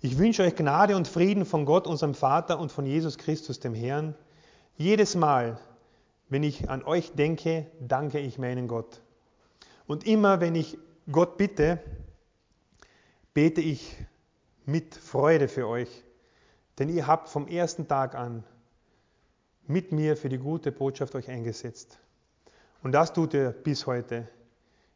Ich 0.00 0.16
wünsche 0.16 0.42
euch 0.42 0.56
Gnade 0.56 0.96
und 0.96 1.08
Frieden 1.08 1.44
von 1.44 1.66
Gott, 1.66 1.86
unserem 1.86 2.14
Vater 2.14 2.58
und 2.58 2.72
von 2.72 2.86
Jesus 2.86 3.18
Christus, 3.18 3.60
dem 3.60 3.74
Herrn. 3.74 4.14
Jedes 4.78 5.14
Mal, 5.14 5.58
wenn 6.30 6.42
ich 6.42 6.70
an 6.70 6.82
euch 6.84 7.12
denke, 7.12 7.66
danke 7.80 8.18
ich 8.18 8.38
meinen 8.38 8.66
Gott. 8.66 9.02
Und 9.86 10.06
immer, 10.06 10.40
wenn 10.40 10.54
ich 10.54 10.78
Gott 11.12 11.36
bitte, 11.36 11.80
bete 13.34 13.60
ich 13.60 13.94
mit 14.64 14.94
Freude 14.94 15.48
für 15.48 15.68
euch, 15.68 16.02
denn 16.78 16.88
ihr 16.88 17.06
habt 17.06 17.28
vom 17.28 17.46
ersten 17.46 17.88
Tag 17.88 18.14
an 18.14 18.42
mit 19.66 19.92
mir 19.92 20.16
für 20.16 20.28
die 20.28 20.38
gute 20.38 20.72
Botschaft 20.72 21.14
euch 21.14 21.30
eingesetzt. 21.30 21.98
Und 22.82 22.92
das 22.92 23.12
tut 23.12 23.34
ihr 23.34 23.50
bis 23.50 23.86
heute. 23.86 24.28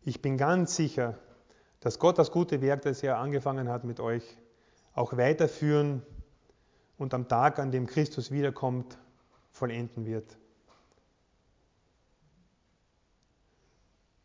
Ich 0.02 0.20
bin 0.20 0.36
ganz 0.36 0.76
sicher, 0.76 1.18
dass 1.80 1.98
Gott 1.98 2.18
das 2.18 2.30
gute 2.30 2.60
Werk, 2.60 2.82
das 2.82 3.02
er 3.02 3.18
angefangen 3.18 3.68
hat 3.68 3.84
mit 3.84 4.00
euch, 4.00 4.36
auch 4.94 5.16
weiterführen 5.16 6.02
und 6.98 7.14
am 7.14 7.28
Tag, 7.28 7.58
an 7.58 7.70
dem 7.70 7.86
Christus 7.86 8.30
wiederkommt, 8.30 8.98
vollenden 9.52 10.04
wird. 10.06 10.36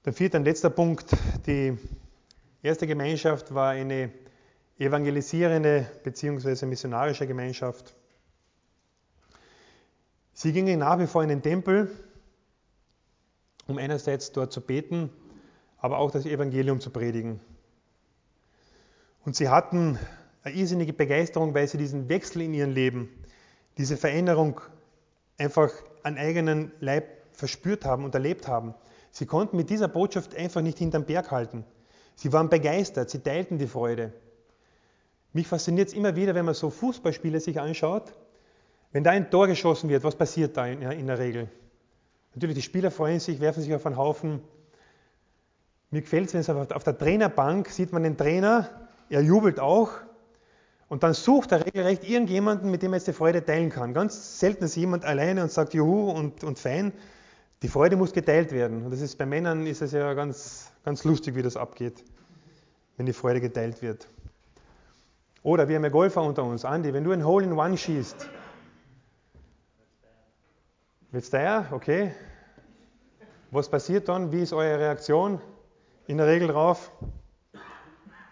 Der 0.05 0.13
vierte 0.13 0.37
und 0.37 0.43
letzter 0.43 0.69
Punkt. 0.69 1.11
Die 1.45 1.77
erste 2.61 2.87
Gemeinschaft 2.87 3.53
war 3.53 3.69
eine 3.69 4.11
evangelisierende 4.77 5.85
bzw. 6.03 6.65
missionarische 6.65 7.25
Gemeinschaft. 7.25 7.95
Sie 10.33 10.51
gingen 10.51 10.79
nach 10.79 10.99
wie 10.99 11.07
vor 11.07 11.23
in 11.23 11.29
den 11.29 11.41
Tempel, 11.41 11.89
um 13.67 13.77
einerseits 13.77 14.31
dort 14.31 14.51
zu 14.51 14.61
beten, 14.61 15.09
aber 15.77 15.99
auch 15.99 16.11
das 16.11 16.25
Evangelium 16.25 16.79
zu 16.79 16.89
predigen. 16.89 17.39
Und 19.25 19.35
sie 19.35 19.49
hatten 19.49 19.97
eine 20.43 20.55
irrsinnige 20.55 20.93
Begeisterung, 20.93 21.53
weil 21.53 21.67
sie 21.67 21.77
diesen 21.77 22.09
Wechsel 22.09 22.41
in 22.41 22.53
ihrem 22.53 22.71
Leben, 22.71 23.09
diese 23.77 23.95
Veränderung 23.95 24.59
einfach 25.37 25.71
an 26.03 26.17
eigenen 26.17 26.71
Leib 26.79 27.05
verspürt 27.31 27.85
haben 27.85 28.03
und 28.03 28.13
erlebt 28.13 28.47
haben. 28.47 28.75
Sie 29.11 29.25
konnten 29.25 29.57
mit 29.57 29.69
dieser 29.69 29.87
Botschaft 29.87 30.35
einfach 30.35 30.61
nicht 30.61 30.79
hinterm 30.79 31.05
Berg 31.05 31.31
halten. 31.31 31.63
Sie 32.15 32.33
waren 32.33 32.49
begeistert, 32.49 33.09
sie 33.09 33.19
teilten 33.19 33.57
die 33.57 33.67
Freude. 33.67 34.13
Mich 35.31 35.47
fasziniert 35.47 35.89
es 35.89 35.93
immer 35.93 36.15
wieder, 36.15 36.35
wenn 36.35 36.45
man 36.45 36.53
so 36.53 36.69
Fußballspiele 36.69 37.39
sich 37.39 37.59
anschaut. 37.59 38.13
Wenn 38.93 39.03
da 39.03 39.11
ein 39.11 39.29
Tor 39.29 39.47
geschossen 39.47 39.89
wird, 39.89 40.03
was 40.03 40.15
passiert 40.15 40.55
da 40.55 40.67
in, 40.67 40.81
in 40.81 41.07
der 41.07 41.19
Regel? 41.19 41.49
Natürlich, 42.35 42.55
die 42.55 42.61
Spieler 42.61 42.91
freuen 42.91 43.19
sich, 43.19 43.41
werfen 43.41 43.61
sich 43.61 43.73
auf 43.73 43.85
einen 43.85 43.97
Haufen. 43.97 44.41
Mir 45.91 46.01
gefällt 46.01 46.27
es, 46.27 46.33
wenn 46.33 46.41
es 46.41 46.71
auf 46.71 46.83
der 46.83 46.97
Trainerbank 46.97 47.69
sieht 47.69 47.91
man 47.91 48.03
den 48.03 48.17
Trainer, 48.17 48.69
er 49.09 49.21
jubelt 49.21 49.59
auch, 49.59 49.91
und 50.89 51.01
dann 51.01 51.15
sucht 51.15 51.51
er 51.51 51.65
regelrecht 51.65 52.07
irgendjemanden, 52.07 52.69
mit 52.69 52.83
dem 52.83 52.93
er 52.93 52.97
jetzt 52.97 53.07
die 53.07 53.13
Freude 53.13 53.43
teilen 53.43 53.71
kann. 53.71 53.95
Ganz 53.95 54.39
selten 54.39 54.65
ist 54.65 54.75
jemand 54.75 55.05
alleine 55.05 55.41
und 55.41 55.51
sagt 55.51 55.73
Juhu 55.73 56.11
und, 56.11 56.43
und 56.43 56.59
fein. 56.59 56.93
Die 57.63 57.67
Freude 57.67 57.95
muss 57.95 58.13
geteilt 58.13 58.51
werden. 58.51 58.85
Und 58.85 58.91
das 58.91 59.01
ist 59.01 59.17
bei 59.17 59.25
Männern 59.25 59.65
ist 59.65 59.81
es 59.81 59.91
ja 59.91 60.13
ganz, 60.13 60.71
ganz 60.85 61.03
lustig, 61.03 61.33
wie 61.33 61.41
das 61.41 61.57
abgeht, 61.57 62.03
wenn 62.97 63.07
die 63.07 63.13
Freude 63.13 63.41
geteilt 63.41 63.81
wird. 63.81 64.07
Oder 65.41 65.67
wir 65.67 65.77
haben 65.77 65.83
ja 65.83 65.89
Golfer 65.89 66.21
unter 66.21 66.43
uns. 66.43 66.63
Andi, 66.63 66.93
wenn 66.93 67.03
du 67.03 67.11
ein 67.11 67.25
Hole 67.25 67.45
in 67.45 67.53
One 67.53 67.75
schießt, 67.75 68.29
wird's 71.13 71.29
der? 71.29 71.67
Okay. 71.71 72.11
Was 73.51 73.69
passiert 73.69 74.09
dann? 74.09 74.31
Wie 74.31 74.41
ist 74.41 74.51
eure 74.51 74.79
Reaktion 74.79 75.39
in 76.07 76.17
der 76.17 76.27
Regel 76.27 76.47
drauf? 76.47 76.91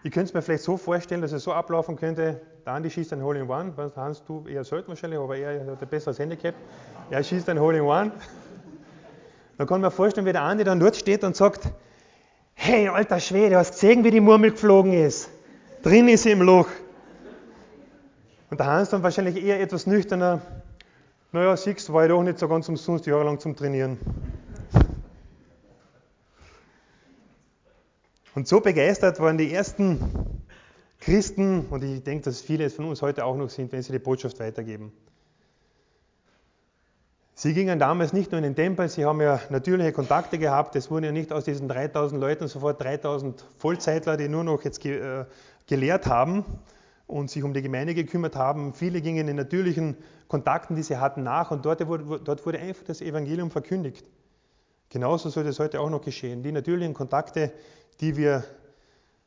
Ich 0.02 0.10
könnte 0.10 0.28
es 0.28 0.34
mir 0.34 0.42
vielleicht 0.42 0.64
so 0.64 0.76
vorstellen, 0.76 1.22
dass 1.22 1.30
es 1.30 1.44
so 1.44 1.52
ablaufen 1.52 1.96
könnte, 1.96 2.40
der 2.66 2.72
Andi 2.72 2.90
schießt 2.90 3.12
ein 3.12 3.22
Hole 3.22 3.40
in 3.40 3.48
One, 3.48 3.72
Hans, 3.96 4.22
du 4.24 4.46
eher 4.46 4.64
selten 4.64 4.88
wahrscheinlich, 4.88 5.18
aber 5.18 5.36
er 5.36 5.66
hat 5.66 5.82
ein 5.82 5.88
besseres 5.88 6.18
Handicap. 6.18 6.54
Er 7.10 7.22
schießt 7.22 7.48
ein 7.48 7.60
Hole 7.60 7.78
in 7.78 7.84
One. 7.84 8.12
Dann 9.58 9.66
kann 9.66 9.80
man 9.80 9.90
vorstellen, 9.92 10.26
wie 10.26 10.32
der 10.32 10.42
Andi 10.42 10.64
dann 10.64 10.80
dort 10.80 10.96
steht 10.96 11.22
und 11.22 11.36
sagt, 11.36 11.70
hey, 12.54 12.88
alter 12.88 13.20
Schwede, 13.20 13.56
hast 13.56 13.72
gesehen, 13.72 14.02
wie 14.02 14.10
die 14.10 14.20
Murmel 14.20 14.50
geflogen 14.50 14.92
ist? 14.92 15.30
Drin 15.82 16.08
ist 16.08 16.24
sie 16.24 16.32
im 16.32 16.42
Loch. 16.42 16.68
Und 18.50 18.58
der 18.58 18.66
Hans 18.66 18.90
dann 18.90 19.02
wahrscheinlich 19.02 19.42
eher 19.42 19.60
etwas 19.60 19.86
nüchterner, 19.86 20.40
naja, 21.32 21.56
siehst 21.56 21.90
war 21.92 22.04
ich 22.04 22.10
doch 22.10 22.22
nicht 22.22 22.38
so 22.38 22.46
ganz 22.46 22.68
umsonst 22.68 23.06
jahrelang 23.06 23.40
zum 23.40 23.56
Trainieren. 23.56 23.98
Und 28.34 28.46
so 28.46 28.60
begeistert 28.60 29.18
waren 29.18 29.38
die 29.38 29.52
ersten 29.52 30.42
Christen, 31.00 31.66
und 31.70 31.82
ich 31.82 32.02
denke, 32.02 32.24
dass 32.24 32.42
viele 32.42 32.68
von 32.70 32.84
uns 32.84 33.02
heute 33.02 33.24
auch 33.24 33.36
noch 33.36 33.48
sind, 33.48 33.72
wenn 33.72 33.82
sie 33.82 33.92
die 33.92 33.98
Botschaft 33.98 34.40
weitergeben. 34.40 34.92
Sie 37.34 37.54
gingen 37.54 37.78
damals 37.78 38.12
nicht 38.12 38.30
nur 38.30 38.38
in 38.38 38.44
den 38.44 38.54
Tempel, 38.54 38.88
sie 38.88 39.04
haben 39.04 39.20
ja 39.20 39.40
natürliche 39.48 39.92
Kontakte 39.92 40.38
gehabt. 40.38 40.76
Es 40.76 40.90
wurden 40.90 41.06
ja 41.06 41.12
nicht 41.12 41.32
aus 41.32 41.44
diesen 41.44 41.66
3000 41.66 42.20
Leuten 42.20 42.46
sofort 42.46 42.80
3000 42.80 43.44
Vollzeitler, 43.58 44.16
die 44.16 44.28
nur 44.28 44.44
noch 44.44 44.62
jetzt 44.62 44.84
äh, 44.84 45.24
gelehrt 45.66 46.06
haben 46.06 46.44
und 47.06 47.30
sich 47.30 47.42
um 47.42 47.52
die 47.52 47.62
Gemeinde 47.62 47.94
gekümmert 47.94 48.36
haben. 48.36 48.74
Viele 48.74 49.00
gingen 49.00 49.28
in 49.28 49.36
natürlichen 49.36 49.96
Kontakten, 50.28 50.76
die 50.76 50.82
sie 50.82 50.96
hatten, 50.96 51.22
nach 51.22 51.50
und 51.50 51.64
dort 51.64 51.86
wurde, 51.86 52.20
dort 52.22 52.46
wurde 52.46 52.58
einfach 52.58 52.84
das 52.84 53.00
Evangelium 53.00 53.50
verkündigt. 53.50 54.06
Genauso 54.88 55.30
soll 55.30 55.44
das 55.44 55.58
heute 55.58 55.80
auch 55.80 55.90
noch 55.90 56.02
geschehen. 56.02 56.42
Die 56.42 56.52
natürlichen 56.52 56.94
Kontakte, 56.94 57.52
die 58.00 58.16
wir 58.16 58.44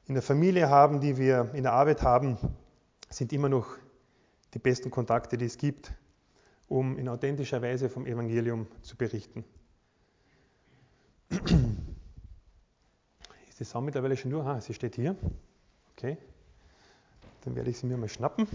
in 0.08 0.14
der 0.14 0.24
Familie 0.24 0.70
haben, 0.70 1.02
die 1.02 1.18
wir 1.18 1.50
in 1.54 1.64
der 1.64 1.74
Arbeit 1.74 2.04
haben, 2.04 2.38
sind 3.10 3.34
immer 3.34 3.50
noch 3.50 3.68
die 4.54 4.60
besten 4.60 4.92
Kontakte, 4.92 5.38
die 5.38 5.46
es 5.46 5.58
gibt, 5.58 5.92
um 6.68 6.98
in 6.98 7.10
authentischer 7.10 7.62
Weise 7.62 7.90
vom 7.90 8.06
Evangelium 8.06 8.68
zu 8.82 8.96
berichten. 8.96 9.44
Ist 13.50 13.60
die 13.60 13.64
Sau 13.64 13.82
mittlerweile 13.82 14.16
schon 14.16 14.32
durch? 14.32 14.46
Ah, 14.46 14.62
sie 14.62 14.74
steht 14.74 14.96
hier. 14.96 15.16
Okay. 15.96 16.18
Dann 17.46 17.56
werde 17.56 17.70
ich 17.70 17.78
sie 17.78 17.86
mir 17.86 17.96
mal 17.96 18.10
schnappen. 18.10 18.48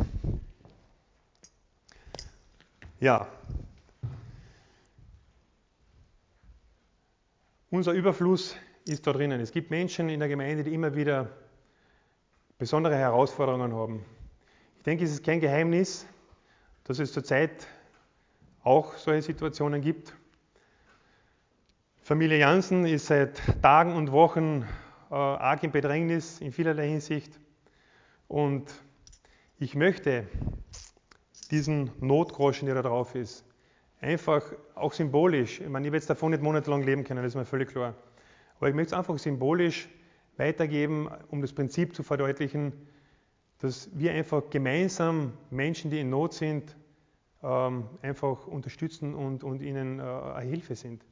Ja. 2.98 3.28
Unser 7.70 7.92
Überfluss 7.92 8.56
ist 8.84 9.06
da 9.06 9.12
drinnen. 9.12 9.40
Es 9.40 9.52
gibt 9.52 9.70
Menschen 9.70 10.08
in 10.08 10.18
der 10.18 10.28
Gemeinde, 10.28 10.64
die 10.64 10.74
immer 10.74 10.96
wieder 10.96 11.30
besondere 12.58 12.96
Herausforderungen 12.96 13.72
haben. 13.72 14.04
Ich 14.78 14.82
denke, 14.82 15.04
es 15.04 15.12
ist 15.12 15.24
kein 15.24 15.38
Geheimnis, 15.38 16.04
dass 16.82 16.98
es 16.98 17.12
zurzeit 17.12 17.68
auch 18.64 18.96
solche 18.96 19.22
Situationen 19.22 19.82
gibt. 19.82 20.14
Familie 22.02 22.38
Jansen 22.38 22.84
ist 22.86 23.06
seit 23.06 23.40
Tagen 23.62 23.94
und 23.94 24.10
Wochen 24.10 24.66
äh, 25.10 25.14
arg 25.14 25.62
im 25.62 25.70
Bedrängnis 25.70 26.40
in 26.40 26.50
vielerlei 26.50 26.88
Hinsicht. 26.88 27.38
Und 28.30 28.72
ich 29.58 29.74
möchte 29.74 30.24
diesen 31.50 31.90
Notgroschen, 31.98 32.66
der 32.66 32.76
da 32.76 32.82
drauf 32.82 33.16
ist, 33.16 33.44
einfach 34.00 34.52
auch 34.76 34.92
symbolisch, 34.92 35.60
ich 35.60 35.68
meine, 35.68 35.84
ich 35.88 35.92
werde 35.92 36.00
jetzt 36.00 36.10
davon 36.10 36.30
nicht 36.30 36.40
monatelang 36.40 36.84
leben 36.84 37.02
können, 37.02 37.24
das 37.24 37.32
ist 37.32 37.36
mir 37.36 37.44
völlig 37.44 37.70
klar. 37.70 37.96
Aber 38.56 38.68
ich 38.68 38.74
möchte 38.76 38.94
es 38.94 38.98
einfach 39.00 39.18
symbolisch 39.18 39.88
weitergeben, 40.36 41.08
um 41.32 41.40
das 41.40 41.52
Prinzip 41.52 41.92
zu 41.96 42.04
verdeutlichen. 42.04 42.72
dass 43.58 43.90
wir 43.98 44.12
einfach 44.12 44.48
gemeinsam 44.48 45.32
Menschen, 45.50 45.90
die 45.90 45.98
in 45.98 46.10
Not 46.10 46.32
sind, 46.32 46.76
ähm, 47.42 47.88
einfach 48.00 48.46
unterstützen 48.46 49.12
und, 49.16 49.42
und 49.42 49.60
ihnen 49.60 49.98
äh, 49.98 50.02
eine 50.02 50.48
Hilfe 50.48 50.76
sind. 50.76 51.04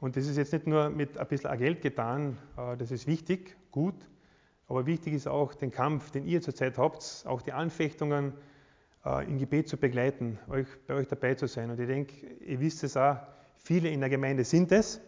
Und 0.00 0.16
das 0.16 0.26
ist 0.26 0.36
jetzt 0.36 0.52
nicht 0.52 0.66
nur 0.66 0.90
mit 0.90 1.16
ein 1.16 1.28
bisschen 1.28 1.56
Geld 1.58 1.80
getan, 1.80 2.38
äh, 2.56 2.76
das 2.76 2.90
ist 2.90 3.06
wichtig, 3.06 3.56
gut, 3.70 3.94
aber 4.70 4.86
wichtig 4.86 5.14
ist 5.14 5.26
auch 5.26 5.52
den 5.52 5.72
Kampf, 5.72 6.12
den 6.12 6.24
ihr 6.24 6.40
zurzeit 6.40 6.78
habt, 6.78 7.24
auch 7.26 7.42
die 7.42 7.50
Anfechtungen 7.50 8.32
äh, 9.04 9.24
im 9.26 9.36
Gebet 9.36 9.68
zu 9.68 9.76
begleiten, 9.76 10.38
euch, 10.48 10.68
bei 10.86 10.94
euch 10.94 11.08
dabei 11.08 11.34
zu 11.34 11.48
sein. 11.48 11.72
Und 11.72 11.80
ich 11.80 11.88
denke, 11.88 12.14
ihr 12.46 12.60
wisst 12.60 12.84
es 12.84 12.96
auch, 12.96 13.16
viele 13.56 13.88
in 13.88 13.98
der 13.98 14.08
Gemeinde 14.08 14.44
sind 14.44 14.70
es. 14.70 15.00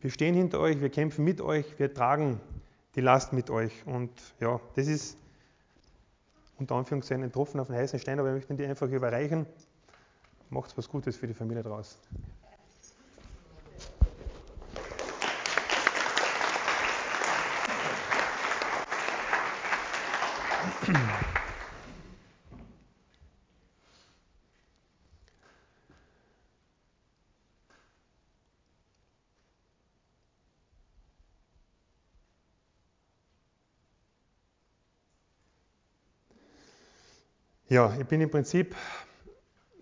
Wir 0.00 0.08
stehen 0.08 0.34
hinter 0.34 0.58
euch, 0.58 0.80
wir 0.80 0.88
kämpfen 0.88 1.22
mit 1.22 1.42
euch, 1.42 1.78
wir 1.78 1.92
tragen 1.92 2.40
die 2.94 3.02
Last 3.02 3.34
mit 3.34 3.50
euch. 3.50 3.86
Und 3.86 4.10
ja, 4.40 4.58
das 4.74 4.86
ist 4.86 5.18
unter 6.58 6.76
Anführungszeichen 6.76 7.24
ein 7.24 7.32
Tropfen 7.32 7.60
auf 7.60 7.66
den 7.66 7.76
heißen 7.76 7.98
Stein, 7.98 8.18
aber 8.18 8.30
wir 8.30 8.36
möchten 8.36 8.56
die 8.56 8.64
einfach 8.64 8.88
überreichen. 8.88 9.44
Macht 10.48 10.74
was 10.78 10.88
Gutes 10.88 11.14
für 11.14 11.26
die 11.26 11.34
Familie 11.34 11.62
draus. 11.62 11.98
Ja, 37.74 37.96
ich 37.98 38.06
bin 38.06 38.20
im 38.20 38.30
Prinzip 38.30 38.76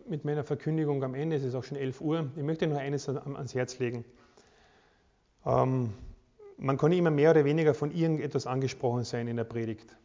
mit 0.09 0.25
meiner 0.25 0.45
Verkündigung 0.45 1.03
am 1.03 1.15
Ende, 1.15 1.37
es 1.37 1.43
ist 1.43 1.55
auch 1.57 1.65
schon 1.65 1.77
11 1.77 2.01
Uhr. 2.01 2.31
Ich 2.37 2.43
möchte 2.43 2.67
noch 2.69 2.79
eines 2.79 3.09
ans 3.09 3.55
Herz 3.55 3.79
legen. 3.81 4.05
Ähm, 5.45 5.93
man 6.59 6.79
kann 6.79 6.93
immer 6.93 7.11
mehr 7.11 7.33
oder 7.33 7.45
weniger 7.45 7.75
von 7.75 7.91
irgendetwas 7.91 8.47
angesprochen 8.47 9.03
sein 9.03 9.27
in 9.27 9.37
der 9.37 9.45
Predigt. 9.45 9.97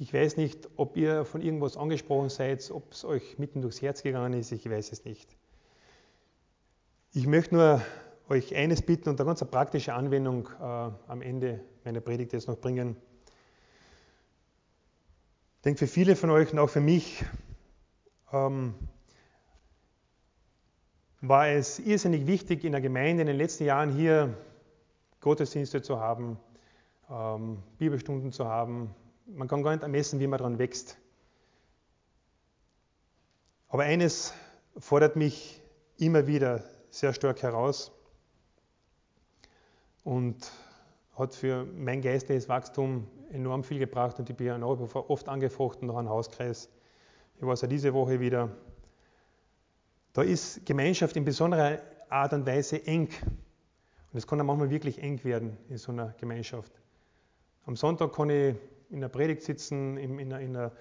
Ich 0.00 0.14
weiß 0.14 0.36
nicht, 0.36 0.68
ob 0.76 0.96
ihr 0.96 1.24
von 1.24 1.42
irgendwas 1.42 1.76
angesprochen 1.76 2.28
seid, 2.28 2.70
ob 2.70 2.92
es 2.92 3.04
euch 3.04 3.36
mitten 3.36 3.62
durchs 3.62 3.82
Herz 3.82 4.04
gegangen 4.04 4.32
ist, 4.32 4.52
ich 4.52 4.70
weiß 4.70 4.92
es 4.92 5.04
nicht. 5.04 5.36
Ich 7.12 7.26
möchte 7.26 7.56
nur 7.56 7.82
euch 8.28 8.54
eines 8.54 8.80
bitten 8.80 9.08
und 9.08 9.20
eine 9.20 9.26
ganz 9.26 9.44
praktische 9.44 9.94
Anwendung 9.94 10.48
äh, 10.60 10.62
am 10.62 11.20
Ende 11.20 11.64
meiner 11.84 12.00
Predigt 12.00 12.32
jetzt 12.32 12.46
noch 12.46 12.58
bringen. 12.58 12.96
Ich 15.56 15.62
denke, 15.62 15.78
für 15.80 15.88
viele 15.88 16.14
von 16.14 16.30
euch 16.30 16.52
und 16.52 16.60
auch 16.60 16.70
für 16.70 16.80
mich 16.80 17.24
ähm, 18.32 18.74
war 21.20 21.48
es 21.48 21.80
irrsinnig 21.80 22.28
wichtig, 22.28 22.62
in 22.62 22.70
der 22.70 22.80
Gemeinde 22.80 23.22
in 23.22 23.26
den 23.26 23.36
letzten 23.36 23.64
Jahren 23.64 23.90
hier 23.90 24.36
Gottesdienste 25.18 25.82
zu 25.82 25.98
haben, 25.98 26.38
ähm, 27.10 27.64
Bibelstunden 27.78 28.30
zu 28.30 28.44
haben. 28.44 28.94
Man 29.30 29.46
kann 29.46 29.62
gar 29.62 29.72
nicht 29.72 29.82
ermessen, 29.82 30.20
wie 30.20 30.26
man 30.26 30.38
daran 30.38 30.58
wächst. 30.58 30.96
Aber 33.68 33.82
eines 33.82 34.32
fordert 34.78 35.16
mich 35.16 35.62
immer 35.98 36.26
wieder 36.26 36.64
sehr 36.90 37.12
stark 37.12 37.42
heraus 37.42 37.92
und 40.02 40.50
hat 41.14 41.34
für 41.34 41.66
mein 41.66 42.00
geistliches 42.00 42.48
Wachstum 42.48 43.06
enorm 43.30 43.64
viel 43.64 43.78
gebracht 43.78 44.18
und 44.18 44.30
ich 44.30 44.36
bin 44.36 44.46
ja 44.46 44.62
oft 44.62 45.28
angefochten 45.28 45.88
nach 45.88 45.96
einem 45.96 46.08
Hauskreis. 46.08 46.70
Ich 47.36 47.42
war 47.42 47.52
es 47.52 47.60
ja 47.60 47.68
diese 47.68 47.92
Woche 47.92 48.20
wieder. 48.20 48.48
Da 50.14 50.22
ist 50.22 50.64
Gemeinschaft 50.64 51.16
in 51.16 51.26
besonderer 51.26 51.82
Art 52.08 52.32
und 52.32 52.46
Weise 52.46 52.84
eng. 52.86 53.08
Und 54.10 54.18
es 54.18 54.26
kann 54.26 54.38
dann 54.38 54.46
manchmal 54.46 54.70
wirklich 54.70 55.02
eng 55.02 55.22
werden 55.24 55.58
in 55.68 55.76
so 55.76 55.92
einer 55.92 56.14
Gemeinschaft. 56.18 56.72
Am 57.66 57.76
Sonntag 57.76 58.14
kann 58.14 58.30
ich 58.30 58.56
in 58.90 59.00
der 59.00 59.08
Predigt 59.08 59.42
sitzen, 59.42 59.96
in, 59.96 60.18
in, 60.18 60.30
in 60.30 60.56
einer, 60.56 60.72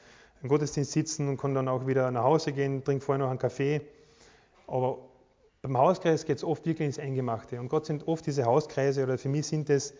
im 0.41 0.49
Gottesdienst 0.49 0.91
sitzen 0.91 1.27
und 1.27 1.37
kann 1.37 1.53
dann 1.53 1.67
auch 1.67 1.87
wieder 1.87 2.09
nach 2.11 2.23
Hause 2.23 2.53
gehen, 2.53 2.83
trinke 2.83 3.03
vorher 3.03 3.23
noch 3.23 3.29
einen 3.29 3.39
Kaffee. 3.39 3.81
Aber 4.67 4.99
beim 5.61 5.77
Hauskreis 5.77 6.25
geht 6.25 6.37
es 6.37 6.43
oft 6.43 6.65
wirklich 6.65 6.85
ins 6.85 6.99
Eingemachte. 6.99 7.59
Und 7.59 7.69
Gott 7.69 7.85
sind 7.85 8.07
oft 8.07 8.25
diese 8.25 8.45
Hauskreise, 8.45 9.03
oder 9.03 9.17
für 9.17 9.29
mich 9.29 9.47
sind 9.47 9.69
es 9.69 9.93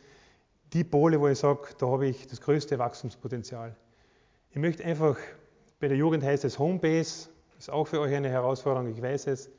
die 0.74 0.84
Pole, 0.84 1.20
wo 1.20 1.28
ich 1.28 1.40
sage, 1.40 1.70
da 1.78 1.88
habe 1.88 2.08
ich 2.08 2.28
das 2.28 2.42
größte 2.42 2.78
Wachstumspotenzial. 2.78 3.76
Ich 4.52 4.58
möchte 4.58 4.84
einfach, 4.84 5.18
bei 5.80 5.88
der 5.88 5.98
Jugend 5.98 6.24
heißt 6.24 6.46
es 6.46 6.60
Homebase, 6.60 7.30
ist 7.58 7.70
auch 7.70 7.88
für 7.88 8.00
euch 8.00 8.14
eine 8.14 8.30
Herausforderung, 8.30 8.90
ich 8.92 9.02
weiß 9.02 9.28
es, 9.28 9.50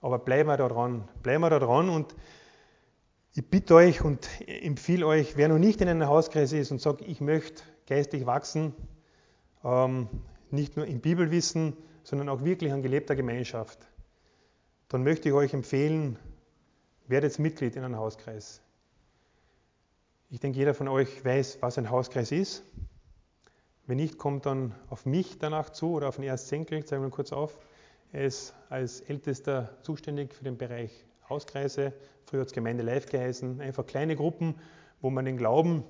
aber 0.00 0.18
bleiben 0.18 0.48
wir 0.48 0.56
da 0.56 0.68
dran, 0.68 1.06
bleiben 1.22 1.42
wir 1.42 1.50
da 1.50 1.58
dran 1.58 1.90
und 1.90 2.14
ich 3.32 3.48
bitte 3.48 3.74
euch 3.74 4.02
und 4.02 4.28
empfehle 4.46 5.06
euch, 5.06 5.36
wer 5.36 5.48
noch 5.48 5.58
nicht 5.58 5.80
in 5.80 5.88
einem 5.88 6.06
Hauskreis 6.06 6.52
ist 6.52 6.70
und 6.70 6.80
sagt, 6.80 7.02
ich 7.02 7.20
möchte 7.20 7.62
geistig 7.86 8.26
wachsen, 8.26 8.74
ähm, 9.64 10.08
nicht 10.50 10.76
nur 10.76 10.86
im 10.86 11.00
Bibelwissen, 11.00 11.76
sondern 12.02 12.28
auch 12.28 12.44
wirklich 12.44 12.72
an 12.72 12.82
gelebter 12.82 13.14
Gemeinschaft, 13.14 13.78
dann 14.88 15.04
möchte 15.04 15.28
ich 15.28 15.34
euch 15.34 15.54
empfehlen, 15.54 16.18
werdet 17.06 17.38
Mitglied 17.38 17.76
in 17.76 17.84
einem 17.84 17.96
Hauskreis. 17.96 18.60
Ich 20.28 20.40
denke, 20.40 20.58
jeder 20.58 20.74
von 20.74 20.88
euch 20.88 21.24
weiß, 21.24 21.58
was 21.60 21.78
ein 21.78 21.90
Hauskreis 21.90 22.32
ist. 22.32 22.62
Wenn 23.86 23.96
nicht, 23.96 24.18
kommt 24.18 24.46
dann 24.46 24.74
auf 24.88 25.06
mich 25.06 25.38
danach 25.38 25.70
zu 25.70 25.92
oder 25.92 26.08
auf 26.08 26.16
den 26.16 26.24
Erstsenkel, 26.24 26.84
zeigen 26.84 27.02
wir 27.02 27.10
kurz 27.10 27.32
auf. 27.32 27.58
Er 28.12 28.24
ist 28.24 28.54
als 28.68 29.00
Ältester 29.00 29.76
zuständig 29.82 30.34
für 30.34 30.44
den 30.44 30.56
Bereich 30.56 31.04
Hauskreise. 31.28 31.92
Früher 32.30 32.42
hat 32.42 32.46
es 32.46 32.52
Gemeinde 32.52 32.84
Live 32.84 33.06
geheißen. 33.06 33.60
Einfach 33.60 33.84
kleine 33.84 34.14
Gruppen, 34.14 34.54
wo 35.00 35.10
man 35.10 35.24
den 35.24 35.36
Glauben 35.36 35.82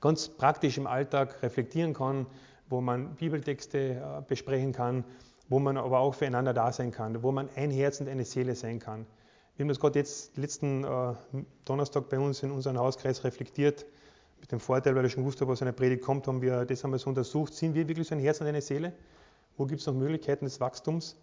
ganz 0.00 0.28
praktisch 0.28 0.78
im 0.78 0.86
Alltag 0.86 1.42
reflektieren 1.42 1.94
kann, 1.94 2.26
wo 2.68 2.80
man 2.80 3.16
Bibeltexte 3.16 3.78
äh, 3.78 4.22
besprechen 4.28 4.72
kann, 4.72 5.04
wo 5.48 5.58
man 5.58 5.78
aber 5.78 5.98
auch 5.98 6.14
füreinander 6.14 6.54
da 6.54 6.70
sein 6.70 6.92
kann, 6.92 7.24
wo 7.24 7.32
man 7.32 7.48
ein 7.56 7.72
Herz 7.72 8.00
und 8.00 8.08
eine 8.08 8.24
Seele 8.24 8.54
sein 8.54 8.78
kann. 8.78 9.04
Wir 9.56 9.64
haben 9.64 9.68
das 9.68 9.80
gerade 9.80 9.98
jetzt 9.98 10.36
letzten 10.36 10.84
äh, 10.84 11.14
Donnerstag 11.64 12.08
bei 12.08 12.20
uns 12.20 12.44
in 12.44 12.52
unserem 12.52 12.78
Hauskreis 12.78 13.24
reflektiert. 13.24 13.84
Mit 14.38 14.52
dem 14.52 14.60
Vorteil, 14.60 14.94
weil 14.94 15.06
ich 15.06 15.12
schon 15.12 15.24
wusste, 15.24 15.48
was 15.48 15.60
eine 15.60 15.72
Predigt 15.72 16.04
kommt, 16.04 16.28
haben 16.28 16.40
wir 16.40 16.64
das 16.66 16.84
einmal 16.84 17.00
so 17.00 17.08
untersucht. 17.08 17.52
Sind 17.52 17.74
wir 17.74 17.88
wirklich 17.88 18.06
so 18.06 18.14
ein 18.14 18.20
Herz 18.20 18.40
und 18.40 18.46
eine 18.46 18.60
Seele? 18.60 18.92
Wo 19.56 19.66
gibt 19.66 19.80
es 19.80 19.88
noch 19.88 19.94
Möglichkeiten 19.94 20.44
des 20.44 20.60
Wachstums? 20.60 21.16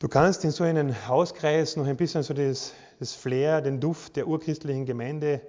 Du 0.00 0.08
kannst 0.08 0.44
in 0.44 0.50
so 0.50 0.64
einem 0.64 1.06
Hauskreis 1.08 1.76
noch 1.76 1.84
ein 1.84 1.98
bisschen 1.98 2.22
so 2.22 2.32
das, 2.32 2.72
das 3.00 3.12
Flair, 3.12 3.60
den 3.60 3.80
Duft 3.80 4.16
der 4.16 4.28
urchristlichen 4.28 4.86
Gemeinde, 4.86 5.42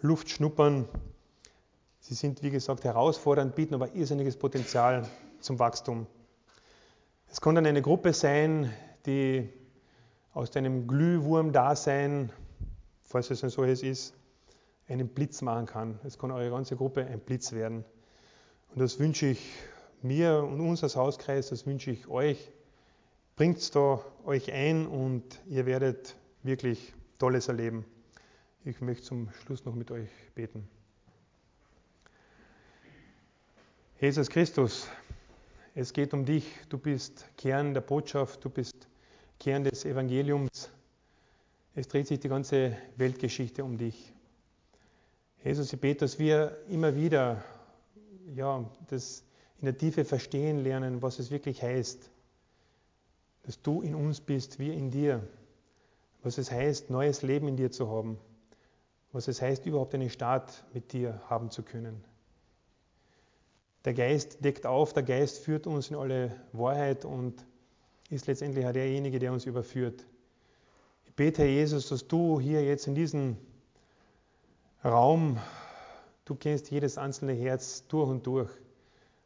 Luft 0.00 0.30
schnuppern. 0.30 0.88
Sie 1.98 2.14
sind, 2.14 2.44
wie 2.44 2.50
gesagt, 2.50 2.84
herausfordernd, 2.84 3.56
bieten 3.56 3.74
aber 3.74 3.92
irrsinniges 3.96 4.36
Potenzial 4.36 5.04
zum 5.40 5.58
Wachstum. 5.58 6.06
Es 7.28 7.40
kann 7.40 7.56
dann 7.56 7.66
eine 7.66 7.82
Gruppe 7.82 8.12
sein, 8.12 8.72
die 9.04 9.48
aus 10.32 10.52
deinem 10.52 10.86
Glühwurm-Dasein, 10.86 12.30
falls 13.02 13.32
es 13.32 13.42
ein 13.42 13.50
solches 13.50 13.82
ist, 13.82 14.14
einen 14.86 15.08
Blitz 15.08 15.42
machen 15.42 15.66
kann. 15.66 15.98
Es 16.04 16.20
kann 16.20 16.30
eure 16.30 16.50
ganze 16.50 16.76
Gruppe 16.76 17.04
ein 17.04 17.18
Blitz 17.18 17.50
werden. 17.50 17.84
Und 18.72 18.80
das 18.80 19.00
wünsche 19.00 19.26
ich 19.26 19.50
mir 20.02 20.44
und 20.44 20.60
uns 20.60 20.84
als 20.84 20.94
Hauskreis, 20.94 21.48
das 21.48 21.66
wünsche 21.66 21.90
ich 21.90 22.06
euch. 22.06 22.52
Bringt 23.38 23.72
da 23.76 24.04
euch 24.24 24.50
ein 24.50 24.88
und 24.88 25.22
ihr 25.48 25.64
werdet 25.64 26.16
wirklich 26.42 26.92
Tolles 27.20 27.46
erleben. 27.46 27.84
Ich 28.64 28.80
möchte 28.80 29.04
zum 29.04 29.30
Schluss 29.30 29.64
noch 29.64 29.76
mit 29.76 29.92
euch 29.92 30.08
beten. 30.34 30.68
Jesus 34.00 34.28
Christus, 34.28 34.88
es 35.76 35.92
geht 35.92 36.14
um 36.14 36.24
dich. 36.24 36.52
Du 36.68 36.78
bist 36.78 37.26
Kern 37.36 37.74
der 37.74 37.80
Botschaft, 37.80 38.44
du 38.44 38.50
bist 38.50 38.88
Kern 39.38 39.62
des 39.62 39.84
Evangeliums. 39.84 40.68
Es 41.76 41.86
dreht 41.86 42.08
sich 42.08 42.18
die 42.18 42.28
ganze 42.28 42.76
Weltgeschichte 42.96 43.62
um 43.62 43.78
dich. 43.78 44.12
Jesus, 45.44 45.72
ich 45.72 45.80
bete, 45.80 46.00
dass 46.00 46.18
wir 46.18 46.58
immer 46.68 46.96
wieder 46.96 47.44
ja, 48.34 48.68
das 48.88 49.22
in 49.60 49.66
der 49.66 49.78
Tiefe 49.78 50.04
verstehen 50.04 50.58
lernen, 50.58 51.02
was 51.02 51.20
es 51.20 51.30
wirklich 51.30 51.62
heißt, 51.62 52.10
dass 53.48 53.62
du 53.62 53.80
in 53.80 53.94
uns 53.94 54.20
bist, 54.20 54.58
wir 54.58 54.74
in 54.74 54.90
dir, 54.90 55.26
was 56.22 56.36
es 56.36 56.50
heißt, 56.50 56.90
neues 56.90 57.22
Leben 57.22 57.48
in 57.48 57.56
dir 57.56 57.70
zu 57.70 57.90
haben, 57.90 58.18
was 59.10 59.26
es 59.26 59.40
heißt, 59.40 59.64
überhaupt 59.64 59.94
einen 59.94 60.10
Start 60.10 60.66
mit 60.74 60.92
dir 60.92 61.18
haben 61.30 61.50
zu 61.50 61.62
können. 61.62 62.04
Der 63.86 63.94
Geist 63.94 64.44
deckt 64.44 64.66
auf, 64.66 64.92
der 64.92 65.02
Geist 65.02 65.38
führt 65.38 65.66
uns 65.66 65.88
in 65.88 65.96
alle 65.96 66.38
Wahrheit 66.52 67.06
und 67.06 67.42
ist 68.10 68.26
letztendlich 68.26 68.66
auch 68.66 68.72
derjenige, 68.72 69.18
der 69.18 69.32
uns 69.32 69.46
überführt. 69.46 70.04
Ich 71.06 71.14
bete, 71.14 71.40
Herr 71.40 71.48
Jesus, 71.48 71.88
dass 71.88 72.06
du 72.06 72.38
hier 72.38 72.62
jetzt 72.62 72.86
in 72.86 72.94
diesem 72.94 73.38
Raum 74.84 75.38
Du 76.26 76.34
kennst 76.34 76.70
jedes 76.70 76.98
einzelne 76.98 77.32
Herz 77.32 77.86
durch 77.88 78.10
und 78.10 78.26
durch. 78.26 78.50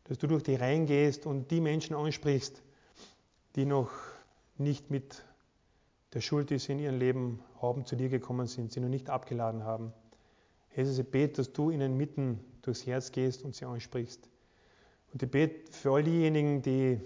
Dass 0.04 0.18
du 0.18 0.28
durch 0.28 0.44
die 0.44 0.54
Reihen 0.54 0.86
gehst 0.86 1.26
und 1.26 1.50
die 1.50 1.60
Menschen 1.60 1.96
ansprichst, 1.96 2.62
die 3.56 3.64
noch 3.64 3.90
nicht 4.62 4.90
mit 4.90 5.24
der 6.14 6.20
Schuld, 6.20 6.50
die 6.50 6.58
sie 6.58 6.72
in 6.72 6.78
ihrem 6.78 6.98
Leben 6.98 7.42
haben, 7.60 7.86
zu 7.86 7.96
dir 7.96 8.08
gekommen 8.08 8.46
sind, 8.46 8.72
sie 8.72 8.80
noch 8.80 8.88
nicht 8.88 9.10
abgeladen 9.10 9.64
haben. 9.64 9.92
Jesus, 10.74 10.98
ich 10.98 11.08
bete, 11.08 11.34
dass 11.34 11.52
du 11.52 11.70
ihnen 11.70 11.96
mitten 11.96 12.40
durchs 12.62 12.86
Herz 12.86 13.12
gehst 13.12 13.42
und 13.42 13.54
sie 13.54 13.64
ansprichst. 13.64 14.28
Und 15.12 15.22
ich 15.22 15.30
bete 15.30 15.72
für 15.72 15.92
all 15.92 16.02
diejenigen, 16.02 16.62
die, 16.62 17.00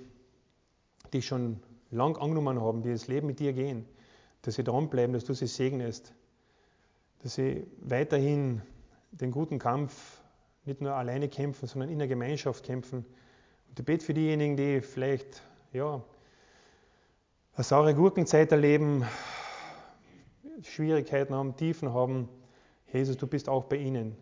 die 1.12 1.22
schon 1.22 1.60
lang 1.90 2.16
angenommen 2.16 2.60
haben, 2.60 2.82
die 2.82 2.90
das 2.90 3.08
Leben 3.08 3.26
mit 3.26 3.40
dir 3.40 3.52
gehen, 3.52 3.84
dass 4.42 4.54
sie 4.54 4.64
dranbleiben, 4.64 5.12
dass 5.12 5.24
du 5.24 5.34
sie 5.34 5.46
segnest, 5.46 6.14
dass 7.22 7.34
sie 7.34 7.66
weiterhin 7.80 8.62
den 9.10 9.30
guten 9.30 9.58
Kampf 9.58 10.20
nicht 10.64 10.80
nur 10.80 10.94
alleine 10.94 11.28
kämpfen, 11.28 11.66
sondern 11.66 11.90
in 11.90 11.98
der 11.98 12.08
Gemeinschaft 12.08 12.64
kämpfen. 12.64 13.04
Und 13.68 13.78
ich 13.78 13.84
bete 13.84 14.04
für 14.04 14.14
diejenigen, 14.14 14.56
die 14.56 14.80
vielleicht 14.80 15.42
ja, 15.72 16.02
eine 17.56 17.64
saure 17.64 17.94
Gurkenzeit 17.94 18.52
erleben, 18.52 19.06
Schwierigkeiten 20.60 21.34
haben, 21.34 21.56
Tiefen 21.56 21.94
haben. 21.94 22.28
Jesus, 22.92 23.16
du 23.16 23.26
bist 23.26 23.48
auch 23.48 23.64
bei 23.64 23.76
ihnen. 23.76 24.14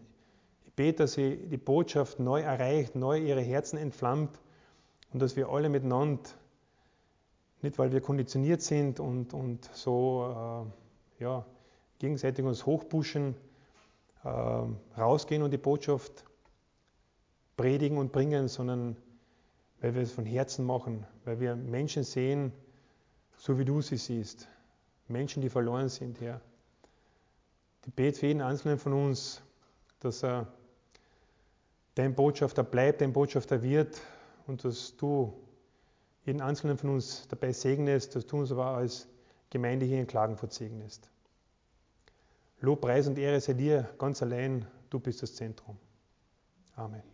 Ich 0.67 0.73
bete, 0.73 0.99
dass 0.99 1.15
sie 1.15 1.37
die 1.49 1.57
Botschaft 1.57 2.21
neu 2.21 2.43
erreicht, 2.43 2.95
neu 2.95 3.19
ihre 3.19 3.41
Herzen 3.41 3.77
entflammt 3.77 4.39
und 5.13 5.21
dass 5.21 5.35
wir 5.35 5.49
alle 5.49 5.69
miteinander, 5.69 6.23
nicht 7.61 7.77
weil 7.77 7.91
wir 7.91 8.01
konditioniert 8.01 8.63
sind 8.63 9.01
und, 9.01 9.35
und 9.35 9.69
so 9.73 10.71
äh, 11.19 11.25
ja, 11.25 11.45
gegenseitig 11.99 12.45
uns 12.45 12.65
hochpushen, 12.67 13.35
äh, 14.23 14.29
rausgehen 14.97 15.43
und 15.43 15.51
die 15.51 15.59
Botschaft 15.59 16.25
predigen 17.57 17.99
und 17.99 18.13
bringen, 18.13 18.47
sondern 18.47 18.97
weil 19.81 19.97
wir 19.97 20.03
es 20.03 20.13
von 20.13 20.25
Herzen 20.25 20.65
machen, 20.65 21.05
weil 21.25 21.41
wir 21.41 21.57
Menschen 21.57 22.05
sehen, 22.05 22.53
so 23.37 23.59
wie 23.59 23.65
du 23.65 23.81
sie 23.83 23.97
siehst. 23.97 24.49
Menschen, 25.09 25.43
die 25.43 25.51
verloren 25.51 25.89
sind, 25.89 26.21
Herr. 26.21 26.41
Ich 27.87 27.93
bete 27.93 28.19
für 28.19 28.27
jeden 28.27 28.41
Einzelnen 28.41 28.79
von 28.79 28.93
uns, 28.93 29.43
dass 30.01 30.23
er 30.23 30.47
dein 31.95 32.15
Botschafter 32.15 32.65
bleibt, 32.65 33.01
dein 33.01 33.13
Botschafter 33.13 33.63
wird 33.63 34.01
und 34.47 34.65
dass 34.65 34.97
du 34.97 35.35
jeden 36.25 36.41
Einzelnen 36.41 36.79
von 36.79 36.91
uns 36.91 37.29
dabei 37.29 37.53
segnest, 37.53 38.17
dass 38.17 38.27
du 38.27 38.39
uns 38.39 38.51
aber 38.51 38.67
als 38.67 39.07
Gemeinde 39.51 39.87
hier 39.87 40.01
in 40.01 40.07
Klagenfurt 40.07 40.53
segnest. 40.53 41.09
Lob, 42.61 42.81
Preis 42.81 43.07
und 43.07 43.19
Ehre 43.19 43.41
sei 43.41 43.53
dir 43.53 43.89
ganz 43.99 44.23
allein, 44.23 44.67
du 44.89 44.99
bist 44.99 45.23
das 45.23 45.35
Zentrum. 45.35 45.77
Amen. 46.77 47.14